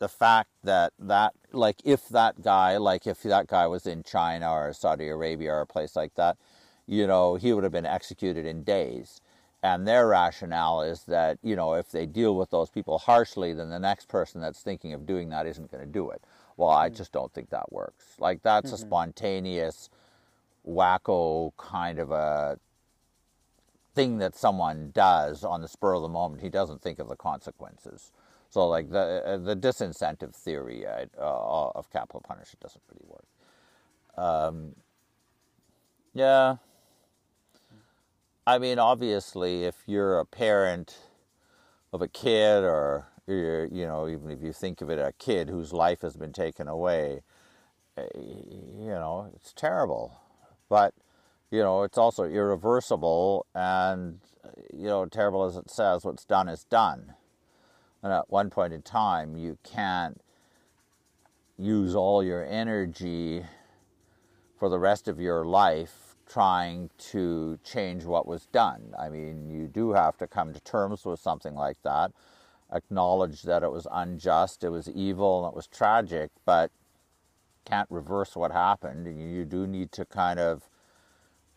the 0.00 0.08
fact 0.08 0.50
that 0.64 0.92
that 0.98 1.34
like 1.52 1.76
if 1.84 2.08
that 2.08 2.42
guy 2.42 2.76
like 2.78 3.06
if 3.06 3.22
that 3.22 3.46
guy 3.46 3.66
was 3.68 3.86
in 3.86 4.02
China 4.02 4.50
or 4.52 4.72
Saudi 4.72 5.08
Arabia 5.08 5.52
or 5.52 5.60
a 5.60 5.66
place 5.66 5.94
like 5.94 6.14
that 6.16 6.36
you 6.86 7.06
know 7.06 7.36
he 7.36 7.52
would 7.52 7.62
have 7.62 7.72
been 7.72 7.86
executed 7.86 8.44
in 8.44 8.64
days 8.64 9.20
and 9.64 9.88
their 9.88 10.06
rationale 10.06 10.82
is 10.82 11.04
that 11.04 11.38
you 11.42 11.56
know 11.56 11.72
if 11.72 11.90
they 11.90 12.04
deal 12.04 12.36
with 12.36 12.50
those 12.50 12.68
people 12.68 12.98
harshly 12.98 13.54
then 13.54 13.70
the 13.70 13.78
next 13.78 14.08
person 14.08 14.40
that's 14.40 14.60
thinking 14.60 14.92
of 14.92 15.06
doing 15.06 15.30
that 15.30 15.46
isn't 15.46 15.70
going 15.72 15.84
to 15.84 15.90
do 15.90 16.10
it. 16.10 16.22
Well 16.56 16.68
i 16.68 16.88
mm. 16.88 16.96
just 16.96 17.12
don't 17.12 17.32
think 17.32 17.50
that 17.50 17.72
works. 17.72 18.04
Like 18.20 18.42
that's 18.42 18.70
mm-hmm. 18.70 18.84
a 18.84 18.86
spontaneous 18.86 19.88
wacko 20.68 21.52
kind 21.56 21.98
of 21.98 22.10
a 22.12 22.58
thing 23.94 24.18
that 24.18 24.36
someone 24.36 24.90
does 24.94 25.44
on 25.44 25.62
the 25.62 25.68
spur 25.68 25.94
of 25.94 26.02
the 26.02 26.08
moment. 26.08 26.42
He 26.42 26.50
doesn't 26.50 26.82
think 26.82 26.98
of 26.98 27.08
the 27.08 27.16
consequences. 27.16 28.12
So 28.50 28.68
like 28.68 28.90
the 28.90 29.22
uh, 29.24 29.36
the 29.38 29.56
disincentive 29.56 30.34
theory 30.34 30.86
uh, 30.86 31.06
uh, 31.18 31.70
of 31.74 31.90
capital 31.90 32.20
punishment 32.20 32.60
doesn't 32.60 32.82
really 32.92 33.06
work. 33.08 33.26
Um, 34.16 34.76
yeah 36.12 36.56
I 38.46 38.58
mean, 38.58 38.78
obviously, 38.78 39.64
if 39.64 39.76
you're 39.86 40.18
a 40.18 40.26
parent 40.26 40.98
of 41.94 42.02
a 42.02 42.08
kid, 42.08 42.62
or 42.62 43.06
you 43.26 43.86
know, 43.86 44.06
even 44.06 44.30
if 44.30 44.42
you 44.42 44.52
think 44.52 44.82
of 44.82 44.90
it, 44.90 44.98
a 44.98 45.12
kid 45.18 45.48
whose 45.48 45.72
life 45.72 46.02
has 46.02 46.14
been 46.14 46.32
taken 46.32 46.68
away, 46.68 47.22
eh, 47.96 48.06
you 48.14 48.90
know, 48.90 49.30
it's 49.34 49.54
terrible. 49.54 50.20
But, 50.68 50.92
you 51.50 51.60
know, 51.60 51.84
it's 51.84 51.96
also 51.96 52.24
irreversible 52.24 53.46
and, 53.54 54.20
you 54.74 54.88
know, 54.88 55.06
terrible 55.06 55.44
as 55.44 55.56
it 55.56 55.70
says, 55.70 56.04
what's 56.04 56.26
done 56.26 56.48
is 56.48 56.64
done. 56.64 57.14
And 58.02 58.12
at 58.12 58.28
one 58.28 58.50
point 58.50 58.74
in 58.74 58.82
time, 58.82 59.38
you 59.38 59.56
can't 59.64 60.20
use 61.56 61.94
all 61.94 62.22
your 62.22 62.44
energy 62.44 63.46
for 64.58 64.68
the 64.68 64.78
rest 64.78 65.08
of 65.08 65.18
your 65.18 65.46
life 65.46 66.03
trying 66.34 66.90
to 66.98 67.56
change 67.62 68.04
what 68.04 68.26
was 68.26 68.46
done. 68.46 68.92
I 68.98 69.08
mean, 69.08 69.48
you 69.48 69.68
do 69.68 69.92
have 69.92 70.16
to 70.18 70.26
come 70.26 70.52
to 70.52 70.58
terms 70.58 71.04
with 71.04 71.20
something 71.20 71.54
like 71.54 71.80
that, 71.84 72.10
acknowledge 72.72 73.42
that 73.42 73.62
it 73.62 73.70
was 73.70 73.86
unjust, 73.92 74.64
it 74.64 74.70
was 74.70 74.88
evil, 74.88 75.44
and 75.44 75.52
it 75.52 75.56
was 75.56 75.68
tragic, 75.68 76.32
but 76.44 76.72
can't 77.64 77.88
reverse 77.88 78.34
what 78.34 78.50
happened. 78.50 79.06
You 79.06 79.44
do 79.44 79.64
need 79.68 79.92
to 79.92 80.04
kind 80.04 80.40
of, 80.40 80.68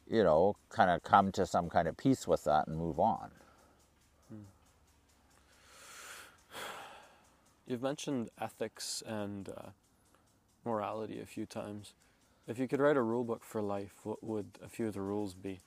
you 0.07 0.23
know, 0.23 0.55
kind 0.69 0.91
of 0.91 1.01
come 1.01 1.32
to 1.32 1.47
some 1.47 1.69
kind 1.69 1.88
of 1.88 1.97
peace 1.97 2.28
with 2.28 2.43
that 2.43 2.67
and 2.67 2.78
move 2.78 2.99
on. 2.99 3.32
You've 7.65 7.82
mentioned 7.82 8.30
ethics 8.39 9.01
and 9.07 9.49
uh, 9.49 9.69
morality 10.63 11.19
a 11.19 11.25
few 11.25 11.47
times. 11.47 11.95
If 12.47 12.59
you 12.59 12.67
could 12.67 12.79
write 12.79 12.95
a 12.95 13.01
rule 13.01 13.25
book 13.25 13.43
for 13.43 13.61
life, 13.61 13.93
what 14.03 14.23
would 14.23 14.45
a 14.63 14.69
few 14.69 14.87
of 14.87 14.93
the 14.93 15.01
rules 15.01 15.33
be? 15.33 15.59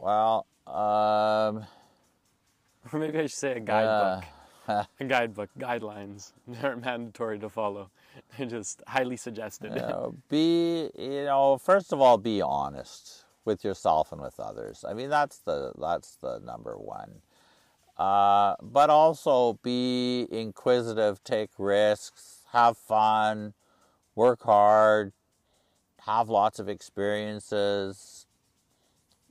Well, 0.00 0.46
um, 0.66 0.72
or 2.92 2.98
maybe 2.98 3.18
I 3.18 3.22
should 3.22 3.32
say 3.32 3.52
a 3.52 3.60
guidebook. 3.60 4.24
Uh, 4.66 4.84
a 5.00 5.04
guidebook, 5.04 5.50
guidelines. 5.58 6.32
They're 6.48 6.76
mandatory 6.76 7.38
to 7.40 7.50
follow. 7.50 7.90
They're 8.36 8.46
just 8.46 8.82
highly 8.86 9.16
suggested. 9.16 9.76
Uh, 9.76 10.10
be, 10.30 10.90
you 10.98 11.24
know, 11.24 11.58
first 11.58 11.92
of 11.92 12.00
all, 12.00 12.16
be 12.16 12.40
honest 12.40 13.26
with 13.44 13.64
yourself 13.64 14.12
and 14.12 14.20
with 14.20 14.40
others. 14.40 14.84
I 14.88 14.94
mean, 14.94 15.10
that's 15.10 15.38
the 15.38 15.72
that's 15.78 16.16
the 16.16 16.40
number 16.40 16.78
one. 16.78 17.20
Uh, 17.96 18.54
but 18.62 18.90
also 18.90 19.58
be 19.62 20.26
inquisitive, 20.30 21.22
take 21.24 21.50
risks, 21.58 22.40
have 22.52 22.76
fun, 22.76 23.54
work 24.14 24.42
hard, 24.42 25.12
have 26.00 26.28
lots 26.28 26.58
of 26.58 26.68
experiences, 26.68 28.26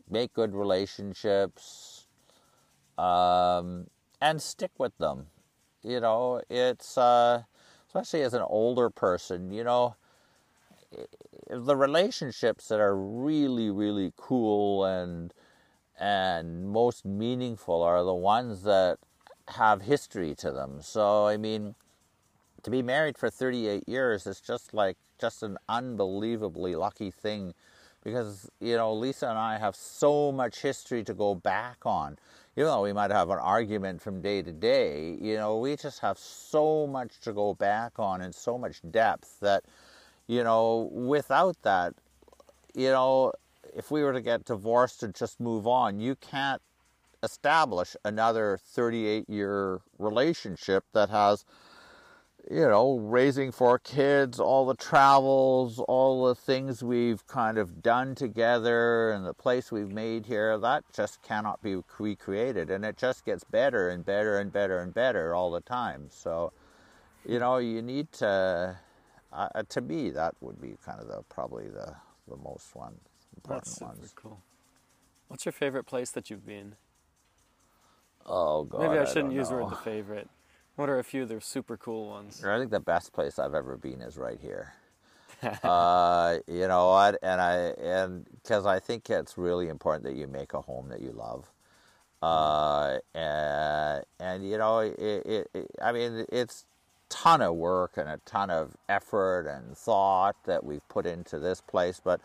make 0.10 0.34
good 0.34 0.54
relationships, 0.54 2.08
um, 2.98 3.88
and 4.22 4.42
stick 4.42 4.72
with 4.78 4.98
them. 4.98 5.28
You 5.84 6.00
know, 6.00 6.42
it's 6.50 6.98
uh, 6.98 7.44
especially 7.88 8.22
as 8.22 8.34
an 8.34 8.44
older 8.44 8.90
person, 8.90 9.52
you 9.52 9.64
know, 9.64 9.96
the 11.50 11.76
relationships 11.76 12.68
that 12.68 12.80
are 12.80 12.96
really, 12.96 13.70
really 13.70 14.14
cool 14.16 14.86
and 14.86 15.34
and 16.02 16.68
most 16.68 17.06
meaningful 17.06 17.84
are 17.84 18.04
the 18.04 18.14
ones 18.14 18.64
that 18.64 18.98
have 19.50 19.84
history 19.84 20.34
to 20.34 20.52
them. 20.52 20.82
So, 20.82 21.28
I 21.28 21.38
mean, 21.38 21.76
to 22.64 22.72
be 22.72 22.82
married 22.82 23.20
for 23.20 23.30
38 23.30 23.88
years 23.88 24.26
is 24.26 24.42
just 24.42 24.74
like 24.74 24.98
just 25.20 25.44
an 25.44 25.60
unbelievably 25.70 26.76
lucky 26.76 27.12
thing 27.12 27.54
because, 28.04 28.50
you 28.60 28.76
know, 28.76 28.92
Lisa 28.96 29.28
and 29.28 29.38
I 29.38 29.60
have 29.60 29.76
so 29.76 30.32
much 30.32 30.62
history 30.64 31.04
to 31.04 31.14
go 31.14 31.36
back 31.36 31.78
on. 31.86 32.18
Even 32.58 32.68
though 32.68 32.82
we 32.82 32.94
might 32.94 33.12
have 33.12 33.30
an 33.30 33.38
argument 33.38 34.02
from 34.02 34.22
day 34.22 34.42
to 34.42 34.52
day, 34.52 35.18
you 35.22 35.38
know, 35.38 35.60
we 35.60 35.76
just 35.76 36.00
have 36.00 36.18
so 36.18 36.88
much 36.88 37.20
to 37.22 37.32
go 37.32 37.54
back 37.54 38.00
on 38.00 38.22
and 38.22 38.34
so 38.34 38.58
much 38.58 38.82
depth 38.90 39.40
that, 39.42 39.64
you 40.26 40.44
know, 40.44 40.90
without 40.92 41.62
that, 41.62 41.94
you 42.74 42.90
know, 42.90 43.32
if 43.76 43.92
we 43.92 44.04
were 44.04 44.14
to 44.14 44.22
get 44.22 44.46
divorced 44.46 45.04
and 45.04 45.14
just 45.14 45.40
move 45.40 45.68
on, 45.68 46.00
you 46.00 46.16
can't 46.16 46.62
establish 47.24 47.96
another 48.04 48.60
38 48.64 49.30
year 49.30 49.82
relationship 50.00 50.84
that 50.94 51.10
has 51.10 51.46
you 52.50 52.68
know 52.68 52.98
raising 52.98 53.52
four 53.52 53.78
kids 53.78 54.40
all 54.40 54.66
the 54.66 54.74
travels 54.74 55.78
all 55.88 56.26
the 56.26 56.34
things 56.34 56.84
we've 56.84 57.26
kind 57.28 57.60
of 57.60 57.84
done 57.84 58.16
together 58.16 59.12
and 59.12 59.24
the 59.26 59.34
place 59.34 59.72
we've 59.72 59.92
made 59.92 60.26
here 60.26 60.58
that 60.58 60.84
just 60.94 61.22
cannot 61.22 61.62
be 61.62 61.76
recreated. 62.00 62.72
And 62.72 62.84
it 62.84 62.98
just 62.98 63.26
gets 63.26 63.44
better 63.44 63.90
and 63.90 64.04
better 64.04 64.40
and 64.40 64.52
better 64.52 64.80
and 64.80 64.94
better 64.94 65.36
all 65.36 65.52
the 65.52 65.62
time. 65.62 66.08
So 66.10 66.52
you 67.26 67.38
know 67.38 67.58
you 67.58 67.82
need 67.84 68.12
to 68.14 68.78
uh, 69.32 69.64
to 69.70 69.82
me 69.82 70.10
that 70.10 70.34
would 70.42 70.60
be 70.60 70.76
kind 70.84 71.00
of 71.00 71.08
the 71.08 71.22
probably 71.30 71.68
the 71.68 71.94
the 72.28 72.38
most 72.38 72.76
one 72.76 72.96
important 73.44 73.66
That's 73.66 74.00
super 74.00 74.12
cool. 74.16 74.42
What's 75.28 75.46
your 75.46 75.54
favorite 75.54 75.86
place 75.86 76.12
that 76.12 76.30
you've 76.30 76.46
been? 76.46 76.76
Oh 78.26 78.64
god. 78.64 78.82
Maybe 78.82 79.00
I 79.00 79.06
shouldn't 79.06 79.34
use 79.34 79.50
the 79.50 79.56
word 79.56 79.72
the 79.72 79.76
favorite. 79.78 80.30
What 80.76 80.90
are 80.90 81.00
a 81.00 81.04
few 81.04 81.24
of 81.24 81.30
the 81.30 81.42
super 81.42 81.78
cool 81.78 82.08
ones? 82.08 82.44
I 82.44 82.58
think 82.58 82.72
the 82.72 82.80
best 82.80 83.14
place 83.14 83.40
I've 83.40 83.56
ever 83.56 83.78
been 83.78 84.02
is 84.02 84.18
right 84.18 84.40
here. 84.40 84.74
uh, 85.64 86.38
you 86.48 86.68
know 86.68 86.90
what? 86.90 87.18
And 87.24 87.42
I 87.42 87.56
and 87.82 88.26
because 88.44 88.66
I 88.66 88.80
think 88.80 89.10
it's 89.10 89.38
really 89.38 89.70
important 89.70 90.04
that 90.04 90.16
you 90.16 90.28
make 90.28 90.54
a 90.54 90.62
home 90.62 90.90
that 90.90 91.02
you 91.02 91.12
love. 91.12 91.52
Uh, 92.22 93.00
and 93.16 94.04
and 94.20 94.48
you 94.48 94.58
know, 94.58 94.80
it, 94.80 95.00
it, 95.00 95.50
it 95.54 95.72
I 95.82 95.92
mean, 95.92 96.26
it's 96.32 96.66
ton 97.12 97.42
of 97.42 97.56
work 97.56 97.98
and 97.98 98.08
a 98.08 98.20
ton 98.26 98.50
of 98.50 98.76
effort 98.88 99.46
and 99.46 99.78
thought 99.78 100.36
that 100.46 100.64
we've 100.64 100.88
put 100.88 101.06
into 101.06 101.38
this 101.38 101.60
place, 101.60 102.02
but 102.04 102.22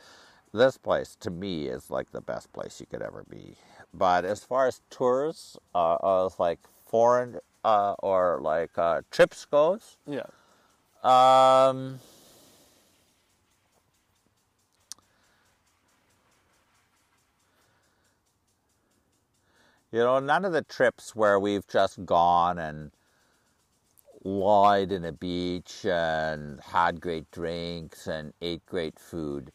this 0.57 0.79
place 0.79 1.17
to 1.21 1.31
me 1.31 1.67
is 1.69 1.91
like 1.91 2.11
the 2.11 2.21
best 2.21 2.53
place 2.53 2.81
you 2.81 2.87
could 2.87 3.03
ever 3.03 3.25
be. 3.29 3.57
But 3.95 4.25
as 4.25 4.45
far 4.45 4.67
as 4.67 4.81
tours, 4.91 5.57
uh, 5.75 5.95
uh 5.95 6.31
like 6.39 6.61
foreign 6.87 7.39
uh, 7.65 7.95
or 7.99 8.39
like 8.41 8.79
uh, 8.79 9.03
trips 9.11 9.45
goes, 9.45 9.97
Yeah. 10.07 10.27
um, 11.03 11.99
you 19.91 19.99
know, 19.99 20.21
none 20.21 20.45
of 20.45 20.53
the 20.53 20.63
trips 20.63 21.17
where 21.17 21.41
we've 21.41 21.67
just 21.67 22.05
gone 22.07 22.59
and 22.59 22.93
lied 24.23 24.93
in 24.93 25.05
a 25.05 25.13
beach 25.13 25.85
and 25.85 26.61
had 26.61 27.01
great 27.01 27.31
drinks 27.31 28.07
and 28.07 28.33
ate 28.41 28.65
great 28.67 28.99
food, 28.99 29.53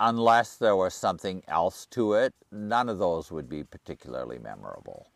unless 0.00 0.56
there 0.56 0.76
was 0.76 0.94
something 0.94 1.42
else 1.48 1.86
to 1.86 2.14
it, 2.14 2.34
none 2.50 2.88
of 2.88 2.98
those 2.98 3.30
would 3.30 3.48
be 3.48 3.64
particularly 3.64 4.38
memorable. 4.38 5.10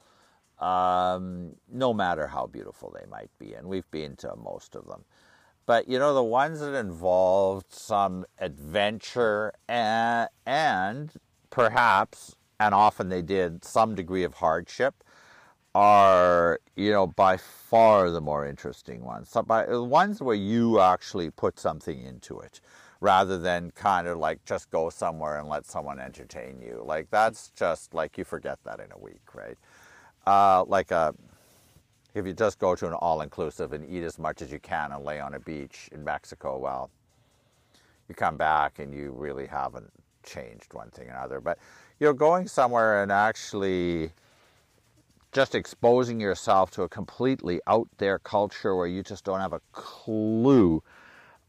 Um, 0.58 1.52
no 1.70 1.94
matter 1.94 2.26
how 2.26 2.46
beautiful 2.46 2.90
they 2.90 3.06
might 3.08 3.30
be, 3.38 3.54
and 3.54 3.68
we've 3.68 3.88
been 3.90 4.16
to 4.16 4.34
most 4.36 4.74
of 4.74 4.86
them. 4.86 5.04
But 5.66 5.88
you 5.88 5.98
know, 5.98 6.14
the 6.14 6.22
ones 6.22 6.60
that 6.60 6.74
involved 6.74 7.72
some 7.72 8.24
adventure 8.38 9.52
and, 9.68 10.28
and 10.46 11.12
perhaps, 11.50 12.34
and 12.58 12.74
often 12.74 13.08
they 13.08 13.22
did, 13.22 13.64
some 13.64 13.94
degree 13.94 14.24
of 14.24 14.34
hardship, 14.34 15.04
are 15.74 16.58
you 16.74 16.90
know 16.90 17.06
by 17.06 17.36
far 17.36 18.10
the 18.10 18.20
more 18.20 18.46
interesting 18.46 19.04
ones. 19.04 19.28
So 19.30 19.42
by 19.42 19.66
the 19.66 19.84
ones 19.84 20.20
where 20.20 20.34
you 20.34 20.80
actually 20.80 21.30
put 21.30 21.60
something 21.60 22.02
into 22.02 22.40
it, 22.40 22.60
rather 23.00 23.38
than 23.38 23.70
kind 23.72 24.06
of 24.08 24.18
like 24.18 24.44
just 24.44 24.70
go 24.70 24.90
somewhere 24.90 25.38
and 25.38 25.48
let 25.48 25.66
someone 25.66 26.00
entertain 26.00 26.60
you. 26.60 26.82
Like 26.84 27.08
that's 27.10 27.50
just 27.50 27.94
like 27.94 28.18
you 28.18 28.24
forget 28.24 28.58
that 28.64 28.80
in 28.80 28.90
a 28.92 28.98
week, 28.98 29.34
right? 29.34 29.56
Uh, 30.26 30.64
like 30.64 30.90
a 30.90 31.14
if 32.14 32.26
you 32.26 32.32
just 32.32 32.58
go 32.58 32.74
to 32.74 32.86
an 32.86 32.94
all-inclusive 32.94 33.72
and 33.72 33.88
eat 33.88 34.02
as 34.02 34.18
much 34.18 34.42
as 34.42 34.50
you 34.50 34.58
can 34.58 34.92
and 34.92 35.04
lay 35.04 35.20
on 35.20 35.34
a 35.34 35.40
beach 35.40 35.88
in 35.92 36.02
Mexico, 36.02 36.58
well, 36.58 36.90
you 38.08 38.14
come 38.14 38.36
back 38.36 38.78
and 38.78 38.92
you 38.92 39.12
really 39.12 39.46
haven't 39.46 39.90
changed 40.24 40.72
one 40.74 40.90
thing 40.90 41.08
or 41.08 41.12
another. 41.12 41.40
But 41.40 41.58
you're 42.00 42.14
going 42.14 42.48
somewhere 42.48 43.02
and 43.02 43.12
actually 43.12 44.10
just 45.32 45.54
exposing 45.54 46.20
yourself 46.20 46.70
to 46.72 46.82
a 46.82 46.88
completely 46.88 47.60
out 47.66 47.88
there 47.98 48.18
culture 48.18 48.74
where 48.74 48.86
you 48.86 49.02
just 49.02 49.24
don't 49.24 49.40
have 49.40 49.52
a 49.52 49.60
clue. 49.72 50.82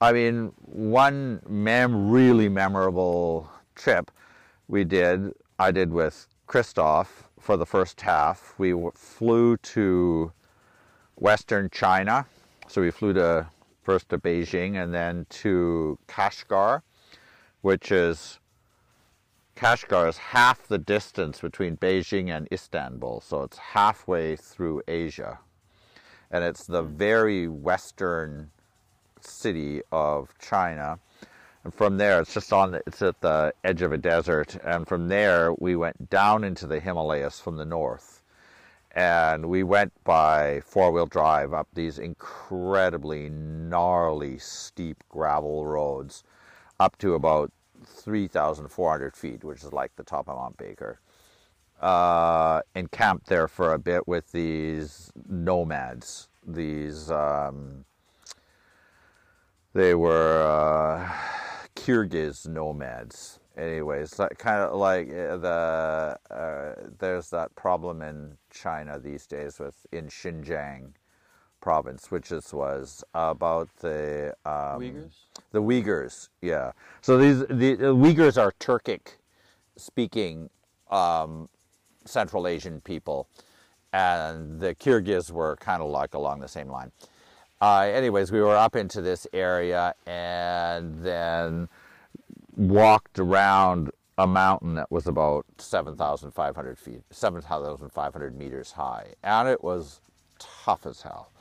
I 0.02 0.14
mean, 0.14 0.54
one 0.66 1.41
mem- 1.47 2.10
really 2.10 2.47
memorable 2.47 3.50
trip 3.76 4.12
we 4.68 4.84
did, 4.84 5.34
I 5.58 5.72
did 5.72 5.91
with 5.91 6.28
Christoph 6.47 7.30
for 7.39 7.58
the 7.58 7.66
first 7.66 8.00
half. 8.02 8.54
We 8.58 8.74
flew 8.93 9.58
to 9.58 10.32
Western 11.16 11.70
China. 11.70 12.26
So 12.68 12.82
we 12.82 12.91
flew 12.91 13.14
to 13.14 13.47
first 13.84 14.10
to 14.10 14.18
Beijing 14.20 14.82
and 14.82 14.93
then 14.93 15.26
to 15.30 15.97
Kashgar, 16.08 16.84
which 17.62 17.91
is 17.91 18.39
Kashgar 19.56 20.08
is 20.08 20.18
half 20.18 20.68
the 20.68 20.78
distance 20.78 21.41
between 21.41 21.76
Beijing 21.76 22.30
and 22.30 22.47
Istanbul, 22.52 23.20
so 23.22 23.43
it's 23.43 23.58
halfway 23.58 24.36
through 24.36 24.84
Asia. 24.88 25.39
and 26.32 26.43
it's 26.43 26.66
the 26.66 26.84
very 26.84 27.47
western 27.47 28.52
city 29.22 29.82
of 29.91 30.34
China. 30.39 30.99
And 31.63 31.74
from 31.74 31.97
there, 31.97 32.22
it's 32.22 32.34
just 32.34 32.53
on, 32.53 32.72
the, 32.72 32.82
it's 32.88 33.01
at 33.01 33.20
the 33.22 33.53
edge 33.63 33.82
of 33.82 33.91
a 33.91 33.97
desert. 33.97 34.55
And 34.63 34.88
from 34.88 35.07
there, 35.07 35.53
we 35.53 35.76
went 35.76 36.09
down 36.09 36.43
into 36.43 36.67
the 36.67 36.80
Himalayas 36.80 37.39
from 37.39 37.57
the 37.57 37.65
north. 37.65 38.24
And 38.91 39.49
we 39.49 39.63
went 39.63 39.93
by 40.03 40.61
four 40.65 40.91
wheel 40.91 41.05
drive 41.05 41.53
up 41.53 41.67
these 41.74 41.99
incredibly 41.99 43.30
gnarly, 43.30 44.39
steep 44.39 45.03
gravel 45.09 45.65
roads 45.65 46.24
up 46.80 46.97
to 46.99 47.13
about 47.13 47.51
3,400 47.86 49.15
feet, 49.15 49.43
which 49.43 49.63
is 49.63 49.74
like 49.74 49.95
the 49.95 50.03
top 50.03 50.28
of 50.28 50.38
Mount 50.38 50.57
Baker. 50.57 50.99
Uh, 51.80 52.61
and 52.76 52.91
camped 52.91 53.28
there 53.28 53.47
for 53.47 53.74
a 53.74 53.80
bit 53.80 54.07
with 54.07 54.32
these 54.32 55.11
nomads, 55.30 56.28
these 56.45 57.09
um, 57.09 57.86
they 59.80 59.96
were 59.96 60.42
uh, 60.44 61.10
Kyrgyz 61.76 62.48
nomads. 62.48 63.40
Anyways, 63.58 64.20
kind 64.38 64.62
of 64.62 64.78
like 64.78 65.10
uh, 65.10 65.38
the 65.38 66.18
uh, 66.30 66.76
there's 67.00 67.30
that 67.30 67.56
problem 67.56 68.02
in 68.02 68.38
China 68.52 69.00
these 69.00 69.26
days 69.26 69.60
with 69.60 69.76
in 69.92 70.08
Xinjiang 70.08 70.92
province, 71.62 72.12
which 72.12 72.32
is 72.32 72.54
was 72.54 73.04
about 73.14 73.70
the 73.80 74.34
um, 74.46 74.82
Uyghurs. 74.82 75.16
The 75.52 75.62
Uyghurs, 75.62 76.30
yeah. 76.42 76.72
So 77.02 77.18
these 77.18 77.40
the, 77.48 77.76
the 77.76 77.96
Uyghurs 77.96 78.42
are 78.42 78.54
Turkic 78.60 79.18
speaking 79.78 80.50
um, 80.90 81.50
Central 82.06 82.48
Asian 82.48 82.82
people, 82.82 83.28
and 83.94 84.60
the 84.60 84.76
Kyrgyz 84.76 85.32
were 85.32 85.56
kind 85.58 85.82
of 85.82 85.90
like 85.90 86.14
along 86.14 86.40
the 86.42 86.48
same 86.48 86.70
line. 86.70 86.92
Uh, 87.62 87.82
anyways, 87.93 88.32
we 88.32 88.39
were 88.39 88.55
up 88.55 88.76
into 88.76 89.01
this 89.01 89.28
area 89.34 89.93
and 90.05 91.03
then 91.03 91.68
walked 92.55 93.20
around 93.20 93.91
a 94.18 94.26
mountain 94.26 94.76
that 94.76 94.89
was 94.91 95.07
about 95.07 95.45
7,500 95.57 96.78
feet, 96.78 97.01
7,500 97.10 98.38
meters 98.38 98.72
high. 98.72 99.14
And 99.24 99.47
it 99.47 99.64
was 99.64 99.99
tough 100.39 100.86
as 100.86 101.01
hell. 101.01 101.32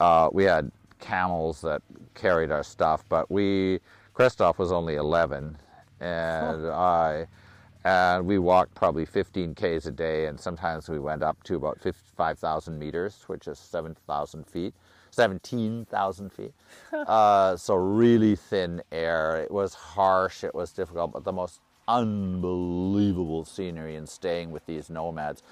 Uh, 0.00 0.30
we 0.32 0.44
had 0.44 0.70
camels 1.00 1.60
that 1.62 1.82
carried 2.14 2.50
our 2.50 2.62
stuff, 2.62 3.04
but 3.08 3.30
we, 3.30 3.80
Christoph 4.14 4.58
was 4.58 4.72
only 4.72 4.94
11, 4.96 5.56
and 6.00 6.66
I, 6.66 7.26
and 7.84 8.26
we 8.26 8.38
walked 8.38 8.74
probably 8.74 9.04
15 9.04 9.54
Ks 9.54 9.86
a 9.86 9.90
day, 9.90 10.26
and 10.26 10.38
sometimes 10.38 10.88
we 10.88 10.98
went 10.98 11.22
up 11.22 11.42
to 11.44 11.56
about 11.56 11.78
5,000 12.16 12.78
meters, 12.78 13.24
which 13.26 13.48
is 13.48 13.58
7,000 13.58 14.46
feet. 14.46 14.74
17,000 15.18 16.32
feet. 16.32 16.54
Uh, 16.92 17.56
so 17.56 17.74
really 17.74 18.36
thin 18.36 18.80
air. 18.92 19.36
It 19.42 19.50
was 19.50 19.74
harsh. 19.74 20.44
It 20.44 20.54
was 20.54 20.70
difficult, 20.70 21.12
but 21.12 21.24
the 21.24 21.32
most 21.32 21.60
unbelievable 21.88 23.44
scenery 23.44 23.96
and 23.96 24.08
staying 24.08 24.52
with 24.52 24.64
these 24.66 24.88
nomads. 24.88 25.42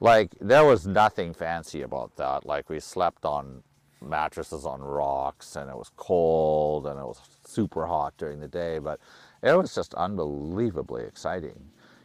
Like 0.00 0.30
there 0.40 0.64
was 0.64 0.86
nothing 0.86 1.34
fancy 1.34 1.82
about 1.82 2.16
that. 2.16 2.46
Like 2.46 2.70
we 2.70 2.80
slept 2.80 3.26
on 3.26 3.62
mattresses 4.00 4.64
on 4.64 4.80
rocks 4.80 5.54
and 5.54 5.68
it 5.68 5.76
was 5.76 5.90
cold 5.96 6.86
and 6.86 6.98
it 6.98 7.04
was 7.04 7.20
super 7.44 7.84
hot 7.86 8.14
during 8.16 8.40
the 8.40 8.48
day, 8.48 8.78
but 8.78 9.00
it 9.42 9.54
was 9.54 9.74
just 9.74 9.92
unbelievably 9.94 11.04
exciting 11.04 11.60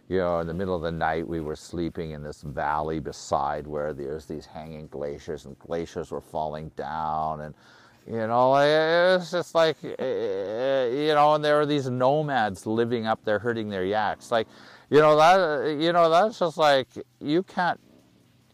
you 0.08 0.18
know, 0.18 0.40
in 0.40 0.48
the 0.48 0.54
middle 0.54 0.76
of 0.76 0.84
the 0.84 0.92
night, 0.92 1.28
we 1.28 1.42
were 1.42 1.56
sleeping 1.56 2.12
in 2.12 2.22
this 2.22 2.42
valley 2.42 3.00
beside 3.00 3.66
where 3.66 3.92
there's 3.92 4.26
these 4.26 4.46
hanging 4.46 4.88
glaciers, 4.88 5.46
and 5.46 5.58
glaciers 5.60 6.12
were 6.12 6.22
falling 6.22 6.70
down, 6.76 7.42
and 7.42 7.56
you 8.08 8.28
know, 8.28 8.56
it 8.58 9.18
was 9.18 9.32
just 9.32 9.56
like, 9.56 9.78
eh, 9.84 9.96
eh, 9.98 10.88
you 11.08 11.14
know, 11.16 11.34
and 11.34 11.44
there 11.44 11.58
were 11.58 11.66
these 11.66 11.90
nomads 11.90 12.68
living 12.68 13.08
up 13.08 13.26
there, 13.26 13.40
herding 13.40 13.70
their 13.70 13.84
yaks. 13.84 14.32
Like, 14.32 14.48
you 14.92 15.00
know, 15.00 15.16
that, 15.18 15.82
you 15.82 15.92
know, 15.92 16.08
that's 16.08 16.38
just 16.38 16.58
like 16.58 16.88
you 17.20 17.42
can't, 17.42 17.80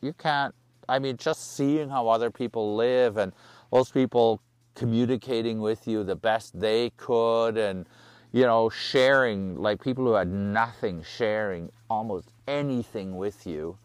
you 0.01 0.13
can't. 0.13 0.55
I 0.87 0.99
mean, 0.99 1.17
just 1.17 1.57
seeing 1.57 1.89
how 1.89 2.07
other 2.07 2.31
people 2.31 2.77
live 2.77 3.17
and 3.17 3.33
those 3.73 3.91
people 3.91 4.41
communicating 4.73 5.59
with 5.59 5.85
you 5.85 6.05
the 6.05 6.15
best 6.15 6.57
they 6.57 6.91
could, 6.91 7.57
and 7.57 7.87
you 8.31 8.43
know, 8.43 8.69
sharing, 8.69 9.57
like 9.57 9.81
people 9.81 10.05
who 10.05 10.13
had 10.13 10.29
nothing, 10.29 11.03
sharing 11.03 11.71
almost 11.89 12.31
anything 12.47 13.17
with 13.17 13.45
you. 13.45 13.77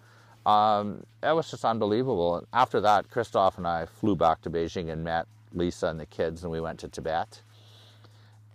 Um, 0.45 1.03
that 1.23 1.35
was 1.35 1.51
just 1.51 1.65
unbelievable. 1.65 2.47
After 2.53 2.81
that, 2.81 3.11
Christoph 3.11 3.59
and 3.59 3.67
I 3.67 3.87
flew 3.87 4.15
back 4.15 4.43
to 4.43 4.51
Beijing 4.51 4.93
and 4.93 5.03
met 5.03 5.27
Lisa 5.53 5.89
and 5.89 5.99
the 5.99 6.07
kids, 6.07 6.45
and 6.45 6.53
we 6.53 6.61
went 6.61 6.79
to 6.81 6.89
Tibet. 6.89 7.43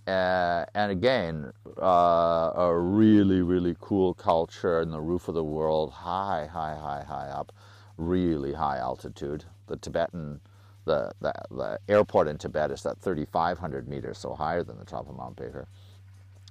Uh, 0.08 0.66
and 0.74 0.92
again, 0.92 1.52
uh, 1.82 2.52
a 2.56 2.74
really, 2.74 3.42
really 3.42 3.76
cool 3.80 4.14
culture 4.14 4.82
in 4.82 4.90
the 4.90 5.02
roof 5.02 5.28
of 5.28 5.36
the 5.36 5.44
world, 5.44 5.92
high, 5.92 6.48
high, 6.52 6.76
high, 6.76 7.04
high 7.04 7.28
up, 7.28 7.52
really 7.98 8.54
high 8.54 8.78
altitude. 8.78 9.44
The 9.68 9.78
Tibetan, 9.78 10.40
the, 10.86 11.12
the, 11.22 11.34
the 11.52 11.80
airport 11.88 12.28
in 12.28 12.38
Tibet 12.38 12.72
is 12.72 12.86
at 12.86 13.00
3,500 13.00 13.88
meters, 13.88 14.18
so 14.18 14.34
higher 14.34 14.64
than 14.64 14.78
the 14.80 14.86
top 14.86 15.10
of 15.10 15.16
Mount 15.16 15.36
Baker. 15.36 15.68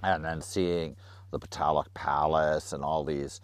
And 0.02 0.24
then 0.24 0.40
seeing 0.40 0.96
the 1.30 1.38
Potala 1.38 1.84
Palace 1.94 2.72
and 2.72 2.82
all 2.84 3.04
these 3.04 3.40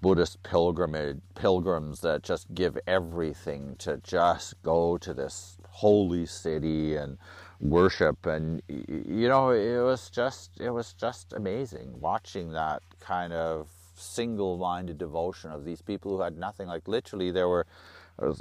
Buddhist 0.00 0.42
pilgrimage 0.42 1.16
pilgrims 1.34 2.00
that 2.00 2.22
just 2.22 2.52
give 2.54 2.78
everything 2.86 3.74
to 3.78 3.96
just 4.02 4.62
go 4.62 4.98
to 4.98 5.14
this 5.14 5.56
holy 5.70 6.26
city 6.26 6.94
and 6.96 7.16
worship. 7.58 8.26
And 8.26 8.60
you 8.68 9.28
know 9.28 9.50
it 9.50 9.82
was 9.82 10.10
just 10.10 10.60
it 10.60 10.68
was 10.68 10.92
just 10.92 11.32
amazing 11.32 11.98
watching 12.00 12.52
that 12.52 12.82
kind 13.00 13.32
of 13.32 13.68
single-minded 13.96 14.98
devotion 14.98 15.50
of 15.50 15.64
these 15.64 15.80
people 15.80 16.16
who 16.16 16.22
had 16.22 16.36
nothing. 16.36 16.68
Like 16.68 16.86
literally 16.86 17.30
there 17.30 17.48
were 17.48 17.66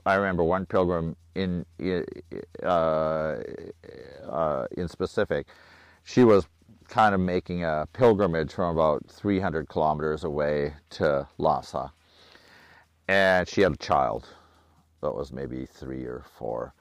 I 0.05 0.15
remember 0.15 0.43
one 0.43 0.65
pilgrim 0.65 1.15
in 1.35 1.65
uh, 2.63 2.65
uh, 2.65 4.67
in 4.77 4.87
specific 4.87 5.47
she 6.03 6.23
was 6.23 6.47
kind 6.87 7.15
of 7.15 7.21
making 7.21 7.63
a 7.63 7.87
pilgrimage 7.93 8.53
from 8.53 8.75
about 8.75 9.03
300 9.09 9.69
kilometers 9.69 10.23
away 10.23 10.73
to 10.91 11.27
Lhasa. 11.37 11.91
And 13.07 13.47
she 13.47 13.61
had 13.61 13.73
a 13.73 13.77
child 13.77 14.27
that 15.01 15.13
was 15.13 15.31
maybe 15.31 15.65
three 15.65 16.03
or 16.03 16.23
four. 16.37 16.73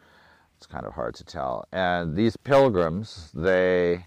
It's 0.57 0.67
kind 0.67 0.87
of 0.87 0.93
hard 0.93 1.15
to 1.15 1.25
tell. 1.25 1.67
And 1.73 2.17
these 2.17 2.37
pilgrims, 2.37 3.31
they 3.33 4.07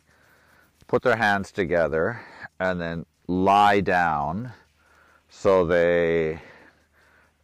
put 0.87 1.01
their 1.01 1.15
hands 1.15 1.51
together 1.51 2.21
and 2.59 2.79
then 2.79 3.05
lie 3.27 3.81
down 3.81 4.51
so 5.29 5.65
they 5.65 6.39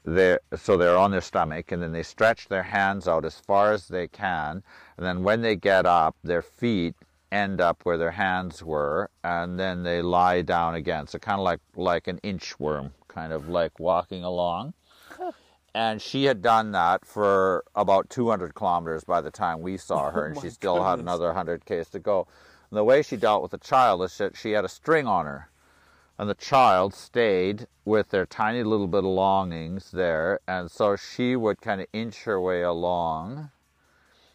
they 0.04 0.38
so 0.56 0.78
they're 0.78 0.97
on 0.97 1.12
their 1.12 1.22
stomach 1.22 1.72
and 1.72 1.82
then 1.82 1.91
they 1.91 2.04
stretch 2.04 2.47
their 2.47 2.64
hands 2.64 3.08
out 3.08 3.24
as 3.24 3.39
far 3.39 3.72
as 3.72 3.88
they 3.88 4.08
can 4.08 4.64
and 4.97 5.06
then 5.06 5.24
when 5.24 5.41
they 5.41 5.56
get 5.56 5.86
up 5.86 6.16
their 6.24 6.41
feet 6.41 6.95
end 7.32 7.62
up 7.62 7.82
where 7.84 7.97
their 7.97 8.12
hands 8.12 8.64
were, 8.64 9.10
and 9.24 9.60
then 9.60 9.84
they 9.84 10.02
lie 10.02 10.41
down 10.41 10.76
again. 10.76 11.08
So 11.08 11.18
kind 11.18 11.39
of 11.39 11.45
like 11.45 11.60
like 11.76 12.08
an 12.08 12.20
inchworm, 12.24 12.91
kind 13.08 13.32
of 13.34 13.49
like 13.49 13.80
walking 13.80 14.24
along. 14.24 14.74
And 15.74 16.02
she 16.02 16.26
had 16.26 16.41
done 16.41 16.74
that 16.74 17.06
for 17.06 17.64
about 17.76 18.10
200 18.10 18.54
kilometers 18.54 19.06
by 19.06 19.22
the 19.22 19.32
time 19.32 19.62
we 19.62 19.78
saw 19.78 20.12
her, 20.12 20.24
oh 20.24 20.28
and 20.28 20.38
oh 20.38 20.41
she 20.41 20.49
still 20.49 20.74
goodness. 20.74 20.89
had 20.89 20.99
another 20.99 21.28
100 21.28 21.66
k's 21.66 21.89
to 21.91 21.99
go. 21.99 22.28
And 22.70 22.78
the 22.78 22.84
way 22.84 23.02
she 23.02 23.16
dealt 23.16 23.41
with 23.41 23.52
the 23.52 23.58
child 23.58 24.04
is 24.04 24.18
that 24.18 24.36
she 24.36 24.52
had 24.52 24.66
a 24.66 24.70
string 24.70 25.08
on 25.08 25.26
her, 25.26 25.49
and 26.22 26.30
the 26.30 26.36
child 26.36 26.93
stayed 26.93 27.65
with 27.84 28.09
their 28.09 28.28
tiny 28.28 28.61
little 28.61 28.86
bit 28.86 28.99
of 28.99 29.05
longings 29.05 29.89
there, 29.89 30.39
and 30.47 30.69
so 30.69 30.95
she 30.95 31.36
would 31.36 31.59
kind 31.59 31.82
of 31.82 31.88
inch 31.93 32.26
her 32.26 32.39
way 32.39 32.61
along 32.61 33.49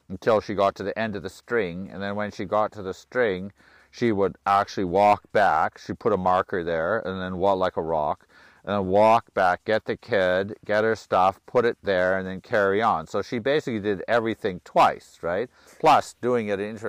until 0.08 0.40
she 0.40 0.52
got 0.52 0.74
to 0.74 0.82
the 0.82 0.98
end 0.98 1.14
of 1.14 1.22
the 1.22 1.30
string. 1.30 1.88
And 1.92 2.02
then 2.02 2.16
when 2.16 2.32
she 2.32 2.44
got 2.44 2.72
to 2.72 2.82
the 2.82 2.92
string, 2.92 3.52
she 3.92 4.10
would 4.10 4.34
actually 4.44 4.82
walk 4.82 5.30
back. 5.30 5.78
She 5.78 5.92
put 5.92 6.12
a 6.12 6.16
marker 6.16 6.64
there 6.64 6.98
and 7.06 7.22
then 7.22 7.36
walk 7.36 7.58
like 7.58 7.76
a 7.76 7.82
rock 7.82 8.26
and 8.64 8.74
then 8.74 8.86
walk 8.88 9.32
back, 9.32 9.64
get 9.64 9.84
the 9.84 9.96
kid, 9.96 10.56
get 10.64 10.82
her 10.82 10.96
stuff, 10.96 11.38
put 11.46 11.64
it 11.64 11.78
there, 11.84 12.18
and 12.18 12.26
then 12.26 12.40
carry 12.40 12.82
on. 12.82 13.06
So 13.06 13.22
she 13.22 13.38
basically 13.38 13.78
did 13.78 14.02
everything 14.08 14.60
twice, 14.64 15.20
right? 15.22 15.48
Plus 15.78 16.16
doing 16.20 16.48
it 16.48 16.58
in 16.58 16.80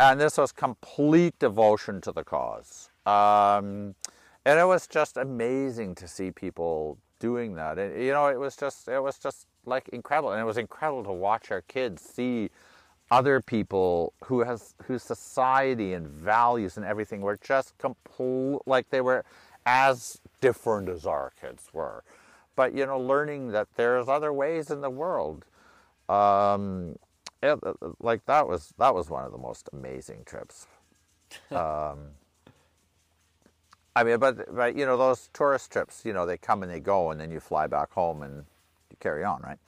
and 0.00 0.20
this 0.20 0.38
was 0.38 0.50
complete 0.50 1.38
devotion 1.38 2.00
to 2.00 2.10
the 2.10 2.24
cause. 2.24 2.88
Um, 3.06 3.94
and 4.50 4.60
it 4.60 4.66
was 4.66 4.88
just 4.88 5.16
amazing 5.16 5.94
to 5.96 6.08
see 6.08 6.32
people 6.32 6.98
doing 7.20 7.54
that. 7.56 7.78
And, 7.78 8.02
you 8.02 8.12
know, 8.12 8.28
it 8.28 8.40
was 8.40 8.56
just 8.56 8.88
it 8.88 9.00
was 9.00 9.18
just 9.18 9.46
like 9.66 9.88
incredible, 9.90 10.32
and 10.32 10.42
it 10.42 10.44
was 10.44 10.58
incredible 10.58 11.04
to 11.04 11.12
watch 11.12 11.52
our 11.52 11.62
kids 11.62 12.02
see 12.02 12.50
other 13.10 13.40
people 13.42 14.14
who 14.24 14.40
has 14.40 14.74
whose 14.84 15.04
society 15.04 15.94
and 15.94 16.08
values 16.08 16.76
and 16.78 16.86
everything 16.86 17.22
were 17.22 17.38
just 17.42 17.78
complete 17.78 18.60
like 18.66 18.90
they 18.90 19.02
were 19.02 19.24
as 19.66 20.20
different 20.40 20.88
as 20.90 21.06
our 21.06 21.32
kids 21.40 21.68
were 21.74 22.04
but 22.56 22.74
you 22.74 22.86
know 22.86 22.98
learning 23.00 23.50
that 23.52 23.68
there's 23.76 24.08
other 24.08 24.32
ways 24.32 24.70
in 24.70 24.82
the 24.82 24.90
world 24.90 25.44
Um, 26.08 26.96
it, 27.42 27.58
like 28.00 28.26
that 28.26 28.48
was 28.48 28.74
that 28.78 28.94
was 28.94 29.10
one 29.10 29.24
of 29.26 29.32
the 29.32 29.38
most 29.38 29.70
amazing 29.72 30.24
trips. 30.26 30.66
Um, 31.52 32.12
I 33.96 34.04
mean, 34.04 34.18
but 34.18 34.54
but 34.54 34.76
you 34.76 34.86
know 34.86 34.96
those 34.96 35.30
tourist 35.32 35.72
trips, 35.72 36.04
you 36.04 36.12
know, 36.12 36.26
they 36.26 36.36
come 36.36 36.62
and 36.62 36.70
they 36.70 36.80
go, 36.80 37.10
and 37.10 37.20
then 37.20 37.30
you 37.30 37.40
fly 37.40 37.66
back 37.66 37.92
home 37.92 38.22
and 38.22 38.44
you 38.90 38.96
carry 39.00 39.24
on, 39.24 39.42
right? 39.42 39.58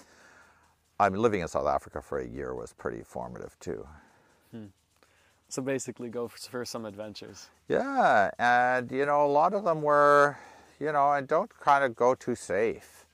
I 1.01 1.09
mean, 1.09 1.21
living 1.21 1.41
in 1.41 1.49
South 1.49 1.67
Africa 1.67 2.01
for 2.01 2.19
a 2.19 2.27
year 2.27 2.55
was 2.55 2.73
pretty 2.73 3.03
formative 3.03 3.59
too. 3.59 3.87
So 5.53 5.61
basically, 5.61 6.09
go 6.09 6.29
for, 6.29 6.39
for 6.39 6.65
some 6.65 6.87
adventures. 6.87 7.51
Yeah, 7.69 8.31
and 8.39 8.91
you 8.91 9.05
know, 9.05 9.27
a 9.27 9.29
lot 9.29 9.53
of 9.53 9.65
them 9.65 9.83
were, 9.83 10.39
you 10.81 10.91
know, 10.93 11.13
and 11.13 11.29
don't 11.29 11.51
kind 11.61 11.85
of 11.85 11.95
go 11.95 12.15
too 12.15 12.35
safe. 12.35 13.05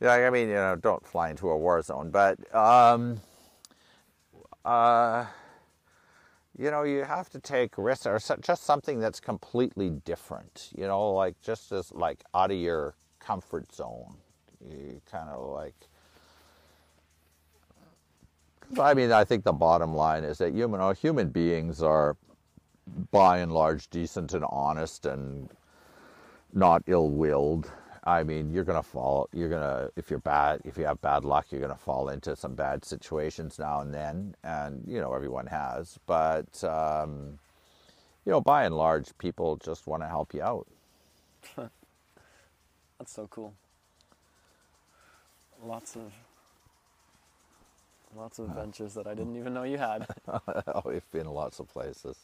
Yeah, 0.00 0.12
I 0.12 0.30
mean, 0.30 0.50
you 0.50 0.54
know, 0.54 0.76
don't 0.76 1.04
fly 1.04 1.30
into 1.30 1.50
a 1.50 1.58
war 1.58 1.82
zone, 1.82 2.10
but 2.10 2.38
um, 2.54 3.20
uh, 4.64 5.26
you 6.58 6.70
know, 6.70 6.82
you 6.82 7.04
have 7.04 7.30
to 7.30 7.40
take 7.40 7.76
risks 7.76 8.06
or 8.06 8.18
so- 8.18 8.36
just 8.36 8.64
something 8.64 9.00
that's 9.00 9.20
completely 9.20 9.90
different. 9.90 10.70
You 10.76 10.86
know, 10.86 11.12
like 11.12 11.40
just 11.40 11.72
as 11.72 11.92
like 11.92 12.22
out 12.34 12.50
of 12.50 12.56
your 12.56 12.94
comfort 13.20 13.72
zone. 13.72 14.16
You 14.68 15.00
kind 15.10 15.28
of 15.28 15.50
like. 15.50 15.74
I 18.78 18.94
mean, 18.94 19.12
I 19.12 19.24
think 19.24 19.44
the 19.44 19.52
bottom 19.52 19.94
line 19.94 20.24
is 20.24 20.38
that 20.38 20.54
human, 20.54 20.80
uh, 20.80 20.94
human 20.94 21.28
beings 21.28 21.82
are, 21.82 22.16
by 23.10 23.38
and 23.38 23.52
large, 23.52 23.88
decent 23.90 24.32
and 24.32 24.44
honest 24.48 25.06
and 25.06 25.50
not 26.52 26.82
ill-willed. 26.86 27.70
I 28.04 28.22
mean, 28.22 28.50
you're 28.52 28.64
gonna 28.64 28.82
fall. 28.82 29.28
You're 29.32 29.48
gonna 29.48 29.90
if 29.96 30.10
you're 30.10 30.18
bad. 30.18 30.60
If 30.64 30.76
you 30.76 30.84
have 30.84 31.00
bad 31.00 31.24
luck, 31.24 31.46
you're 31.50 31.60
gonna 31.60 31.74
fall 31.76 32.10
into 32.10 32.36
some 32.36 32.54
bad 32.54 32.84
situations 32.84 33.58
now 33.58 33.80
and 33.80 33.94
then, 33.94 34.34
and 34.44 34.84
you 34.86 35.00
know 35.00 35.14
everyone 35.14 35.46
has. 35.46 35.98
But 36.06 36.62
um, 36.64 37.38
you 38.26 38.32
know, 38.32 38.40
by 38.40 38.64
and 38.64 38.76
large, 38.76 39.16
people 39.18 39.56
just 39.56 39.86
want 39.86 40.02
to 40.02 40.08
help 40.08 40.34
you 40.34 40.42
out. 40.42 40.66
That's 41.56 43.12
so 43.12 43.26
cool. 43.28 43.54
Lots 45.62 45.96
of 45.96 46.12
lots 48.14 48.38
of 48.38 48.48
adventures 48.50 48.92
that 48.94 49.06
I 49.06 49.14
didn't 49.14 49.36
even 49.36 49.54
know 49.54 49.62
you 49.64 49.78
had. 49.78 50.06
oh, 50.28 50.82
we've 50.84 51.10
been 51.10 51.26
lots 51.26 51.58
of 51.58 51.68
places. 51.68 52.18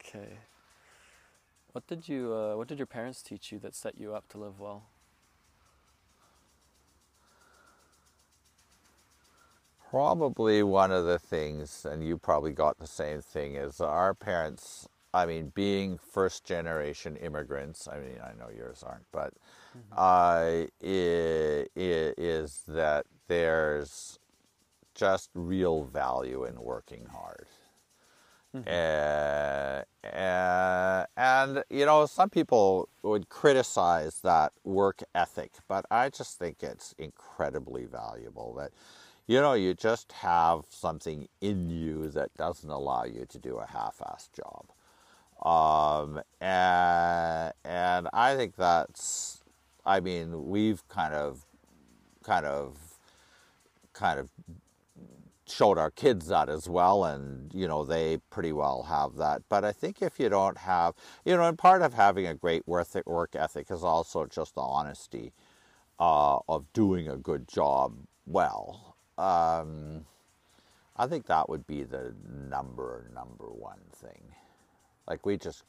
Okay. 0.00 0.28
What 1.72 1.86
did 1.86 2.08
you 2.08 2.32
uh, 2.32 2.56
What 2.56 2.68
did 2.68 2.78
your 2.78 2.86
parents 2.86 3.22
teach 3.22 3.52
you 3.52 3.58
that 3.60 3.74
set 3.74 3.98
you 3.98 4.14
up 4.14 4.28
to 4.28 4.38
live 4.38 4.58
well? 4.58 4.84
Probably 9.90 10.62
one 10.62 10.90
of 10.90 11.04
the 11.04 11.18
things, 11.18 11.84
and 11.84 12.02
you 12.06 12.16
probably 12.18 12.52
got 12.52 12.78
the 12.78 12.86
same 12.86 13.20
thing, 13.20 13.54
is 13.56 13.80
our 13.80 14.14
parents. 14.14 14.88
I 15.12 15.26
mean, 15.26 15.52
being 15.54 15.98
first 15.98 16.44
generation 16.44 17.16
immigrants. 17.16 17.86
I 17.86 17.98
mean, 18.00 18.18
I 18.22 18.32
know 18.32 18.48
yours 18.48 18.82
aren't, 18.82 19.10
but 19.12 19.34
uh, 19.92 20.64
i- 20.64 20.68
i- 20.82 21.68
is 21.76 22.62
that 22.68 23.06
there's 23.28 24.18
just 24.94 25.30
real 25.34 25.84
value 25.84 26.44
in 26.44 26.60
working 26.62 27.06
hard. 27.06 27.46
Uh, 28.54 29.82
and 31.16 31.64
you 31.70 31.86
know, 31.86 32.06
some 32.06 32.30
people 32.30 32.88
would 33.02 33.28
criticize 33.28 34.20
that 34.20 34.52
work 34.64 35.02
ethic, 35.14 35.52
but 35.68 35.86
I 35.90 36.10
just 36.10 36.38
think 36.38 36.62
it's 36.62 36.94
incredibly 36.98 37.86
valuable. 37.86 38.54
That 38.54 38.72
you 39.26 39.40
know, 39.40 39.54
you 39.54 39.74
just 39.74 40.12
have 40.12 40.64
something 40.68 41.28
in 41.40 41.70
you 41.70 42.08
that 42.10 42.34
doesn't 42.34 42.70
allow 42.70 43.04
you 43.04 43.24
to 43.28 43.38
do 43.38 43.58
a 43.58 43.66
half-assed 43.66 44.30
job. 44.32 44.66
Um, 45.46 46.20
and 46.40 47.52
and 47.64 48.08
I 48.12 48.36
think 48.36 48.56
that's, 48.56 49.42
I 49.84 50.00
mean, 50.00 50.48
we've 50.48 50.86
kind 50.88 51.14
of, 51.14 51.44
kind 52.22 52.46
of, 52.46 52.76
kind 53.92 54.20
of 54.20 54.30
showed 55.52 55.78
our 55.78 55.90
kids 55.90 56.28
that 56.28 56.48
as 56.48 56.68
well 56.68 57.04
and 57.04 57.52
you 57.54 57.68
know 57.68 57.84
they 57.84 58.18
pretty 58.30 58.52
well 58.52 58.84
have 58.84 59.16
that. 59.16 59.42
But 59.48 59.64
i 59.64 59.72
think 59.72 60.02
if 60.02 60.18
you 60.18 60.28
don't 60.28 60.58
have 60.58 60.94
you 61.24 61.36
know 61.36 61.44
and 61.44 61.58
part 61.58 61.82
of 61.82 61.94
having 61.94 62.26
a 62.26 62.34
great 62.34 62.66
work 62.66 62.88
work 63.06 63.36
ethic 63.36 63.70
is 63.70 63.84
also 63.84 64.26
just 64.26 64.54
the 64.54 64.62
honesty 64.62 65.32
uh, 66.00 66.38
of 66.48 66.72
doing 66.72 67.08
a 67.08 67.16
good 67.16 67.48
job 67.48 67.94
well. 68.26 68.96
Um, 69.18 70.06
i 70.96 71.06
think 71.06 71.26
that 71.26 71.48
would 71.48 71.66
be 71.66 71.82
the 71.84 72.14
number 72.28 73.06
number 73.14 73.46
one 73.46 73.80
thing. 73.92 74.22
Like 75.06 75.26
we 75.26 75.36
just 75.36 75.64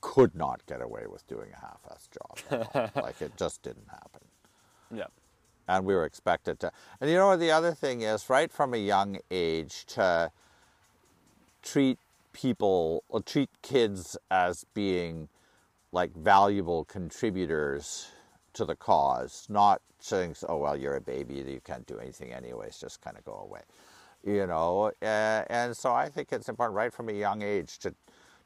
could 0.00 0.34
not 0.34 0.64
get 0.66 0.80
away 0.80 1.06
with 1.08 1.26
doing 1.26 1.50
a 1.52 1.60
half-ass 1.60 2.08
job 2.16 2.90
like 3.02 3.20
it 3.20 3.36
just 3.36 3.62
didn't 3.62 3.88
happen. 3.90 4.20
Yeah. 4.94 5.06
And 5.68 5.84
we 5.84 5.94
were 5.94 6.04
expected 6.04 6.60
to. 6.60 6.72
And 7.00 7.10
you 7.10 7.16
know 7.16 7.28
what 7.28 7.40
the 7.40 7.50
other 7.50 7.72
thing 7.72 8.02
is, 8.02 8.28
right 8.30 8.50
from 8.50 8.74
a 8.74 8.78
young 8.78 9.18
age, 9.30 9.86
to 9.86 10.30
treat 11.62 11.98
people 12.32 13.02
or 13.08 13.22
treat 13.22 13.50
kids 13.62 14.16
as 14.30 14.64
being 14.74 15.28
like 15.92 16.14
valuable 16.14 16.84
contributors 16.84 18.08
to 18.52 18.64
the 18.64 18.76
cause, 18.76 19.46
not 19.48 19.80
saying, 19.98 20.36
"Oh 20.48 20.58
well, 20.58 20.76
you're 20.76 20.96
a 20.96 21.00
baby, 21.00 21.34
you 21.34 21.60
can't 21.64 21.86
do 21.86 21.98
anything 21.98 22.32
anyways, 22.32 22.78
just 22.78 23.00
kind 23.00 23.16
of 23.16 23.24
go 23.24 23.34
away," 23.34 23.62
you 24.24 24.46
know. 24.46 24.92
Uh, 25.02 25.44
and 25.48 25.76
so 25.76 25.92
I 25.92 26.08
think 26.08 26.32
it's 26.32 26.48
important, 26.48 26.76
right 26.76 26.92
from 26.92 27.08
a 27.08 27.12
young 27.12 27.42
age, 27.42 27.78
to 27.80 27.94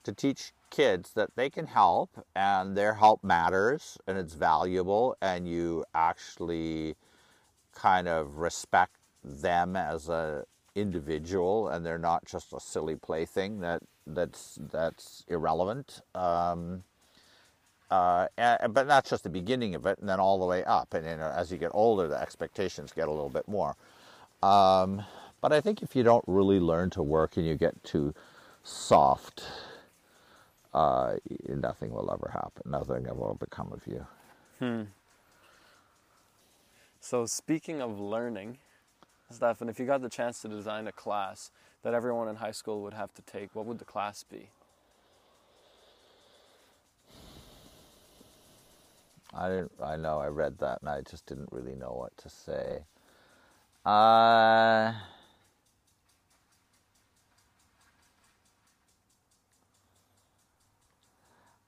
to 0.05 0.13
teach 0.13 0.53
kids 0.71 1.13
that 1.15 1.35
they 1.37 1.51
can 1.51 1.67
help 1.67 2.25
and 2.35 2.77
their 2.77 2.95
help 2.95 3.23
matters 3.25 3.99
and 4.07 4.17
it's 4.17 4.35
valuable 4.35 5.17
and 5.21 5.49
you 5.49 5.85
actually 5.95 6.95
kind 7.81 8.09
of 8.09 8.39
respect 8.39 8.97
them 9.25 9.77
as 9.77 10.09
a 10.09 10.45
individual 10.75 11.69
and 11.69 11.85
they're 11.85 11.99
not 11.99 12.25
just 12.25 12.53
a 12.53 12.61
silly 12.61 12.97
plaything 12.97 13.61
that 13.61 13.83
that's 14.07 14.59
that's 14.73 15.25
irrelevant. 15.29 16.03
Um, 16.15 16.85
uh, 17.91 18.29
and, 18.39 18.73
but 18.73 18.87
that's 18.87 19.11
just 19.11 19.25
the 19.25 19.31
beginning 19.31 19.75
of 19.75 19.87
it 19.87 19.99
and 19.99 20.09
then 20.09 20.21
all 20.21 20.39
the 20.39 20.47
way 20.47 20.65
up. 20.65 20.95
And 20.95 21.07
as 21.07 21.51
you 21.51 21.59
get 21.59 21.71
older 21.75 22.09
the 22.09 22.21
expectations 22.21 22.93
get 22.93 23.09
a 23.09 23.11
little 23.11 23.31
bit 23.31 23.49
more. 23.49 23.77
Um, 24.43 25.05
but 25.41 25.53
i 25.53 25.61
think 25.61 25.83
if 25.83 25.97
you 25.97 26.03
don't 26.03 26.25
really 26.27 26.61
learn 26.61 26.91
to 26.91 27.03
work 27.03 27.37
and 27.37 27.47
you 27.47 27.57
get 27.57 27.83
too 27.85 28.15
soft 28.65 29.43
uh, 30.75 31.15
nothing 31.49 31.91
will 31.93 32.13
ever 32.13 32.31
happen. 32.33 32.71
Nothing 32.71 33.05
will 33.17 33.37
become 33.41 33.73
of 33.73 33.87
you 33.87 34.07
So 37.01 37.25
speaking 37.27 37.81
of 37.81 37.99
learning, 37.99 38.59
Stefan, 39.31 39.69
if 39.69 39.81
you 39.81 39.87
got 39.87 40.03
the 40.03 40.09
chance 40.11 40.43
to 40.43 40.49
design 40.49 40.87
a 40.87 40.93
class 40.93 41.51
that 41.83 41.95
everyone 41.95 42.29
in 42.29 42.37
high 42.37 42.53
school 42.53 42.83
would 42.83 42.93
have 42.95 43.15
to 43.15 43.23
take, 43.23 43.55
what 43.55 43.65
would 43.67 43.79
the 43.79 43.87
class 43.87 44.23
be? 44.23 44.51
I 49.33 49.49
didn't. 49.49 49.73
I 49.83 49.97
know. 49.97 50.19
I 50.19 50.27
read 50.27 50.59
that, 50.59 50.81
and 50.83 50.91
I 50.91 51.01
just 51.03 51.25
didn't 51.27 51.49
really 51.53 51.75
know 51.75 51.93
what 51.93 52.17
to 52.19 52.29
say. 52.29 52.85
Uh, 53.87 54.93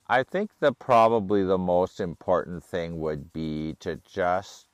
I 0.09 0.22
think 0.28 0.51
that 0.61 0.78
probably 0.78 1.45
the 1.45 1.59
most 1.59 2.01
important 2.01 2.62
thing 2.64 3.01
would 3.01 3.33
be 3.33 3.76
to 3.80 3.97
just 4.05 4.66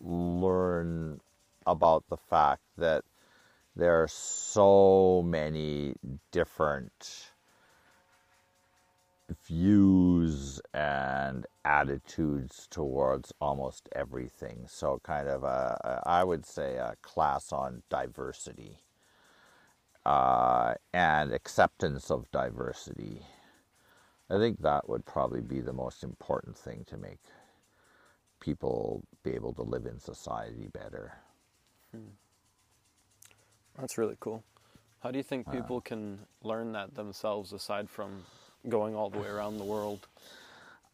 learn 0.00 1.20
about 1.66 2.04
the 2.08 2.16
fact 2.16 2.62
that 2.78 3.04
there 3.76 4.02
are 4.02 4.08
so 4.08 5.22
many 5.24 5.94
different 6.32 7.30
views 9.46 10.60
and 10.74 11.46
attitudes 11.64 12.66
towards 12.70 13.32
almost 13.40 13.88
everything. 13.94 14.64
So, 14.66 15.00
kind 15.04 15.28
of 15.28 15.44
a, 15.44 16.02
I 16.04 16.24
would 16.24 16.44
say, 16.46 16.76
a 16.76 16.96
class 17.02 17.52
on 17.52 17.82
diversity 17.88 18.78
uh, 20.04 20.74
and 20.92 21.32
acceptance 21.32 22.10
of 22.10 22.30
diversity. 22.32 23.22
I 24.28 24.38
think 24.38 24.62
that 24.62 24.88
would 24.88 25.04
probably 25.04 25.40
be 25.40 25.60
the 25.60 25.72
most 25.72 26.02
important 26.04 26.56
thing 26.56 26.84
to 26.88 26.96
make 26.96 27.20
people 28.40 29.02
be 29.22 29.32
able 29.34 29.52
to 29.54 29.62
live 29.62 29.86
in 29.86 29.98
society 29.98 30.68
better. 30.72 31.12
That's 33.78 33.98
really 33.98 34.16
cool. 34.20 34.42
How 35.02 35.10
do 35.10 35.16
you 35.16 35.22
think 35.22 35.50
people 35.50 35.80
can 35.80 36.18
learn 36.42 36.72
that 36.72 36.94
themselves 36.94 37.52
aside 37.52 37.88
from 37.88 38.22
going 38.68 38.94
all 38.94 39.08
the 39.08 39.18
way 39.18 39.28
around 39.28 39.56
the 39.56 39.64
world? 39.64 40.06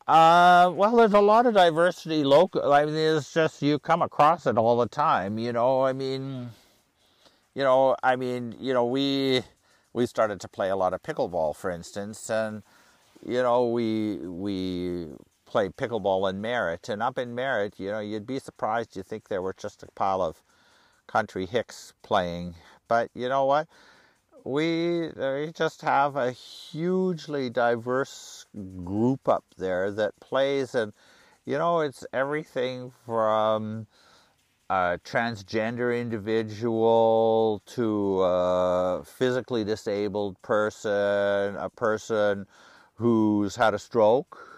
Uh, 0.07 0.71
well, 0.73 0.95
there's 0.95 1.13
a 1.13 1.21
lot 1.21 1.47
of 1.47 1.55
diversity 1.55 2.23
local. 2.23 2.73
I 2.73 2.85
mean, 2.85 2.95
it's 2.95 3.33
just 3.33 3.61
you 3.61 3.81
come 3.81 4.03
across 4.03 4.47
it 4.47 4.57
all 4.57 4.77
the 4.77 4.87
time. 4.87 5.39
You 5.39 5.53
know, 5.53 5.85
I 5.85 5.93
mean, 5.93 6.51
you 7.55 7.65
know, 7.65 7.97
I 8.05 8.15
mean, 8.15 8.55
you 8.61 8.73
know, 8.73 8.85
we 8.87 9.43
we 9.93 10.07
started 10.07 10.41
to 10.43 10.49
play 10.49 10.71
a 10.71 10.77
lot 10.77 10.95
of 10.95 11.03
pickleball, 11.03 11.57
for 11.57 11.71
instance, 11.71 12.31
and 12.31 12.63
you 13.27 13.43
know, 13.43 13.67
we 13.67 14.19
we 14.19 15.09
played 15.47 15.77
pickleball 15.77 16.29
in 16.29 16.41
Merritt, 16.41 16.89
and 16.89 17.03
up 17.03 17.19
in 17.19 17.35
Merritt, 17.35 17.79
you 17.79 17.91
know, 17.91 18.01
you'd 18.01 18.27
be 18.27 18.39
surprised. 18.39 18.97
You 18.97 19.03
think 19.03 19.29
there 19.29 19.43
were 19.43 19.55
just 19.57 19.83
a 19.83 19.89
pile 19.93 20.23
of 20.23 20.43
country 21.07 21.47
hicks 21.47 21.95
playing, 22.03 22.55
but 22.89 23.11
you 23.15 23.29
know 23.29 23.45
what? 23.45 23.69
we, 24.47 25.09
we 25.17 25.53
just 25.53 25.83
have 25.83 26.15
a 26.15 26.31
hugely 26.31 27.51
diverse 27.51 28.47
group 28.85 29.29
up 29.29 29.45
there 29.59 29.91
that 29.91 30.19
plays, 30.21 30.75
and 30.75 30.93
you 31.45 31.59
know, 31.59 31.81
it's 31.81 32.07
everything 32.13 32.93
from 33.05 33.89
a 34.71 34.99
transgender 35.05 35.99
individual 36.01 37.61
to 37.67 38.23
a 38.23 39.03
physically 39.05 39.65
disabled 39.65 40.41
person, 40.43 41.57
a 41.57 41.71
person 41.77 42.47
who's 42.95 43.57
had 43.57 43.75
a 43.75 43.79
stroke, 43.81 44.56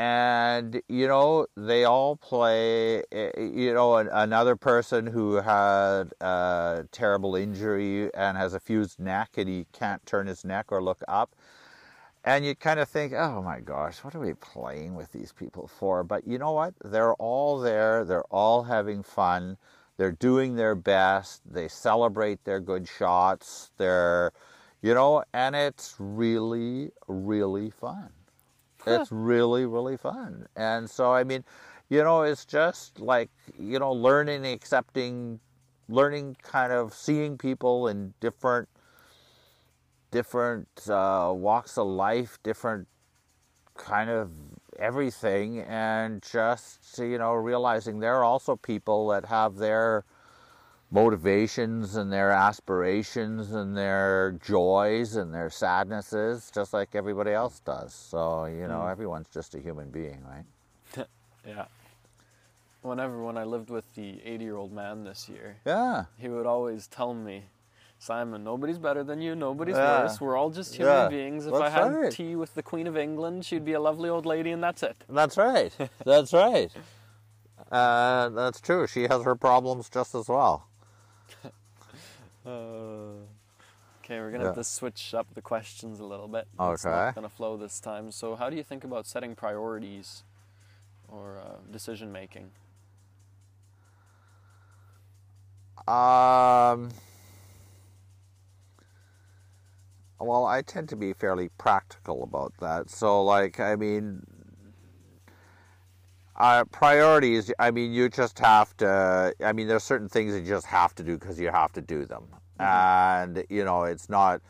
and 0.00 0.80
you 0.88 1.06
know 1.06 1.46
they 1.58 1.84
all 1.84 2.16
play 2.16 3.02
eh, 3.12 3.30
you 3.38 3.74
know 3.74 3.96
another 3.96 4.56
person 4.56 5.06
who 5.06 5.34
had 5.34 6.04
a 6.22 6.86
terrible 6.90 7.36
injury 7.36 8.08
and 8.14 8.38
has 8.38 8.54
a 8.54 8.60
fused 8.60 8.98
neck 8.98 9.32
and 9.36 9.46
he 9.46 9.66
can't 9.72 10.04
turn 10.06 10.26
his 10.26 10.42
neck 10.42 10.72
or 10.72 10.82
look 10.82 11.02
up. 11.06 11.36
And 12.24 12.46
you 12.46 12.54
kind 12.54 12.80
of 12.80 12.88
think 12.88 13.12
oh 13.12 13.42
my 13.42 13.60
gosh 13.60 13.98
what 13.98 14.14
are 14.14 14.20
we 14.20 14.32
playing 14.32 14.94
with 14.94 15.12
these 15.12 15.32
people 15.32 15.68
for? 15.68 16.02
But 16.02 16.26
you 16.26 16.38
know 16.38 16.52
what? 16.52 16.72
They're 16.82 17.14
all 17.16 17.58
there. 17.58 18.06
They're 18.06 18.30
all 18.30 18.62
having 18.62 19.02
fun. 19.02 19.58
They're 19.98 20.12
doing 20.12 20.56
their 20.56 20.74
best. 20.74 21.42
They 21.44 21.68
celebrate 21.68 22.42
their 22.44 22.60
good 22.60 22.88
shots. 22.88 23.70
They're 23.76 24.32
you 24.80 24.94
know 24.94 25.24
and 25.34 25.54
it's 25.54 25.94
really 25.98 26.90
really 27.06 27.68
fun 27.68 28.08
it's 28.86 29.12
really, 29.12 29.66
really 29.66 29.96
fun. 29.96 30.46
And 30.56 30.88
so, 30.88 31.12
I 31.12 31.24
mean, 31.24 31.44
you 31.88 32.02
know, 32.02 32.22
it's 32.22 32.44
just 32.44 33.00
like, 33.00 33.30
you 33.58 33.78
know, 33.78 33.92
learning, 33.92 34.46
accepting, 34.46 35.40
learning, 35.88 36.36
kind 36.42 36.72
of 36.72 36.94
seeing 36.94 37.36
people 37.36 37.88
in 37.88 38.14
different, 38.20 38.68
different 40.10 40.68
uh, 40.88 41.32
walks 41.34 41.76
of 41.78 41.86
life, 41.86 42.38
different 42.42 42.86
kind 43.76 44.10
of 44.10 44.30
everything, 44.78 45.60
and 45.60 46.22
just, 46.22 46.98
you 46.98 47.18
know, 47.18 47.32
realizing 47.32 47.98
there 47.98 48.14
are 48.16 48.24
also 48.24 48.56
people 48.56 49.08
that 49.08 49.26
have 49.26 49.56
their, 49.56 50.04
motivations 50.90 51.94
and 51.96 52.12
their 52.12 52.30
aspirations 52.30 53.52
and 53.52 53.76
their 53.76 54.36
joys 54.44 55.14
and 55.14 55.32
their 55.32 55.48
sadnesses 55.48 56.50
just 56.52 56.72
like 56.72 56.94
everybody 56.94 57.30
else 57.30 57.60
does. 57.60 57.94
So 57.94 58.46
you 58.46 58.66
know 58.66 58.80
mm. 58.80 58.90
everyone's 58.90 59.28
just 59.28 59.54
a 59.54 59.60
human 59.60 59.90
being 59.90 60.22
right? 60.24 61.06
Yeah. 61.46 61.64
Whenever 62.82 63.22
when 63.22 63.38
i 63.38 63.44
lived 63.44 63.70
with 63.70 63.94
the 63.94 64.20
80 64.24 64.44
year 64.44 64.56
old 64.56 64.72
man 64.72 65.04
this 65.04 65.28
year 65.28 65.56
yeah. 65.66 66.04
he 66.18 66.28
would 66.28 66.46
always 66.46 66.86
tell 66.86 67.14
me 67.14 67.44
simon 67.98 68.42
nobody's 68.42 68.78
better 68.78 69.04
than 69.04 69.20
you 69.20 69.34
nobody's 69.34 69.76
yeah. 69.76 70.02
worse. 70.02 70.20
We're 70.20 70.36
all 70.36 70.50
just 70.50 70.74
human 70.74 70.94
yeah. 70.94 71.08
beings. 71.08 71.46
If 71.46 71.52
that's 71.52 71.64
i 71.64 71.70
had 71.70 71.94
right. 71.94 72.12
tea 72.12 72.36
with 72.36 72.54
the 72.54 72.62
queen 72.62 72.86
of 72.86 72.96
england 72.96 73.44
she'd 73.44 73.64
be 73.64 73.74
a 73.74 73.80
lovely 73.80 74.08
old 74.08 74.26
lady 74.26 74.50
and 74.50 74.62
that's 74.62 74.82
it. 74.82 74.96
That's 75.08 75.36
right. 75.36 75.72
That's 76.04 76.32
right. 76.32 76.70
Uh, 77.70 78.30
that's 78.30 78.60
true. 78.60 78.88
She 78.88 79.04
has 79.04 79.22
her 79.22 79.36
problems 79.36 79.88
just 79.88 80.14
as 80.16 80.28
well 80.28 80.69
uh, 82.46 82.50
okay, 84.00 84.18
we're 84.18 84.30
gonna 84.30 84.44
yeah. 84.44 84.48
have 84.48 84.54
to 84.54 84.64
switch 84.64 85.14
up 85.14 85.26
the 85.34 85.42
questions 85.42 86.00
a 86.00 86.04
little 86.04 86.28
bit. 86.28 86.46
Okay. 86.58 86.74
It's 86.74 86.84
not 86.84 87.14
gonna 87.14 87.28
flow 87.28 87.56
this 87.56 87.80
time. 87.80 88.10
So, 88.10 88.36
how 88.36 88.50
do 88.50 88.56
you 88.56 88.62
think 88.62 88.84
about 88.84 89.06
setting 89.06 89.34
priorities 89.34 90.24
or 91.08 91.38
uh, 91.38 91.72
decision 91.72 92.12
making? 92.12 92.50
Um. 95.88 96.90
Well, 100.22 100.44
I 100.44 100.60
tend 100.60 100.90
to 100.90 100.96
be 100.96 101.14
fairly 101.14 101.48
practical 101.56 102.22
about 102.22 102.52
that. 102.60 102.90
So, 102.90 103.24
like, 103.24 103.58
I 103.58 103.74
mean, 103.74 104.26
uh, 106.40 106.64
priorities, 106.64 107.52
I 107.58 107.70
mean, 107.70 107.92
you 107.92 108.08
just 108.08 108.38
have 108.38 108.74
to, 108.78 109.34
I 109.44 109.52
mean, 109.52 109.68
there's 109.68 109.84
certain 109.84 110.08
things 110.08 110.32
that 110.32 110.40
you 110.40 110.48
just 110.48 110.66
have 110.66 110.94
to 110.94 111.02
do 111.02 111.18
because 111.18 111.38
you 111.38 111.50
have 111.50 111.70
to 111.72 111.82
do 111.82 112.06
them. 112.06 112.24
Mm-hmm. 112.58 113.32
And, 113.38 113.44
you 113.50 113.62
know, 113.62 113.84
it's 113.84 114.08
not, 114.08 114.40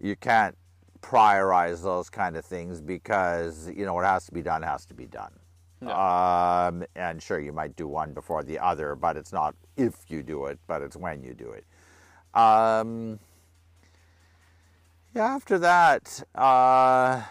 you 0.00 0.14
can't 0.14 0.56
prioritize 1.02 1.82
those 1.82 2.08
kind 2.08 2.36
of 2.36 2.44
things 2.44 2.80
because, 2.80 3.68
you 3.74 3.84
know, 3.84 3.94
what 3.94 4.04
has 4.04 4.26
to 4.26 4.32
be 4.32 4.42
done 4.42 4.62
has 4.62 4.86
to 4.86 4.94
be 4.94 5.06
done. 5.06 5.32
Um, 5.82 6.84
and 6.94 7.20
sure, 7.20 7.40
you 7.40 7.52
might 7.52 7.74
do 7.74 7.88
one 7.88 8.12
before 8.12 8.44
the 8.44 8.58
other, 8.58 8.94
but 8.94 9.16
it's 9.16 9.32
not 9.32 9.56
if 9.76 9.94
you 10.08 10.22
do 10.22 10.46
it, 10.46 10.58
but 10.68 10.82
it's 10.82 10.96
when 10.96 11.24
you 11.24 11.34
do 11.34 11.50
it. 11.50 11.64
Um, 12.38 13.18
yeah, 15.16 15.24
after 15.24 15.58
that, 15.58 16.22
uh, 16.36 17.22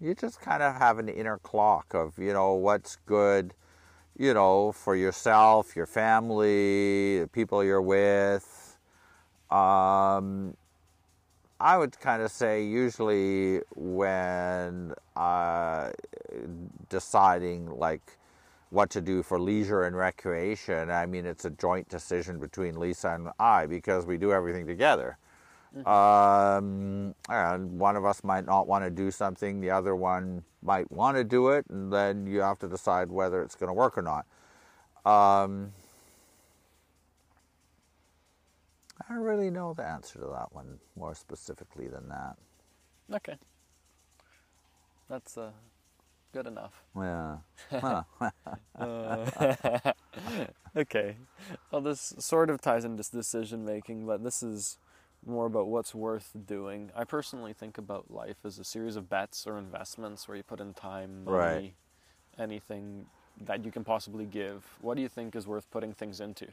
you 0.00 0.14
just 0.14 0.40
kind 0.40 0.62
of 0.62 0.76
have 0.76 0.98
an 0.98 1.08
inner 1.08 1.38
clock 1.38 1.92
of, 1.94 2.18
you 2.18 2.32
know, 2.32 2.54
what's 2.54 2.96
good, 3.06 3.52
you 4.16 4.32
know, 4.32 4.72
for 4.72 4.96
yourself, 4.96 5.76
your 5.76 5.86
family, 5.86 7.20
the 7.20 7.28
people 7.28 7.62
you're 7.62 7.82
with. 7.82 8.78
Um, 9.50 10.56
I 11.60 11.76
would 11.76 11.98
kind 12.00 12.22
of 12.22 12.30
say 12.30 12.64
usually 12.64 13.60
when 13.74 14.94
uh, 15.16 15.90
deciding 16.88 17.70
like 17.70 18.16
what 18.70 18.88
to 18.90 19.00
do 19.02 19.22
for 19.22 19.38
leisure 19.38 19.82
and 19.82 19.94
recreation, 19.94 20.90
I 20.90 21.04
mean, 21.04 21.26
it's 21.26 21.44
a 21.44 21.50
joint 21.50 21.88
decision 21.90 22.38
between 22.38 22.80
Lisa 22.80 23.10
and 23.10 23.28
I 23.38 23.66
because 23.66 24.06
we 24.06 24.16
do 24.16 24.32
everything 24.32 24.66
together. 24.66 25.18
Um, 25.86 27.14
and 27.28 27.78
one 27.78 27.96
of 27.96 28.04
us 28.04 28.24
might 28.24 28.44
not 28.44 28.66
want 28.66 28.84
to 28.84 28.90
do 28.90 29.10
something, 29.10 29.60
the 29.60 29.70
other 29.70 29.94
one 29.94 30.42
might 30.62 30.90
want 30.90 31.16
to 31.16 31.24
do 31.24 31.50
it, 31.50 31.64
and 31.70 31.92
then 31.92 32.26
you 32.26 32.40
have 32.40 32.58
to 32.60 32.68
decide 32.68 33.08
whether 33.10 33.42
it's 33.42 33.54
going 33.54 33.68
to 33.68 33.74
work 33.74 33.96
or 33.96 34.02
not. 34.02 34.26
Um, 35.06 35.72
I 39.00 39.14
don't 39.14 39.22
really 39.22 39.50
know 39.50 39.72
the 39.72 39.84
answer 39.84 40.18
to 40.18 40.26
that 40.26 40.52
one 40.52 40.78
more 40.96 41.14
specifically 41.14 41.88
than 41.88 42.08
that. 42.08 42.36
Okay. 43.12 43.36
That's 45.08 45.38
uh, 45.38 45.50
good 46.32 46.46
enough. 46.46 46.82
Yeah. 46.96 47.38
uh, 48.78 49.92
okay. 50.76 51.16
Well, 51.70 51.80
this 51.80 52.14
sort 52.18 52.50
of 52.50 52.60
ties 52.60 52.84
into 52.84 53.02
decision 53.10 53.64
making, 53.64 54.06
but 54.06 54.22
this 54.22 54.42
is 54.42 54.78
more 55.26 55.46
about 55.46 55.68
what's 55.68 55.94
worth 55.94 56.30
doing. 56.46 56.90
I 56.94 57.04
personally 57.04 57.52
think 57.52 57.78
about 57.78 58.10
life 58.10 58.36
as 58.44 58.58
a 58.58 58.64
series 58.64 58.96
of 58.96 59.08
bets 59.08 59.46
or 59.46 59.58
investments 59.58 60.26
where 60.26 60.36
you 60.36 60.42
put 60.42 60.60
in 60.60 60.74
time, 60.74 61.24
money, 61.24 61.36
right. 61.36 61.74
anything 62.38 63.06
that 63.44 63.64
you 63.64 63.70
can 63.70 63.84
possibly 63.84 64.24
give. 64.24 64.64
What 64.80 64.96
do 64.96 65.02
you 65.02 65.08
think 65.08 65.36
is 65.36 65.46
worth 65.46 65.70
putting 65.70 65.92
things 65.92 66.20
into? 66.20 66.46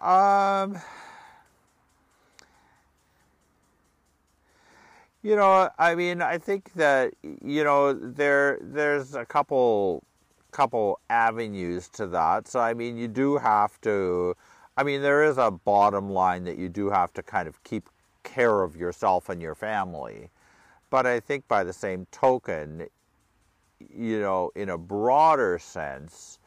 Um, 0.00 0.78
you 5.22 5.36
know, 5.36 5.68
I 5.78 5.94
mean, 5.94 6.22
I 6.22 6.38
think 6.38 6.72
that 6.74 7.12
you 7.22 7.64
know 7.64 7.92
there 7.92 8.58
there's 8.62 9.14
a 9.14 9.24
couple 9.24 10.02
couple 10.50 11.00
avenues 11.10 11.88
to 11.90 12.06
that. 12.08 12.48
So 12.48 12.60
I 12.60 12.74
mean, 12.74 12.96
you 12.96 13.08
do 13.08 13.36
have 13.36 13.80
to 13.82 14.34
I 14.76 14.82
mean, 14.82 15.02
there 15.02 15.24
is 15.24 15.38
a 15.38 15.50
bottom 15.50 16.10
line 16.10 16.44
that 16.44 16.58
you 16.58 16.68
do 16.68 16.90
have 16.90 17.12
to 17.14 17.22
kind 17.22 17.48
of 17.48 17.62
keep 17.64 17.88
care 18.22 18.62
of 18.62 18.76
yourself 18.76 19.28
and 19.28 19.40
your 19.40 19.54
family. 19.54 20.30
But 20.90 21.06
I 21.06 21.20
think 21.20 21.46
by 21.48 21.64
the 21.64 21.72
same 21.72 22.06
token, 22.10 22.88
you 23.78 24.20
know, 24.20 24.50
in 24.54 24.68
a 24.68 24.78
broader 24.78 25.58
sense, 25.58 26.38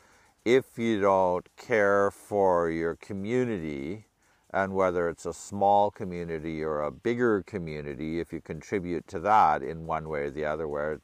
if 0.46 0.78
you 0.78 1.00
don't 1.00 1.48
care 1.58 2.12
for 2.12 2.70
your 2.70 2.96
community, 2.96 4.06
and 4.54 4.74
whether 4.74 5.10
it's 5.10 5.26
a 5.26 5.34
small 5.34 5.90
community 5.90 6.64
or 6.64 6.82
a 6.82 6.92
bigger 6.92 7.42
community, 7.42 8.20
if 8.20 8.32
you 8.32 8.40
contribute 8.40 9.08
to 9.08 9.20
that 9.20 9.64
in 9.64 9.86
one 9.86 10.08
way 10.08 10.22
or 10.22 10.30
the 10.30 10.46
other, 10.46 10.68
whether 10.68 11.02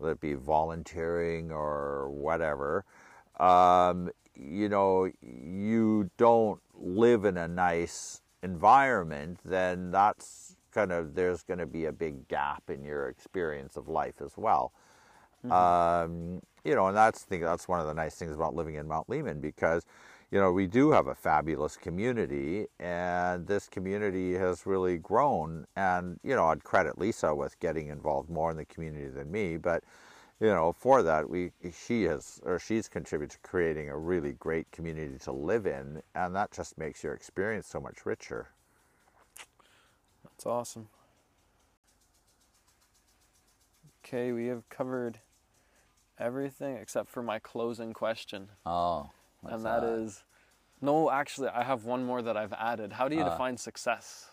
it 0.00 0.20
be 0.20 0.34
volunteering 0.34 1.52
or 1.52 2.10
whatever, 2.10 2.84
um, 3.38 4.10
you 4.34 4.68
know, 4.68 5.10
you 5.22 6.10
don't 6.16 6.60
live 6.74 7.24
in 7.24 7.36
a 7.36 7.48
nice 7.48 8.20
environment, 8.42 9.38
then 9.44 9.90
that's 9.90 10.56
kind 10.72 10.92
of 10.92 11.14
there's 11.14 11.42
gonna 11.42 11.66
be 11.66 11.86
a 11.86 11.92
big 11.92 12.28
gap 12.28 12.70
in 12.70 12.84
your 12.84 13.08
experience 13.08 13.76
of 13.76 13.88
life 13.88 14.20
as 14.22 14.32
well. 14.36 14.72
Um, 15.50 16.40
you 16.64 16.74
know, 16.74 16.86
and 16.86 16.96
that's 16.96 17.24
think 17.24 17.42
that's 17.42 17.68
one 17.68 17.80
of 17.80 17.86
the 17.86 17.94
nice 17.94 18.14
things 18.14 18.32
about 18.34 18.54
living 18.54 18.76
in 18.76 18.86
Mount 18.86 19.08
Lehman 19.08 19.40
because, 19.40 19.84
you 20.30 20.38
know, 20.40 20.52
we 20.52 20.66
do 20.66 20.92
have 20.92 21.08
a 21.08 21.14
fabulous 21.14 21.76
community, 21.76 22.66
and 22.78 23.46
this 23.46 23.68
community 23.68 24.34
has 24.34 24.66
really 24.66 24.98
grown. 24.98 25.66
And 25.76 26.20
you 26.22 26.34
know, 26.36 26.46
I'd 26.46 26.64
credit 26.64 26.98
Lisa 26.98 27.34
with 27.34 27.58
getting 27.60 27.88
involved 27.88 28.30
more 28.30 28.50
in 28.50 28.56
the 28.56 28.64
community 28.64 29.08
than 29.08 29.30
me, 29.30 29.56
but 29.56 29.84
you 30.42 30.48
know, 30.48 30.72
for 30.72 31.04
that 31.04 31.30
we 31.30 31.52
she 31.72 32.02
has 32.02 32.40
or 32.42 32.58
she's 32.58 32.88
contributed 32.88 33.30
to 33.40 33.48
creating 33.48 33.88
a 33.88 33.96
really 33.96 34.32
great 34.32 34.68
community 34.72 35.16
to 35.20 35.30
live 35.30 35.66
in, 35.66 36.02
and 36.16 36.34
that 36.34 36.50
just 36.50 36.76
makes 36.76 37.04
your 37.04 37.14
experience 37.14 37.68
so 37.68 37.78
much 37.78 38.04
richer. 38.04 38.48
That's 40.24 40.44
awesome. 40.44 40.88
Okay, 44.04 44.32
we 44.32 44.46
have 44.48 44.68
covered 44.68 45.20
everything 46.18 46.76
except 46.76 47.08
for 47.08 47.22
my 47.22 47.38
closing 47.38 47.92
question. 47.92 48.48
Oh, 48.66 49.10
and 49.44 49.64
that 49.64 49.84
is 49.84 50.24
no, 50.80 51.08
actually, 51.08 51.50
I 51.50 51.62
have 51.62 51.84
one 51.84 52.04
more 52.04 52.20
that 52.20 52.36
I've 52.36 52.52
added. 52.54 52.94
How 52.94 53.06
do 53.06 53.14
you 53.14 53.22
Uh. 53.22 53.30
define 53.30 53.56
success? 53.58 54.28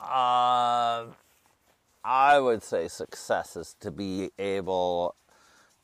Uh, 0.00 1.08
I 2.04 2.38
would 2.38 2.62
say 2.62 2.88
success 2.88 3.56
is 3.56 3.76
to 3.80 3.90
be 3.90 4.30
able 4.38 5.14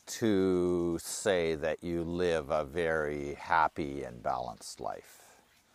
to 0.07 0.99
say 1.01 1.55
that 1.57 1.83
you 1.83 2.03
live 2.03 2.51
a 2.51 2.65
very 2.65 3.35
happy 3.35 4.03
and 4.03 4.23
balanced 4.23 4.81
life. 4.81 5.23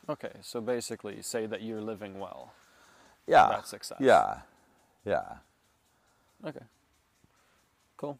Okay, 0.10 0.32
so 0.42 0.62
basically, 0.62 1.22
say 1.22 1.46
that 1.46 1.62
you're 1.62 1.82
living 1.82 2.20
well. 2.20 2.54
Yeah. 3.28 3.48
That's 3.50 3.70
success. 3.70 4.00
Yeah. 4.02 4.40
Yeah. 5.06 5.38
Okay. 6.46 6.66
Cool. 7.98 8.18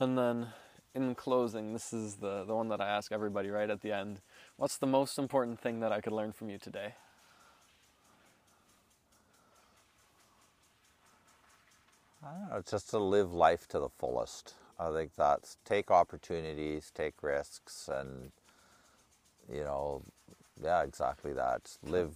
And 0.00 0.18
then 0.18 0.48
in 0.94 1.14
closing, 1.14 1.72
this 1.72 1.92
is 1.92 2.16
the, 2.16 2.44
the 2.44 2.54
one 2.54 2.68
that 2.68 2.80
I 2.80 2.88
ask 2.88 3.12
everybody 3.12 3.50
right 3.50 3.70
at 3.70 3.80
the 3.80 3.92
end. 3.92 4.20
What's 4.56 4.76
the 4.76 4.86
most 4.86 5.18
important 5.18 5.60
thing 5.60 5.80
that 5.80 5.92
I 5.92 6.00
could 6.00 6.12
learn 6.12 6.32
from 6.32 6.50
you 6.50 6.58
today? 6.58 6.94
I 12.17 12.17
don't 12.17 12.17
know, 12.50 12.62
just 12.68 12.90
to 12.90 12.98
live 12.98 13.32
life 13.32 13.66
to 13.68 13.78
the 13.78 13.88
fullest. 13.88 14.54
I 14.78 14.92
think 14.92 15.14
that's 15.16 15.56
take 15.64 15.90
opportunities, 15.90 16.92
take 16.94 17.22
risks, 17.22 17.88
and 17.92 18.30
you 19.52 19.64
know, 19.64 20.02
yeah, 20.62 20.82
exactly 20.82 21.32
that. 21.32 21.76
Live, 21.82 22.14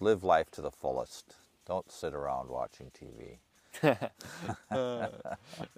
live 0.00 0.24
life 0.24 0.50
to 0.52 0.62
the 0.62 0.70
fullest. 0.70 1.34
Don't 1.66 1.90
sit 1.90 2.14
around 2.14 2.48
watching 2.48 2.90
TV. 2.90 3.38
Uh, 4.70 5.08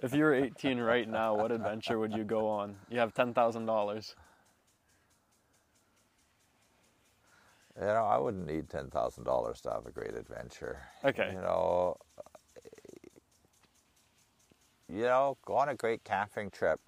if 0.01 0.13
you 0.13 0.23
were 0.23 0.33
18 0.33 0.79
right 0.79 1.07
now, 1.07 1.35
what 1.35 1.51
adventure 1.51 1.99
would 1.99 2.13
you 2.13 2.23
go 2.23 2.47
on? 2.47 2.75
You 2.89 2.99
have 2.99 3.13
$10,000. 3.13 4.15
You 7.79 7.85
know, 7.85 8.05
I 8.05 8.17
wouldn't 8.17 8.47
need 8.47 8.69
ten 8.69 8.89
thousand 8.89 9.25
dollars 9.25 9.61
to 9.61 9.69
have 9.69 9.85
a 9.85 9.91
great 9.91 10.15
adventure. 10.15 10.79
Okay. 11.05 11.29
You 11.31 11.41
know, 11.41 11.97
you 14.91 15.03
know, 15.03 15.37
go 15.45 15.55
on 15.55 15.69
a 15.69 15.75
great 15.75 16.03
camping 16.03 16.49
trip. 16.49 16.79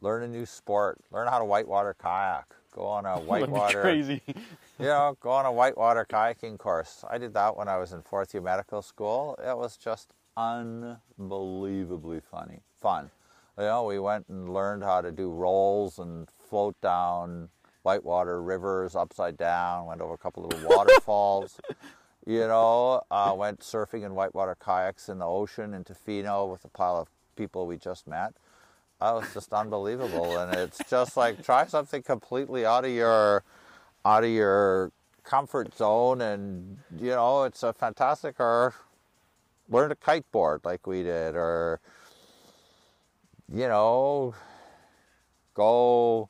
Learn 0.00 0.22
a 0.22 0.28
new 0.28 0.44
sport. 0.46 0.98
Learn 1.10 1.28
how 1.28 1.38
to 1.38 1.44
whitewater 1.44 1.94
kayak. 2.00 2.46
Go 2.72 2.82
on 2.84 3.06
a 3.06 3.16
whitewater. 3.20 3.80
crazy. 3.80 4.20
you 4.26 4.86
know, 4.86 5.16
go 5.20 5.30
on 5.30 5.46
a 5.46 5.52
whitewater 5.52 6.04
kayaking 6.08 6.58
course. 6.58 7.04
I 7.08 7.18
did 7.18 7.32
that 7.34 7.56
when 7.56 7.68
I 7.68 7.78
was 7.78 7.92
in 7.92 8.02
fourth 8.02 8.34
year 8.34 8.42
medical 8.42 8.82
school. 8.82 9.38
It 9.44 9.56
was 9.56 9.76
just 9.76 10.12
unbelievably 10.36 12.20
funny, 12.30 12.60
fun. 12.80 13.10
You 13.56 13.64
know, 13.64 13.84
we 13.84 14.00
went 14.00 14.28
and 14.28 14.52
learned 14.52 14.82
how 14.82 15.00
to 15.00 15.12
do 15.12 15.30
rolls 15.30 16.00
and 16.00 16.28
float 16.28 16.74
down 16.80 17.50
whitewater 17.84 18.42
rivers 18.42 18.96
upside 18.96 19.36
down. 19.36 19.86
Went 19.86 20.00
over 20.00 20.14
a 20.14 20.18
couple 20.18 20.42
little 20.42 20.68
waterfalls. 20.76 21.60
You 22.26 22.40
know, 22.40 23.02
uh, 23.10 23.34
went 23.36 23.60
surfing 23.60 24.04
in 24.04 24.14
whitewater 24.14 24.56
kayaks 24.56 25.08
in 25.08 25.18
the 25.18 25.26
ocean 25.26 25.74
in 25.74 25.84
Tofino 25.84 26.50
with 26.50 26.64
a 26.64 26.68
pile 26.68 26.96
of 26.96 27.08
people 27.36 27.66
we 27.66 27.76
just 27.76 28.06
met. 28.06 28.32
That 29.00 29.14
was 29.14 29.32
just 29.34 29.52
unbelievable, 29.52 30.38
and 30.38 30.54
it's 30.54 30.80
just 30.88 31.16
like 31.16 31.44
try 31.44 31.66
something 31.66 32.02
completely 32.02 32.64
out 32.64 32.84
of 32.86 32.92
your 32.92 33.42
out 34.06 34.24
of 34.24 34.30
your 34.30 34.90
comfort 35.22 35.76
zone, 35.76 36.22
and 36.22 36.78
you 36.98 37.10
know 37.10 37.42
it's 37.42 37.62
a 37.62 37.72
fantastic. 37.72 38.40
Or 38.40 38.74
learn 39.68 39.90
to 39.90 39.96
kiteboard 39.96 40.64
like 40.64 40.86
we 40.86 41.02
did, 41.02 41.34
or 41.34 41.80
you 43.52 43.68
know, 43.68 44.34
go 45.54 46.28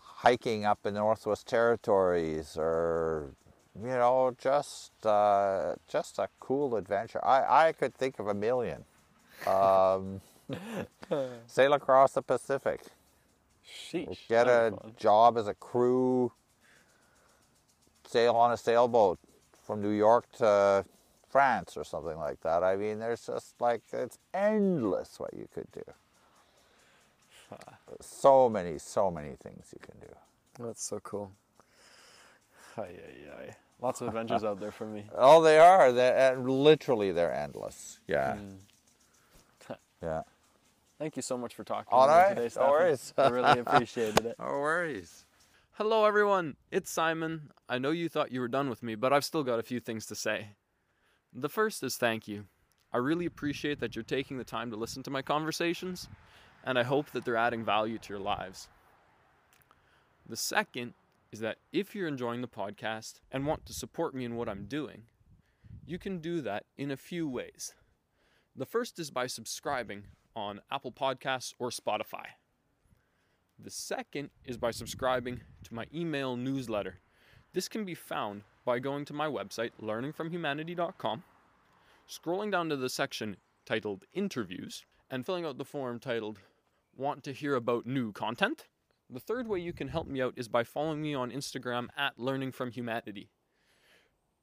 hiking 0.00 0.64
up 0.64 0.86
in 0.86 0.94
the 0.94 1.00
Northwest 1.00 1.46
Territories, 1.46 2.56
or 2.58 3.34
you 3.80 3.88
know, 3.88 4.34
just 4.38 4.92
uh, 5.06 5.74
just 5.88 6.18
a 6.18 6.28
cool 6.40 6.76
adventure. 6.76 7.24
I 7.24 7.68
I 7.68 7.72
could 7.72 7.94
think 7.94 8.18
of 8.18 8.28
a 8.28 8.34
million. 8.34 8.84
Um, 9.46 10.20
sail 11.46 11.72
across 11.72 12.12
the 12.12 12.22
Pacific. 12.22 12.80
Sheesh. 13.66 14.28
Get 14.28 14.46
that'd 14.46 14.74
a 14.74 14.76
fun. 14.76 14.92
job 14.98 15.38
as 15.38 15.48
a 15.48 15.54
crew. 15.54 16.32
Sail 18.06 18.34
on 18.36 18.52
a 18.52 18.56
sailboat 18.56 19.18
from 19.64 19.80
New 19.80 19.90
York 19.90 20.30
to 20.38 20.84
France 21.30 21.76
or 21.76 21.84
something 21.84 22.18
like 22.18 22.40
that. 22.42 22.62
I 22.62 22.76
mean, 22.76 22.98
there's 22.98 23.26
just 23.26 23.60
like 23.60 23.82
it's 23.92 24.18
endless 24.34 25.18
what 25.18 25.32
you 25.34 25.48
could 25.54 25.70
do. 25.72 25.82
So 28.00 28.48
many, 28.48 28.78
so 28.78 29.10
many 29.10 29.36
things 29.42 29.68
you 29.72 29.80
can 29.80 29.98
do. 30.00 30.14
That's 30.58 30.84
so 30.84 31.00
cool. 31.00 31.32
Ay, 32.76 32.82
ay, 32.82 33.30
ay. 33.48 33.56
Lots 33.80 34.00
of 34.00 34.08
adventures 34.08 34.44
out 34.44 34.60
there 34.60 34.70
for 34.70 34.86
me. 34.86 35.04
Oh, 35.16 35.42
they 35.42 35.58
are. 35.58 35.92
They're 35.92 36.32
and 36.34 36.48
literally 36.48 37.12
they're 37.12 37.32
endless. 37.34 37.98
Yeah, 38.06 38.36
Mm. 38.36 39.76
yeah. 40.02 40.22
Thank 40.98 41.16
you 41.16 41.22
so 41.22 41.36
much 41.36 41.54
for 41.54 41.64
talking 41.64 41.88
All 41.90 42.06
to 42.06 42.12
me 42.12 42.18
right, 42.18 42.36
today, 42.36 42.50
no 42.56 42.70
worries. 42.70 43.12
I 43.18 43.28
really 43.28 43.58
appreciated 43.58 44.24
it. 44.24 44.36
No 44.38 44.46
worries. 44.46 45.24
Hello, 45.72 46.04
everyone. 46.04 46.56
It's 46.70 46.90
Simon. 46.92 47.50
I 47.68 47.78
know 47.78 47.90
you 47.90 48.08
thought 48.08 48.30
you 48.30 48.40
were 48.40 48.46
done 48.48 48.68
with 48.70 48.82
me, 48.84 48.94
but 48.94 49.12
I've 49.12 49.24
still 49.24 49.42
got 49.42 49.58
a 49.58 49.62
few 49.64 49.80
things 49.80 50.06
to 50.06 50.14
say. 50.14 50.48
The 51.32 51.48
first 51.48 51.82
is 51.82 51.96
thank 51.96 52.28
you. 52.28 52.44
I 52.92 52.98
really 52.98 53.26
appreciate 53.26 53.80
that 53.80 53.96
you're 53.96 54.04
taking 54.04 54.36
the 54.38 54.44
time 54.44 54.70
to 54.70 54.76
listen 54.76 55.02
to 55.04 55.10
my 55.10 55.22
conversations, 55.22 56.08
and 56.62 56.78
I 56.78 56.82
hope 56.84 57.10
that 57.12 57.24
they're 57.24 57.36
adding 57.36 57.64
value 57.64 57.98
to 57.98 58.08
your 58.10 58.20
lives. 58.20 58.68
The 60.28 60.36
second 60.36 60.92
is 61.32 61.40
that 61.40 61.56
if 61.72 61.94
you're 61.94 62.06
enjoying 62.06 62.42
the 62.42 62.48
podcast 62.48 63.20
and 63.32 63.46
want 63.46 63.64
to 63.66 63.72
support 63.72 64.14
me 64.14 64.24
in 64.24 64.36
what 64.36 64.48
I'm 64.48 64.66
doing, 64.66 65.04
you 65.84 65.98
can 65.98 66.18
do 66.18 66.42
that 66.42 66.64
in 66.76 66.90
a 66.90 66.96
few 66.96 67.26
ways. 67.26 67.74
The 68.54 68.66
first 68.66 68.98
is 68.98 69.10
by 69.10 69.26
subscribing 69.26 70.04
on 70.36 70.60
Apple 70.70 70.92
Podcasts 70.92 71.54
or 71.58 71.70
Spotify. 71.70 72.26
The 73.58 73.70
second 73.70 74.30
is 74.44 74.58
by 74.58 74.72
subscribing 74.72 75.40
to 75.64 75.74
my 75.74 75.86
email 75.94 76.36
newsletter. 76.36 77.00
This 77.54 77.68
can 77.68 77.84
be 77.84 77.94
found 77.94 78.42
by 78.64 78.78
going 78.78 79.04
to 79.06 79.14
my 79.14 79.26
website, 79.26 79.70
learningfromhumanity.com, 79.80 81.22
scrolling 82.08 82.50
down 82.50 82.68
to 82.68 82.76
the 82.76 82.88
section 82.88 83.36
titled 83.64 84.04
Interviews, 84.12 84.84
and 85.10 85.24
filling 85.24 85.44
out 85.44 85.58
the 85.58 85.64
form 85.64 85.98
titled 85.98 86.40
Want 86.94 87.24
to 87.24 87.32
Hear 87.32 87.54
About 87.54 87.86
New 87.86 88.12
Content. 88.12 88.66
The 89.10 89.20
third 89.20 89.46
way 89.46 89.58
you 89.60 89.72
can 89.72 89.88
help 89.88 90.06
me 90.06 90.22
out 90.22 90.34
is 90.36 90.48
by 90.48 90.64
following 90.64 91.02
me 91.02 91.14
on 91.14 91.30
Instagram 91.30 91.88
at 91.96 92.18
Learning 92.18 92.50
From 92.50 92.70
Humanity. 92.70 93.30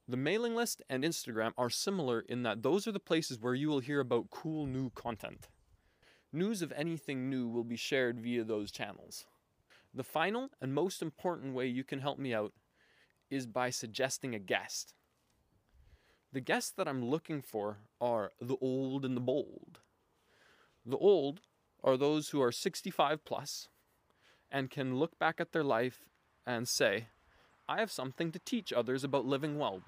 The 0.07 0.17
mailing 0.17 0.55
list 0.55 0.81
and 0.89 1.03
Instagram 1.03 1.53
are 1.57 1.69
similar 1.69 2.21
in 2.21 2.43
that 2.43 2.63
those 2.63 2.87
are 2.87 2.91
the 2.91 2.99
places 2.99 3.39
where 3.39 3.53
you 3.53 3.69
will 3.69 3.79
hear 3.79 3.99
about 3.99 4.29
cool 4.29 4.65
new 4.65 4.89
content. 4.91 5.49
News 6.31 6.61
of 6.61 6.71
anything 6.73 7.29
new 7.29 7.47
will 7.47 7.63
be 7.63 7.75
shared 7.75 8.19
via 8.19 8.43
those 8.43 8.71
channels. 8.71 9.25
The 9.93 10.03
final 10.03 10.49
and 10.61 10.73
most 10.73 11.01
important 11.01 11.53
way 11.53 11.67
you 11.67 11.83
can 11.83 11.99
help 11.99 12.19
me 12.19 12.33
out 12.33 12.53
is 13.29 13.47
by 13.47 13.69
suggesting 13.69 14.35
a 14.35 14.39
guest. 14.39 14.93
The 16.31 16.41
guests 16.41 16.71
that 16.71 16.87
I'm 16.87 17.05
looking 17.05 17.41
for 17.41 17.79
are 17.99 18.31
the 18.39 18.57
old 18.61 19.03
and 19.05 19.17
the 19.17 19.21
bold. 19.21 19.79
The 20.85 20.97
old 20.97 21.41
are 21.83 21.97
those 21.97 22.29
who 22.29 22.41
are 22.41 22.51
65 22.51 23.25
plus 23.25 23.67
and 24.51 24.69
can 24.69 24.95
look 24.95 25.17
back 25.19 25.39
at 25.39 25.51
their 25.51 25.63
life 25.63 25.99
and 26.45 26.67
say, 26.67 27.07
I 27.67 27.79
have 27.79 27.91
something 27.91 28.31
to 28.31 28.39
teach 28.39 28.73
others 28.73 29.03
about 29.03 29.25
living 29.25 29.57
well 29.57 29.81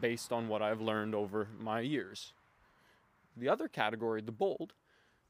based 0.00 0.32
on 0.32 0.48
what 0.48 0.62
I've 0.62 0.80
learned 0.80 1.14
over 1.14 1.48
my 1.58 1.80
years. 1.80 2.32
The 3.36 3.48
other 3.48 3.68
category, 3.68 4.22
the 4.22 4.32
bold, 4.32 4.74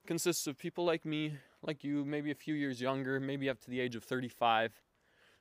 consists 0.07 0.47
of 0.47 0.59
people 0.59 0.85
like 0.85 1.05
me, 1.05 1.39
like 1.63 1.83
you, 1.83 2.05
maybe 2.05 2.31
a 2.31 2.35
few 2.35 2.55
years 2.55 2.81
younger, 2.81 3.19
maybe 3.19 3.49
up 3.49 3.61
to 3.61 3.71
the 3.71 3.81
age 3.81 3.97
of 3.97 4.05
35, 4.05 4.83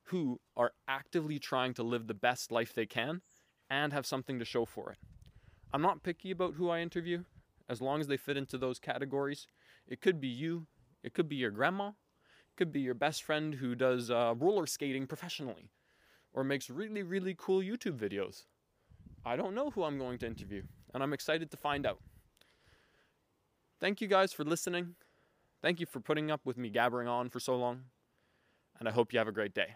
who 0.06 0.40
are 0.56 0.72
actively 0.88 1.40
trying 1.40 1.74
to 1.74 1.84
live 1.84 2.08
the 2.08 2.14
best 2.14 2.52
life 2.52 2.74
they 2.74 2.86
can 2.86 3.22
and 3.70 3.92
have 3.94 4.06
something 4.06 4.40
to 4.40 4.46
show 4.46 4.66
for 4.66 4.92
it. 4.92 4.98
I'm 5.74 5.82
not 5.82 6.04
picky 6.04 6.32
about 6.32 6.54
who 6.54 6.70
I 6.70 6.80
interview, 6.80 7.24
as 7.68 7.82
long 7.82 8.00
as 8.00 8.08
they 8.08 8.18
fit 8.18 8.38
into 8.38 8.58
those 8.58 8.80
categories. 8.80 9.48
It 9.88 10.02
could 10.02 10.22
be 10.22 10.28
you, 10.28 10.68
it 11.04 11.14
could 11.14 11.28
be 11.28 11.36
your 11.36 11.52
grandma, 11.52 11.92
could 12.56 12.72
be 12.72 12.82
your 12.82 12.94
best 12.94 13.24
friend 13.24 13.56
who 13.56 13.76
does 13.76 14.12
uh, 14.12 14.34
roller 14.38 14.66
skating 14.66 15.08
professionally 15.08 15.72
or 16.34 16.44
makes 16.44 16.70
really, 16.70 17.04
really 17.04 17.36
cool 17.38 17.62
YouTube 17.62 17.98
videos. 17.98 18.44
I 19.26 19.36
don't 19.36 19.56
know 19.56 19.70
who 19.70 19.84
I'm 19.84 19.98
going 19.98 20.18
to 20.20 20.28
interview, 20.28 20.64
and 20.94 21.02
I'm 21.02 21.14
excited 21.14 21.50
to 21.52 21.58
find 21.58 21.86
out. 21.86 22.00
Thank 23.80 24.02
you 24.02 24.08
guys 24.08 24.34
for 24.34 24.44
listening. 24.44 24.96
Thank 25.62 25.80
you 25.80 25.86
for 25.86 26.00
putting 26.00 26.30
up 26.30 26.42
with 26.46 26.58
me 26.58 26.70
gabbering 26.70 27.08
on 27.08 27.30
for 27.30 27.40
so 27.40 27.56
long, 27.56 27.84
and 28.80 28.90
I 28.90 28.92
hope 28.92 29.14
you 29.14 29.20
have 29.20 29.28
a 29.28 29.34
great 29.34 29.54
day. 29.54 29.76